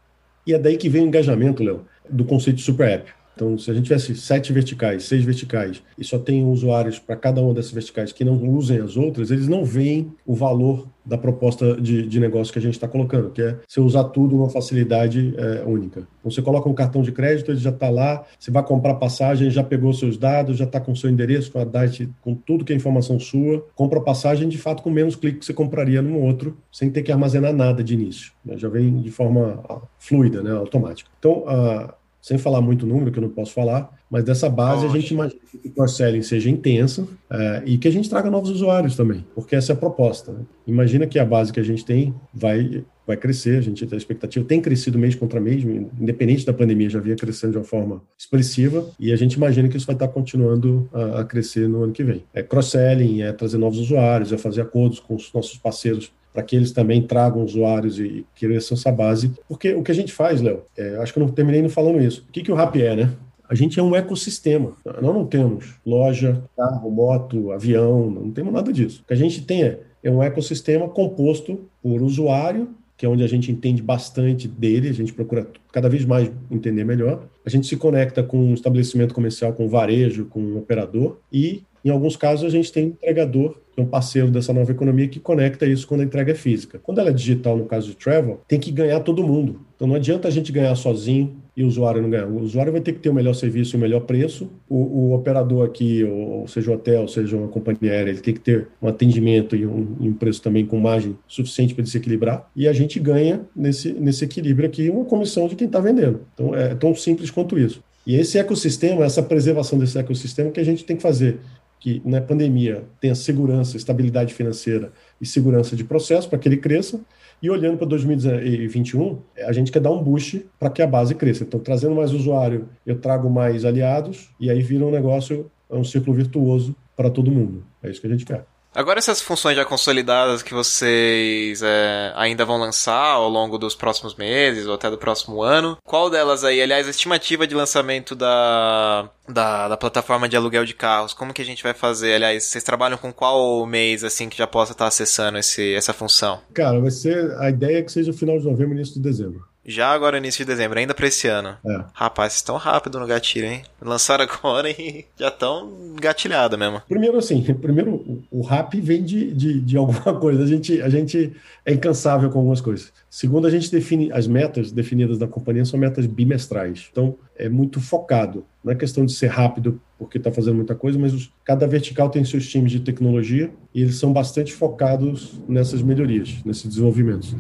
E 0.47 0.53
é 0.53 0.59
daí 0.59 0.77
que 0.77 0.89
vem 0.89 1.03
o 1.03 1.07
engajamento, 1.07 1.63
Léo, 1.63 1.85
do 2.09 2.25
conceito 2.25 2.57
de 2.57 2.63
super 2.63 2.89
app. 2.89 3.13
Então, 3.35 3.57
se 3.57 3.71
a 3.71 3.75
gente 3.75 3.85
tivesse 3.85 4.15
sete 4.15 4.53
verticais, 4.53 5.05
seis 5.05 5.25
verticais, 5.25 5.83
e 5.97 6.05
só 6.05 6.19
tem 6.19 6.45
usuários 6.45 6.99
para 6.99 7.17
cada 7.17 7.41
uma 7.41 7.55
dessas 7.55 7.73
verticais 7.73 8.13
que 8.13 8.25
não 8.25 8.37
usem 8.49 8.79
as 8.79 8.97
outras, 8.97 9.31
eles 9.31 9.49
não 9.49 9.65
veem 9.65 10.13
o 10.27 10.35
valor 10.35 10.87
da 11.05 11.19
proposta 11.19 11.81
de, 11.81 12.07
de 12.07 12.21
negócio 12.21 12.53
que 12.53 12.59
a 12.59 12.63
gente 12.63 12.75
está 12.75 12.87
colocando, 12.87 13.31
que 13.31 13.43
é 13.43 13.59
você 13.67 13.81
usar 13.81 14.05
tudo 14.05 14.37
numa 14.37 14.49
facilidade 14.49 15.35
é, 15.37 15.63
única. 15.67 16.07
Então, 16.21 16.31
você 16.31 16.41
coloca 16.41 16.69
um 16.69 16.75
cartão 16.75 17.03
de 17.03 17.13
crédito, 17.13 17.51
ele 17.51 17.59
já 17.59 17.71
está 17.71 17.91
lá, 17.91 18.25
você 18.39 18.51
vai 18.51 18.65
comprar 18.65 18.95
passagem, 18.95 19.51
já 19.51 19.65
pegou 19.65 19.93
seus 19.93 20.17
dados, 20.17 20.57
já 20.57 20.65
está 20.65 20.81
com 20.81 20.95
seu 20.95 21.11
endereço, 21.11 21.51
com 21.51 21.59
a 21.59 21.65
DAT, 21.65 22.09
com 22.21 22.35
tudo 22.35 22.65
que 22.65 22.73
é 22.73 22.77
informação 22.77 23.19
sua, 23.19 23.67
compra 23.75 24.01
passagem, 24.01 24.49
de 24.49 24.59
fato, 24.59 24.83
com 24.83 24.91
menos 24.91 25.17
clique 25.17 25.41
que 25.41 25.47
você 25.47 25.55
compraria 25.55 26.01
num 26.01 26.21
outro, 26.23 26.57
sem 26.71 26.91
ter 26.91 27.03
que 27.03 27.11
armazenar 27.11 27.53
nada 27.53 27.83
de 27.83 27.95
início. 27.95 28.33
Né? 28.45 28.57
Já 28.57 28.69
vem 28.69 29.01
de 29.01 29.11
forma 29.11 29.61
ah, 29.69 29.81
fluida, 29.99 30.43
né? 30.43 30.53
automática. 30.53 31.11
Então, 31.19 31.45
a 31.47 31.95
sem 32.23 32.39
falar 32.39 32.61
muito 32.61 32.87
número, 32.87 33.11
que 33.11 33.19
eu 33.19 33.23
não 33.23 33.29
posso 33.29 33.53
falar, 33.53 33.91
mas 34.09 34.23
dessa 34.23 34.49
base 34.49 34.85
Nossa. 34.85 34.97
a 34.97 35.01
gente 35.01 35.13
imagina 35.13 35.41
que 35.51 35.69
o 35.69 35.73
cross-selling 35.73 36.23
seja 36.23 36.49
intensa 36.49 37.07
é, 37.29 37.63
e 37.67 37.77
que 37.77 37.89
a 37.89 37.91
gente 37.91 38.09
traga 38.09 38.31
novos 38.31 38.49
usuários 38.49 38.95
também, 38.95 39.27
porque 39.35 39.57
essa 39.57 39.73
é 39.73 39.75
a 39.75 39.77
proposta. 39.77 40.33
Né? 40.33 40.41
Imagina 40.65 41.05
que 41.05 41.19
a 41.19 41.25
base 41.25 41.53
que 41.53 41.59
a 41.59 41.65
gente 41.65 41.85
tem 41.85 42.15
vai, 42.33 42.85
vai 43.05 43.17
crescer, 43.17 43.59
a 43.59 43.61
gente 43.61 43.85
tem 43.85 43.97
a 43.97 43.99
expectativa, 43.99 44.45
tem 44.45 44.61
crescido 44.61 44.97
mês 45.01 45.17
contra 45.17 45.41
mês, 45.41 45.65
independente 45.65 46.47
da 46.47 46.53
pandemia, 46.53 46.89
já 46.89 47.01
vinha 47.01 47.17
crescendo 47.17 47.53
de 47.53 47.59
uma 47.59 47.65
forma 47.65 48.01
expressiva 48.17 48.89
e 49.01 49.13
a 49.13 49.17
gente 49.17 49.33
imagina 49.33 49.69
que 49.69 49.77
isso 49.77 49.87
vai 49.87 49.97
estar 49.97 50.07
continuando 50.07 50.89
a, 50.93 51.23
a 51.23 51.25
crescer 51.25 51.69
no 51.69 51.83
ano 51.83 51.93
que 51.93 52.05
vem. 52.05 52.23
É 52.33 52.41
cross-selling, 52.41 53.23
é 53.23 53.33
trazer 53.33 53.59
novos 53.59 53.81
usuários, 53.81 54.33
é 54.33 54.39
fazer 54.39 54.61
acordos 54.61 55.01
com 55.01 55.17
os 55.17 55.33
nossos 55.33 55.59
parceiros 55.59 56.13
para 56.33 56.43
que 56.43 56.57
eles 56.57 56.73
também 56.73 57.03
tragam 57.03 57.45
usuários 57.45 57.99
e 57.99 58.25
cresçam 58.35 58.77
essa 58.77 58.91
base. 58.91 59.33
Porque 59.49 59.75
o 59.75 59.83
que 59.83 59.93
a 59.93 59.95
gente 59.95 60.13
faz, 60.13 60.41
Léo, 60.41 60.63
é, 60.77 60.97
acho 60.97 61.13
que 61.13 61.19
eu 61.19 61.25
não 61.25 61.33
terminei 61.33 61.61
não 61.61 61.69
falando 61.69 62.01
isso. 62.01 62.25
O 62.29 62.33
que, 62.33 62.43
que 62.43 62.53
o 62.53 62.55
Rap 62.55 62.81
é, 62.81 62.97
né? 62.97 63.11
A 63.49 63.55
gente 63.55 63.79
é 63.79 63.83
um 63.83 63.95
ecossistema. 63.95 64.73
Nós 64.85 65.15
não 65.15 65.27
temos 65.27 65.75
loja, 65.85 66.43
carro, 66.57 66.91
moto, 66.91 67.53
avião, 67.53 68.11
não 68.11 68.31
temos 68.31 68.53
nada 68.53 68.73
disso. 68.73 69.03
O 69.03 69.07
que 69.07 69.13
a 69.13 69.17
gente 69.17 69.43
tem 69.43 69.63
é, 69.63 69.81
é 70.03 70.11
um 70.11 70.23
ecossistema 70.23 70.89
composto 70.89 71.61
por 71.83 72.01
usuário, 72.01 72.71
que 72.97 73.05
é 73.05 73.09
onde 73.09 73.23
a 73.23 73.27
gente 73.27 73.53
entende 73.53 73.83
bastante 73.83 74.49
dele, 74.49 74.89
a 74.89 74.95
gente 74.95 75.13
procura 75.13 75.47
cada 75.71 75.89
vez 75.89 76.05
mais 76.05 76.31
entender 76.51 76.85
melhor. 76.85 77.25
A 77.45 77.51
gente 77.51 77.67
se 77.67 77.77
conecta 77.77 78.23
com 78.23 78.39
um 78.39 78.55
estabelecimento 78.55 79.13
comercial, 79.13 79.53
com 79.53 79.69
varejo, 79.69 80.27
com 80.27 80.41
um 80.41 80.57
operador 80.57 81.19
e 81.31 81.63
em 81.85 81.91
alguns 81.91 82.17
casos, 82.17 82.45
a 82.45 82.49
gente 82.49 82.71
tem 82.71 82.87
entregador, 82.87 83.57
que 83.75 83.81
é 83.81 83.83
um 83.83 83.87
parceiro 83.87 84.31
dessa 84.31 84.53
nova 84.53 84.71
economia, 84.71 85.09
que 85.09 85.19
conecta 85.19 85.67
isso 85.67 85.87
quando 85.87 86.03
a 86.03 86.05
entrega 86.05 86.33
é 86.33 86.35
física. 86.35 86.79
Quando 86.83 86.99
ela 86.99 87.11
é 87.11 87.13
digital, 87.13 87.57
no 87.57 87.65
caso 87.65 87.89
de 87.89 87.97
travel, 87.97 88.41
tem 88.47 88.61
que 88.61 88.71
ganhar 88.71 89.01
todo 89.01 89.23
mundo. 89.23 89.61
Então 89.75 89.89
não 89.89 89.97
adianta 89.97 90.29
a 90.29 90.31
gente 90.31 90.53
ganhar 90.53 90.75
sozinho 90.75 91.37
e 91.57 91.65
o 91.65 91.67
usuário 91.67 92.01
não 92.01 92.11
ganhar. 92.11 92.27
O 92.27 92.41
usuário 92.41 92.71
vai 92.71 92.81
ter 92.81 92.93
que 92.93 93.01
ter 93.01 93.09
o 93.09 93.15
melhor 93.15 93.35
serviço 93.35 93.75
e 93.75 93.77
o 93.77 93.81
melhor 93.81 94.01
preço. 94.01 94.51
O, 94.69 94.77
o 94.77 95.15
operador 95.15 95.67
aqui, 95.67 96.05
ou 96.05 96.47
seja 96.47 96.71
o 96.71 96.75
hotel, 96.75 97.09
seja 97.09 97.37
uma 97.37 97.49
companhia 97.49 97.93
aérea, 97.93 98.11
ele 98.11 98.21
tem 98.21 98.35
que 98.35 98.41
ter 98.41 98.69
um 98.81 98.89
atendimento 98.89 99.57
e 99.57 99.67
um, 99.67 99.97
e 100.01 100.09
um 100.09 100.15
preço 100.15 100.41
também 100.41 100.65
com 100.65 100.79
margem 100.79 101.17
suficiente 101.27 101.75
para 101.75 101.83
ele 101.83 101.91
se 101.91 101.97
equilibrar. 101.97 102.49
E 102.55 102.69
a 102.69 102.73
gente 102.73 103.01
ganha 103.01 103.41
nesse, 103.57 103.93
nesse 103.93 104.25
equilíbrio 104.25 104.69
aqui 104.69 104.89
uma 104.89 105.05
comissão 105.05 105.49
de 105.49 105.57
quem 105.57 105.67
está 105.67 105.81
vendendo. 105.81 106.21
Então 106.35 106.55
é 106.55 106.75
tão 106.75 106.95
simples 106.95 107.31
quanto 107.31 107.59
isso. 107.59 107.83
E 108.07 108.17
esse 108.17 108.37
ecossistema, 108.39 109.05
essa 109.05 109.23
preservação 109.23 109.79
desse 109.79 109.97
ecossistema 109.97 110.51
que 110.51 110.59
a 110.59 110.65
gente 110.65 110.85
tem 110.85 110.97
que 110.97 111.03
fazer 111.03 111.39
que 111.83 112.01
na 112.05 112.21
pandemia 112.21 112.85
tenha 113.01 113.13
segurança, 113.13 113.77
estabilidade 113.77 114.33
financeira 114.33 114.93
e 115.21 115.27
segurança 115.27 115.75
de 115.75 115.83
processo 115.83 116.29
para 116.29 116.39
que 116.39 116.49
ele 116.49 116.57
cresça. 116.57 117.01
E 117.43 117.51
olhando 117.51 117.77
para 117.77 117.89
2021, 117.89 119.19
a 119.39 119.53
gente 119.53 119.73
quer 119.73 119.81
dar 119.81 119.91
um 119.91 120.01
boost 120.01 120.47
para 120.61 120.71
que 120.71 120.81
a 120.81 120.87
base 120.87 121.13
cresça. 121.17 121.43
Então, 121.43 121.59
trazendo 121.59 121.97
mais 121.97 122.13
usuário, 122.13 122.69
eu 122.87 123.01
trago 123.01 123.29
mais 123.29 123.65
aliados 123.65 124.31
e 124.39 124.49
aí 124.49 124.63
vira 124.63 124.87
um 124.87 124.93
negócio, 124.93 125.51
é 125.69 125.75
um 125.75 125.83
círculo 125.83 126.17
virtuoso 126.17 126.73
para 126.97 127.11
todo 127.11 127.33
mundo. 127.33 127.65
É 127.83 127.91
isso 127.91 128.01
que 128.01 128.07
a 128.07 128.11
gente 128.11 128.25
quer. 128.25 128.52
Agora 128.75 128.99
essas 128.99 129.21
funções 129.21 129.55
já 129.55 129.65
consolidadas 129.67 130.43
que 130.43 130.55
vocês 130.55 131.63
é, 131.63 132.13
ainda 132.17 132.45
vão 132.45 132.57
lançar 132.59 133.13
ao 133.13 133.29
longo 133.29 133.59
dos 133.59 133.75
próximos 133.75 134.15
meses 134.15 134.67
ou 134.67 134.75
até 134.75 134.91
do 134.91 134.97
próximo 134.97 135.43
ano, 135.43 135.77
qual 135.85 136.09
delas 136.09 136.43
aí? 136.43 136.61
Aliás, 136.61 136.87
a 136.87 136.91
estimativa 136.91 137.47
de 137.47 137.55
lançamento 137.55 138.15
da, 138.15 139.11
da, 139.29 139.69
da, 139.69 139.77
plataforma 139.77 140.27
de 140.27 140.37
aluguel 140.37 140.65
de 140.65 140.75
carros, 140.75 141.13
como 141.13 141.35
que 141.35 141.43
a 141.43 141.45
gente 141.45 141.63
vai 141.63 141.75
fazer? 141.75 142.15
Aliás, 142.15 142.45
vocês 142.45 142.65
trabalham 142.65 142.97
com 142.97 143.13
qual 143.13 143.67
mês 143.67 144.03
assim 144.05 144.31
que 144.31 144.39
já 144.39 144.47
possa 144.47 144.73
estar 144.73 144.87
acessando 144.87 145.37
esse, 145.37 145.75
essa 145.75 145.93
função? 145.93 146.41
Cara, 146.55 146.81
vai 146.81 146.91
ser 146.91 147.31
a 147.39 147.51
ideia 147.51 147.79
é 147.79 147.83
que 147.83 147.93
seja 147.93 148.13
final 148.13 148.39
de 148.39 148.45
novembro, 148.45 148.75
início 148.75 148.95
de 148.95 149.01
dezembro. 149.01 149.52
Já 149.65 149.93
agora, 149.93 150.19
início 150.19 150.45
de 150.45 150.51
dezembro, 150.51 150.79
ainda 150.79 150.93
pra 150.93 151.07
esse 151.07 151.29
ano. 151.29 151.57
É. 151.65 151.85
Rapaz, 151.93 152.33
vocês 152.33 152.41
estão 152.41 152.57
rápido 152.57 152.99
no 152.99 153.07
gatilho, 153.07 153.47
hein? 153.47 153.63
Lançaram 153.81 154.25
agora 154.25 154.69
e 154.69 155.05
já 155.17 155.29
estão 155.29 155.95
gatilhado 156.01 156.59
mesmo. 156.59 156.83
Primeiro, 156.89 157.17
assim, 157.17 157.43
primeiro, 157.55 158.23
o 158.31 158.43
rap 158.43 158.81
vem 158.81 159.05
de, 159.05 159.33
de, 159.33 159.61
de, 159.61 159.77
alguma 159.77 160.15
coisa. 160.19 160.43
A 160.43 160.47
gente, 160.47 160.83
a 160.83 160.89
gente 160.89 161.33
é 161.65 161.73
incansável 161.73 162.29
com 162.31 162.39
algumas 162.39 162.61
coisas. 162.61 162.93
Segundo, 163.09 163.47
a 163.47 163.51
gente 163.51 163.71
define, 163.71 164.11
as 164.13 164.27
metas 164.27 164.73
definidas 164.73 165.19
da 165.19 165.29
companhia 165.29 165.65
são 165.65 165.79
metas 165.79 166.07
bimestrais. 166.07 166.89
Então, 166.91 167.17
é 167.43 167.49
muito 167.49 167.81
focado. 167.81 168.47
Não 168.63 168.73
é 168.73 168.77
questão 168.77 169.05
de 169.05 169.13
ser 169.13 169.27
rápido 169.27 169.81
porque 169.99 170.17
está 170.17 170.31
fazendo 170.31 170.55
muita 170.55 170.77
coisa, 170.77 170.97
mas 170.97 171.13
os, 171.13 171.33
cada 171.45 171.67
vertical 171.67 172.09
tem 172.09 172.25
seus 172.25 172.47
times 172.47 172.71
de 172.71 172.79
tecnologia 172.79 173.53
e 173.75 173.83
eles 173.83 173.97
são 173.97 174.13
bastante 174.13 174.53
focados 174.53 175.41
nessas 175.49 175.83
melhorias, 175.83 176.37
nesses 176.45 176.69
desenvolvimentos. 176.69 177.35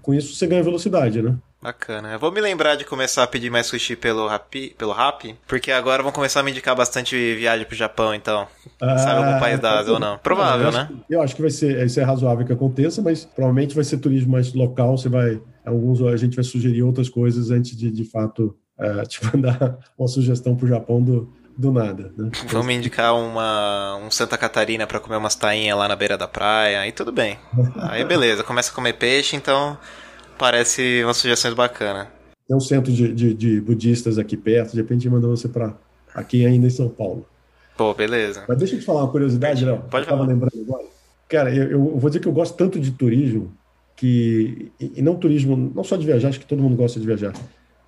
Com 0.00 0.14
isso, 0.14 0.34
você 0.34 0.46
ganha 0.46 0.62
velocidade, 0.62 1.20
né? 1.20 1.36
Bacana. 1.60 2.12
Eu 2.12 2.18
vou 2.18 2.32
me 2.32 2.40
lembrar 2.40 2.74
de 2.74 2.84
começar 2.84 3.22
a 3.22 3.26
pedir 3.26 3.50
mais 3.50 3.66
sushi 3.66 3.94
pelo 3.94 4.26
Rappi, 4.26 4.74
pelo 4.76 4.90
Rappi, 4.90 5.36
porque 5.46 5.70
agora 5.70 6.02
vão 6.02 6.10
começar 6.10 6.40
a 6.40 6.42
me 6.42 6.50
indicar 6.50 6.74
bastante 6.74 7.14
viagem 7.36 7.64
pro 7.66 7.76
Japão, 7.76 8.12
então. 8.14 8.48
Ah, 8.80 8.98
Sabe 8.98 9.24
algum 9.24 9.38
país 9.38 9.60
da 9.60 9.78
Ásia 9.78 9.92
ou 9.92 10.00
não? 10.00 10.18
Provável, 10.18 10.66
eu 10.66 10.72
né? 10.72 10.80
Acho, 10.80 11.04
eu 11.08 11.22
acho 11.22 11.36
que 11.36 11.42
vai 11.42 11.50
ser, 11.50 11.86
isso 11.86 12.00
é 12.00 12.02
razoável 12.02 12.44
que 12.44 12.52
aconteça, 12.52 13.00
mas 13.00 13.24
provavelmente 13.24 13.76
vai 13.76 13.84
ser 13.84 13.98
turismo 13.98 14.32
mais 14.32 14.52
local, 14.54 14.96
você 14.96 15.08
vai 15.08 15.40
alguns 15.64 16.02
a 16.02 16.16
gente 16.16 16.34
vai 16.34 16.44
sugerir 16.44 16.82
outras 16.82 17.08
coisas 17.08 17.50
antes 17.52 17.76
de 17.76 17.90
de 17.90 18.04
fato 18.04 18.56
uh, 18.82 19.06
te 19.06 19.24
mandar 19.24 19.78
uma 19.96 20.08
sugestão 20.08 20.56
pro 20.56 20.66
Japão 20.66 21.02
do 21.02 21.32
do 21.56 21.70
nada, 21.70 22.12
né? 22.16 22.30
Vamos 22.48 22.66
me 22.66 22.74
indicar 22.74 23.14
uma 23.14 23.96
um 23.96 24.10
Santa 24.10 24.38
Catarina 24.38 24.86
para 24.86 24.98
comer 24.98 25.16
umas 25.16 25.34
tainhas 25.34 25.76
lá 25.76 25.86
na 25.86 25.96
beira 25.96 26.16
da 26.16 26.26
praia, 26.26 26.80
aí 26.80 26.92
tudo 26.92 27.12
bem. 27.12 27.38
Aí 27.76 28.04
beleza, 28.04 28.42
começa 28.42 28.70
a 28.70 28.74
comer 28.74 28.94
peixe, 28.94 29.36
então 29.36 29.76
parece 30.38 31.02
umas 31.04 31.16
sugestões 31.16 31.54
bacanas. 31.54 32.08
Tem 32.48 32.56
um 32.56 32.60
centro 32.60 32.92
de, 32.92 33.12
de, 33.12 33.34
de, 33.34 33.60
budistas 33.60 34.18
aqui 34.18 34.36
perto, 34.36 34.72
de 34.72 34.78
repente 34.78 35.08
manda 35.08 35.26
você 35.26 35.48
para 35.48 35.74
aqui 36.14 36.44
ainda 36.44 36.66
em 36.66 36.70
São 36.70 36.88
Paulo. 36.88 37.26
Pô, 37.76 37.94
beleza. 37.94 38.44
Mas 38.48 38.58
deixa 38.58 38.74
eu 38.74 38.80
te 38.80 38.84
falar 38.84 39.02
uma 39.02 39.10
curiosidade, 39.10 39.64
Léo. 39.64 39.82
Pode 39.90 40.06
falar. 40.06 40.26
lembrando 40.26 40.60
agora. 40.60 40.84
Cara, 41.28 41.54
eu, 41.54 41.70
eu, 41.70 41.98
vou 41.98 42.10
dizer 42.10 42.20
que 42.20 42.28
eu 42.28 42.32
gosto 42.32 42.54
tanto 42.56 42.78
de 42.78 42.90
turismo 42.90 43.52
que 43.96 44.70
e 44.80 45.00
não 45.00 45.14
turismo, 45.14 45.56
não 45.56 45.84
só 45.84 45.96
de 45.96 46.04
viajar, 46.04 46.28
acho 46.28 46.40
que 46.40 46.46
todo 46.46 46.62
mundo 46.62 46.76
gosta 46.76 47.00
de 47.00 47.06
viajar. 47.06 47.32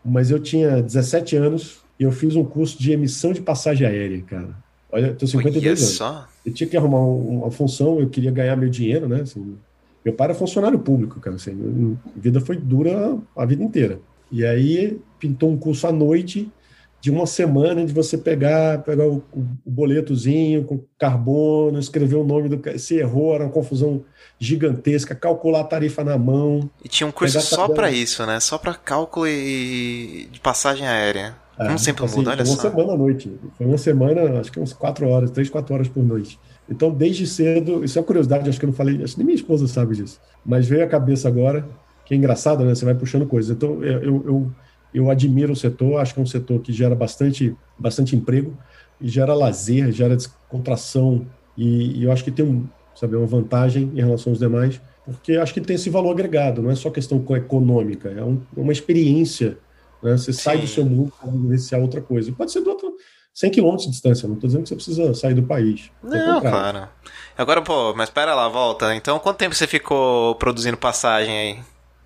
Mas 0.05 0.31
eu 0.31 0.39
tinha 0.39 0.83
17 0.83 1.37
anos 1.37 1.79
e 1.99 2.03
eu 2.03 2.13
fiz 2.13 2.37
um 2.37 2.45
curso 2.45 2.79
de 2.79 2.93
emissão 2.93 3.33
de 3.33 3.41
passagem 3.41 3.87
aérea, 3.87 4.23
cara. 4.23 4.51
Olha, 4.91 5.07
eu 5.07 5.17
tenho 5.17 5.29
52 5.29 5.65
Olha 5.65 5.71
anos. 5.71 5.81
Só. 5.81 6.29
Eu 6.45 6.53
tinha 6.53 6.69
que 6.69 6.77
arrumar 6.77 7.01
uma 7.01 7.51
função, 7.51 7.99
eu 7.99 8.09
queria 8.09 8.31
ganhar 8.31 8.57
meu 8.57 8.69
dinheiro, 8.69 9.09
né? 9.09 9.23
Assim, 9.23 9.57
meu 10.05 10.13
pai 10.13 10.27
era 10.27 10.35
funcionário 10.35 10.79
público, 10.79 11.19
cara. 11.21 11.37
Assim, 11.37 11.97
a 12.15 12.21
vida 12.21 12.41
foi 12.41 12.57
dura 12.57 13.17
a 13.37 13.47
vida 13.47 13.65
inteira. 13.65 13.99
E 14.31 14.45
aí 14.45 14.99
pintou 15.19 15.51
um 15.51 15.57
curso 15.57 15.87
à 15.87 15.93
noite 15.93 16.51
de 17.05 17.11
uma 17.11 17.27
semana 17.27 17.85
de 17.85 17.93
você 17.93 18.17
pegar, 18.17 18.79
pegar 18.79 19.07
o, 19.07 19.23
o, 19.31 19.47
boletozinho 19.67 20.65
com 20.65 20.81
carbono, 20.99 21.79
escrever 21.79 22.17
o 22.17 22.25
nome 22.25 22.49
do 22.49 22.79
se 22.79 22.97
errou, 22.97 23.35
era 23.35 23.45
uma 23.45 23.53
confusão 23.53 24.03
gigantesca, 24.39 25.15
calcular 25.15 25.61
a 25.61 25.65
tarifa 25.65 26.03
na 26.03 26.17
mão. 26.17 26.71
E 26.83 26.89
tinha 26.89 27.07
um 27.07 27.13
curso 27.13 27.39
só 27.43 27.69
para 27.69 27.91
isso, 27.91 28.25
né? 28.25 28.41
Só 28.41 28.57
para 28.57 28.73
cálculo 28.73 29.29
e 29.29 30.31
de 30.33 30.41
passagem 30.41 30.87
aérea. 30.87 31.37
É, 31.59 31.67
Como 31.67 31.79
sempre 31.79 32.07
assim, 32.07 32.17
muda, 32.17 32.31
olha 32.31 32.47
foi 32.47 32.57
só. 32.57 32.63
Uma 32.63 32.71
semana 32.71 32.93
à 32.95 32.97
noite. 32.97 33.39
Foi 33.59 33.67
uma 33.67 33.77
semana, 33.77 34.41
acho 34.41 34.51
que 34.51 34.59
uns 34.59 34.73
quatro 34.73 35.07
horas, 35.07 35.31
três, 35.31 35.51
quatro 35.51 35.75
horas 35.75 35.89
por 35.89 36.03
noite. 36.03 36.41
Então, 36.71 36.91
desde 36.91 37.27
cedo, 37.27 37.85
isso 37.85 37.99
é 37.99 38.01
uma 38.01 38.07
curiosidade, 38.07 38.49
acho 38.49 38.59
que 38.59 38.65
eu 38.65 38.71
não 38.71 38.75
falei, 38.75 39.05
acho 39.05 39.13
que 39.13 39.19
nem 39.19 39.27
minha 39.27 39.37
esposa 39.37 39.69
sabe 39.69 39.95
disso, 39.95 40.19
mas 40.43 40.67
veio 40.67 40.83
à 40.83 40.87
cabeça 40.87 41.29
agora, 41.29 41.69
que 42.07 42.15
é 42.15 42.17
engraçado, 42.17 42.65
né? 42.65 42.75
Você 42.75 42.87
vai 42.87 42.95
puxando 42.95 43.27
coisas. 43.27 43.55
Então, 43.55 43.85
eu, 43.85 44.25
eu, 44.25 44.51
eu 44.95 45.11
admiro 45.11 45.53
o 45.53 45.57
setor, 45.57 46.01
acho 46.01 46.15
que 46.15 46.21
é 46.21 46.23
um 46.23 46.27
setor 46.27 46.61
que 46.61 46.73
gera 46.73 46.95
bastante, 46.95 47.55
bastante 47.79 48.15
emprego, 48.15 48.57
e 49.01 49.09
gera 49.09 49.35
lazer, 49.35 49.91
gera 49.91 50.17
descontração, 50.17 51.27
e, 51.57 51.99
e 51.99 52.05
eu 52.05 52.13
acho 52.13 52.23
que 52.23 52.31
tem 52.31 52.45
um, 52.45 52.67
sabe, 52.95 53.17
uma 53.17 53.27
vantagem 53.27 53.91
em 53.95 54.01
relação 54.01 54.33
aos 54.33 54.39
demais, 54.39 54.81
porque 55.05 55.33
acho 55.33 55.53
que 55.53 55.61
tem 55.61 55.77
esse 55.77 55.91
valor 55.91 56.13
agregado, 56.13 56.63
não 56.63 56.71
é 56.71 56.75
só 56.75 56.91
questão 56.91 57.23
econômica, 57.37 58.09
é 58.09 58.23
um, 58.23 58.41
uma 58.57 58.73
experiência. 58.73 59.59
Né? 60.03 60.17
Você 60.17 60.33
Sim. 60.33 60.41
sai 60.41 60.59
do 60.59 60.67
seu 60.67 60.85
mundo 60.85 61.13
para 61.21 61.31
vivenciar 61.31 61.81
outra 61.81 62.01
coisa. 62.01 62.33
Pode 62.33 62.53
ser 62.53 62.61
do 62.61 62.71
outro 62.71 62.95
100 63.35 63.51
quilômetros 63.51 63.87
de 63.87 63.91
distância, 63.91 64.29
não 64.29 64.37
estou 64.37 64.49
dizendo 64.49 64.63
que 64.63 64.69
você 64.69 64.75
precisa 64.77 65.13
sair 65.13 65.35
do 65.35 65.43
país. 65.43 65.91
Não, 66.03 66.41
claro. 66.41 66.89
Agora, 67.37 67.61
pô, 67.61 67.93
mas 67.95 68.09
espera 68.09 68.35
lá, 68.35 68.49
volta. 68.49 68.95
Então, 68.95 69.19
quanto 69.19 69.39
tempo 69.39 69.55
você 69.55 69.67
ficou 69.67 70.37
produzindo 70.37 70.77
passagem 70.77 71.37
aí? 71.37 71.59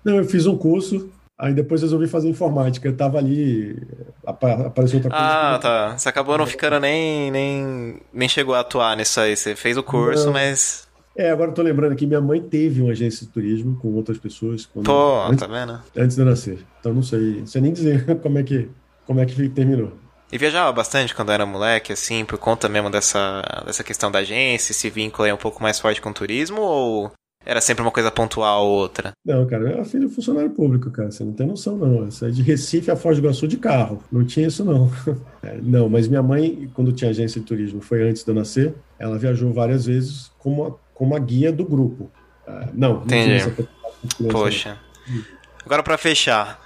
Não, 0.03 0.15
eu 0.15 0.25
fiz 0.25 0.47
um 0.47 0.57
curso, 0.57 1.09
aí 1.39 1.53
depois 1.53 1.81
resolvi 1.81 2.07
fazer 2.07 2.27
informática. 2.27 2.87
Eu 2.87 2.97
tava 2.97 3.17
ali, 3.17 3.81
apareceu 4.25 4.97
outra 4.97 5.09
coisa. 5.09 5.15
Ah, 5.15 5.59
tá. 5.59 5.97
Você 5.97 6.09
acabou 6.09 6.37
não 6.37 6.45
ficando 6.45 6.79
nem, 6.81 7.31
nem, 7.31 8.01
nem 8.11 8.27
chegou 8.27 8.53
a 8.53 8.59
atuar 8.59 8.97
nisso 8.97 9.21
aí. 9.21 9.35
Você 9.35 9.55
fez 9.55 9.77
o 9.77 9.83
curso, 9.83 10.25
não. 10.25 10.33
mas... 10.33 10.87
É, 11.15 11.31
agora 11.31 11.49
eu 11.49 11.53
tô 11.53 11.61
lembrando 11.61 11.93
aqui, 11.93 12.05
minha 12.05 12.21
mãe 12.21 12.41
teve 12.41 12.81
uma 12.81 12.91
agência 12.91 13.25
de 13.25 13.31
turismo 13.31 13.77
com 13.77 13.89
outras 13.93 14.17
pessoas. 14.17 14.65
Quando, 14.65 14.85
Pô, 14.85 15.21
antes, 15.23 15.39
tá 15.39 15.47
vendo? 15.47 15.81
Antes 15.97 16.15
de 16.15 16.21
eu 16.21 16.25
nascer. 16.25 16.59
Então 16.79 16.93
não 16.93 17.03
sei, 17.03 17.39
não 17.39 17.47
sei 17.47 17.61
nem 17.61 17.73
dizer 17.73 18.05
como 18.21 18.37
é 18.37 18.43
que, 18.43 18.69
como 19.05 19.19
é 19.19 19.25
que 19.25 19.49
terminou. 19.49 19.93
E 20.31 20.37
viajava 20.37 20.71
bastante 20.71 21.15
quando 21.15 21.31
era 21.31 21.45
moleque, 21.45 21.91
assim, 21.91 22.23
por 22.23 22.37
conta 22.37 22.69
mesmo 22.69 22.89
dessa, 22.89 23.41
dessa 23.65 23.83
questão 23.83 24.11
da 24.11 24.19
agência, 24.19 24.71
esse 24.71 24.89
vínculo 24.89 25.25
aí 25.25 25.33
um 25.33 25.37
pouco 25.37 25.61
mais 25.61 25.79
forte 25.79 25.99
com 25.99 26.11
o 26.11 26.13
turismo, 26.13 26.61
ou 26.61 27.11
era 27.45 27.61
sempre 27.61 27.81
uma 27.81 27.91
coisa 27.91 28.11
pontual 28.11 28.65
ou 28.65 28.77
outra? 28.79 29.13
Não, 29.25 29.45
cara, 29.47 29.63
eu 29.63 29.67
era 29.69 29.85
filho 29.85 30.07
de 30.07 30.13
funcionário 30.13 30.49
público, 30.51 30.91
cara, 30.91 31.09
você 31.09 31.23
não 31.23 31.33
tem 31.33 31.47
noção, 31.47 31.77
não. 31.77 32.07
Isso 32.07 32.25
é 32.25 32.29
de 32.29 32.41
Recife 32.41 32.91
a 32.91 32.95
Foz 32.95 33.17
do 33.17 33.23
Iguaçu 33.23 33.47
de 33.47 33.57
carro, 33.57 34.03
não 34.11 34.25
tinha 34.25 34.47
isso, 34.47 34.63
não. 34.63 34.91
É, 35.41 35.57
não, 35.63 35.87
mas 35.87 36.05
minha 36.05 36.21
mãe, 36.21 36.69
quando 36.73 36.91
tinha 36.91 37.11
agência 37.11 37.39
de 37.39 37.47
turismo, 37.47 37.79
foi 37.79 38.03
antes 38.03 38.25
de 38.25 38.29
eu 38.29 38.35
nascer, 38.35 38.75
ela 38.99 39.17
viajou 39.17 39.53
várias 39.53 39.85
vezes 39.85 40.29
como 40.37 40.65
a, 40.67 40.73
como 40.93 41.15
a 41.15 41.19
guia 41.19 41.49
do 41.49 41.63
grupo. 41.63 42.11
Uh, 42.45 42.67
não, 42.73 42.95
não 42.95 43.03
Entendi. 43.03 43.49
Poxa. 44.29 44.77
Agora, 45.65 45.81
para 45.81 45.97
fechar, 45.97 46.59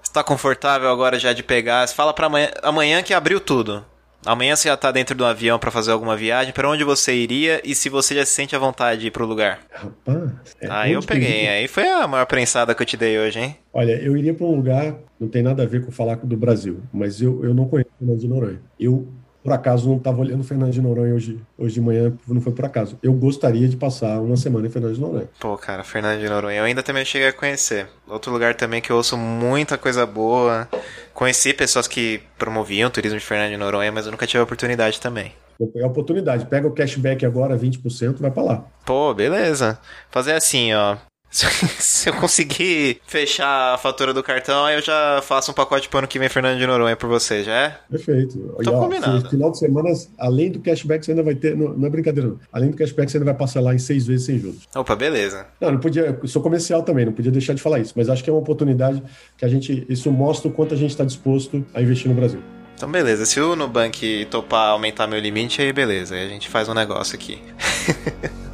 está 0.00 0.22
confortável 0.22 0.88
agora 0.88 1.18
já 1.18 1.32
de 1.32 1.42
pegar? 1.42 1.84
Você 1.84 1.92
fala 1.92 2.14
para 2.14 2.26
amanhã, 2.26 2.50
amanhã 2.62 3.02
que 3.02 3.12
abriu 3.12 3.40
tudo. 3.40 3.84
Amanhã 4.24 4.54
você 4.54 4.68
já 4.68 4.76
tá 4.76 4.92
dentro 4.92 5.14
do 5.14 5.24
avião 5.24 5.58
para 5.58 5.70
fazer 5.70 5.92
alguma 5.92 6.16
viagem. 6.16 6.52
Para 6.52 6.68
onde 6.68 6.84
você 6.84 7.14
iria 7.14 7.60
e 7.64 7.74
se 7.74 7.88
você 7.88 8.14
já 8.14 8.26
se 8.26 8.32
sente 8.32 8.54
à 8.54 8.58
vontade 8.58 9.00
de 9.00 9.06
ir 9.06 9.10
pro 9.10 9.24
lugar? 9.26 9.60
Rapaz. 9.70 10.30
É 10.60 10.68
aí 10.70 10.92
eu 10.92 11.02
peguei. 11.02 11.48
Aí 11.48 11.68
foi 11.68 11.88
a 11.88 12.06
maior 12.06 12.26
prensada 12.26 12.74
que 12.74 12.82
eu 12.82 12.86
te 12.86 12.96
dei 12.96 13.18
hoje, 13.18 13.40
hein? 13.40 13.56
Olha, 13.72 13.92
eu 13.92 14.16
iria 14.16 14.34
para 14.34 14.46
um 14.46 14.54
lugar, 14.54 14.96
não 15.18 15.28
tem 15.28 15.42
nada 15.42 15.62
a 15.62 15.66
ver 15.66 15.84
com 15.84 15.90
falar 15.90 16.16
do 16.16 16.36
Brasil, 16.36 16.80
mas 16.92 17.22
eu, 17.22 17.42
eu 17.44 17.54
não 17.54 17.66
conheço 17.66 17.90
o 18.00 18.16
de 18.16 18.28
Noronha. 18.28 18.60
Eu 18.78 19.08
por 19.42 19.52
acaso 19.52 19.88
não 19.88 19.96
estava 19.96 20.20
olhando 20.20 20.44
Fernando 20.44 20.72
de 20.72 20.80
Noronha 20.80 21.14
hoje, 21.14 21.40
hoje 21.56 21.74
de 21.74 21.80
manhã, 21.80 22.12
não 22.26 22.40
foi 22.40 22.52
por 22.52 22.64
acaso. 22.64 22.98
Eu 23.02 23.12
gostaria 23.12 23.68
de 23.68 23.76
passar 23.76 24.20
uma 24.20 24.36
semana 24.36 24.66
em 24.66 24.70
Fernando 24.70 24.94
de 24.94 25.00
Noronha. 25.00 25.28
Pô, 25.38 25.56
cara, 25.56 25.82
Fernando 25.82 26.20
de 26.20 26.28
Noronha, 26.28 26.58
eu 26.58 26.64
ainda 26.64 26.82
também 26.82 27.04
cheguei 27.04 27.28
a 27.28 27.32
conhecer. 27.32 27.88
Outro 28.08 28.32
lugar 28.32 28.54
também 28.54 28.80
que 28.80 28.90
eu 28.90 28.96
ouço 28.96 29.16
muita 29.16 29.78
coisa 29.78 30.04
boa. 30.04 30.68
Conheci 31.14 31.52
pessoas 31.52 31.88
que 31.88 32.20
promoviam 32.38 32.88
o 32.88 32.92
turismo 32.92 33.18
de 33.18 33.24
Fernando 33.24 33.50
de 33.50 33.56
Noronha, 33.56 33.92
mas 33.92 34.06
eu 34.06 34.12
nunca 34.12 34.26
tive 34.26 34.40
a 34.40 34.44
oportunidade 34.44 35.00
também. 35.00 35.32
É 35.74 35.82
a 35.82 35.86
oportunidade. 35.86 36.46
Pega 36.46 36.66
o 36.66 36.72
cashback 36.72 37.24
agora, 37.26 37.56
20%, 37.56 38.16
vai 38.18 38.30
para 38.30 38.42
lá. 38.42 38.64
Pô, 38.86 39.12
beleza. 39.12 39.78
Fazer 40.10 40.32
assim, 40.32 40.72
ó. 40.72 40.96
Se 41.78 42.08
eu 42.08 42.14
conseguir 42.14 43.00
fechar 43.06 43.74
a 43.74 43.78
fatura 43.78 44.12
do 44.12 44.22
cartão, 44.22 44.64
aí 44.64 44.74
eu 44.74 44.82
já 44.82 45.20
faço 45.22 45.52
um 45.52 45.54
pacote 45.54 45.88
pro 45.88 45.98
ano 46.00 46.08
que 46.08 46.18
vem 46.18 46.28
Fernando 46.28 46.58
de 46.58 46.66
Noronha 46.66 46.96
por 46.96 47.08
você, 47.08 47.44
já 47.44 47.52
é? 47.52 47.76
Perfeito. 47.88 48.56
Ó, 48.66 48.70
combinado. 48.72 49.30
Final 49.30 49.50
de 49.52 49.58
semana, 49.58 49.90
além 50.18 50.50
do 50.50 50.58
cashback, 50.58 51.04
você 51.04 51.12
ainda 51.12 51.22
vai 51.22 51.36
ter. 51.36 51.56
Não, 51.56 51.72
não, 51.72 51.86
é 51.86 51.90
brincadeira, 51.90 52.30
não. 52.30 52.40
Além 52.52 52.70
do 52.70 52.76
cashback, 52.76 53.10
você 53.10 53.18
ainda 53.18 53.26
vai 53.26 53.34
parcelar 53.34 53.74
em 53.74 53.78
seis 53.78 54.06
vezes 54.06 54.26
sem 54.26 54.38
juros. 54.38 54.68
Opa, 54.74 54.96
beleza. 54.96 55.46
Não, 55.60 55.70
não 55.72 55.78
podia. 55.78 56.18
Eu 56.20 56.28
sou 56.28 56.42
comercial 56.42 56.82
também, 56.82 57.06
não 57.06 57.12
podia 57.12 57.30
deixar 57.30 57.54
de 57.54 57.62
falar 57.62 57.78
isso. 57.78 57.92
Mas 57.96 58.08
acho 58.08 58.24
que 58.24 58.28
é 58.28 58.32
uma 58.32 58.40
oportunidade 58.40 59.00
que 59.38 59.44
a 59.44 59.48
gente. 59.48 59.86
Isso 59.88 60.10
mostra 60.10 60.50
o 60.50 60.52
quanto 60.52 60.74
a 60.74 60.76
gente 60.76 60.90
está 60.90 61.04
disposto 61.04 61.64
a 61.72 61.80
investir 61.80 62.08
no 62.08 62.14
Brasil. 62.14 62.42
Então, 62.74 62.90
beleza. 62.90 63.24
Se 63.24 63.40
o 63.40 63.54
Nubank 63.54 64.26
topar 64.30 64.70
aumentar 64.70 65.06
meu 65.06 65.20
limite, 65.20 65.62
aí 65.62 65.72
beleza. 65.72 66.16
Aí 66.16 66.26
a 66.26 66.28
gente 66.28 66.48
faz 66.48 66.68
um 66.68 66.74
negócio 66.74 67.14
aqui. 67.14 67.40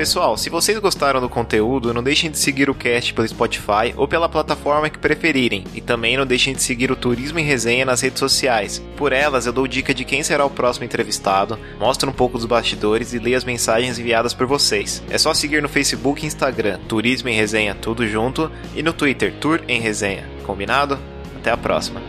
Pessoal, 0.00 0.34
se 0.38 0.48
vocês 0.48 0.78
gostaram 0.78 1.20
do 1.20 1.28
conteúdo, 1.28 1.92
não 1.92 2.02
deixem 2.02 2.30
de 2.30 2.38
seguir 2.38 2.70
o 2.70 2.74
cast 2.74 3.12
pelo 3.12 3.28
Spotify 3.28 3.92
ou 3.98 4.08
pela 4.08 4.30
plataforma 4.30 4.88
que 4.88 4.98
preferirem. 4.98 5.62
E 5.74 5.80
também 5.82 6.16
não 6.16 6.24
deixem 6.24 6.54
de 6.54 6.62
seguir 6.62 6.90
o 6.90 6.96
Turismo 6.96 7.38
em 7.38 7.44
Resenha 7.44 7.84
nas 7.84 8.00
redes 8.00 8.18
sociais. 8.18 8.82
Por 8.96 9.12
elas, 9.12 9.44
eu 9.44 9.52
dou 9.52 9.68
dica 9.68 9.92
de 9.92 10.06
quem 10.06 10.22
será 10.22 10.42
o 10.42 10.48
próximo 10.48 10.86
entrevistado, 10.86 11.58
mostro 11.78 12.08
um 12.08 12.14
pouco 12.14 12.38
dos 12.38 12.46
bastidores 12.46 13.12
e 13.12 13.18
leio 13.18 13.36
as 13.36 13.44
mensagens 13.44 13.98
enviadas 13.98 14.32
por 14.32 14.46
vocês. 14.46 15.02
É 15.10 15.18
só 15.18 15.34
seguir 15.34 15.60
no 15.60 15.68
Facebook 15.68 16.24
e 16.24 16.26
Instagram, 16.26 16.78
Turismo 16.88 17.28
em 17.28 17.36
Resenha 17.36 17.74
tudo 17.74 18.08
junto, 18.08 18.50
e 18.74 18.82
no 18.82 18.94
Twitter, 18.94 19.34
Tour 19.38 19.60
em 19.68 19.82
Resenha. 19.82 20.26
Combinado? 20.46 20.98
Até 21.36 21.50
a 21.50 21.58
próxima. 21.58 22.00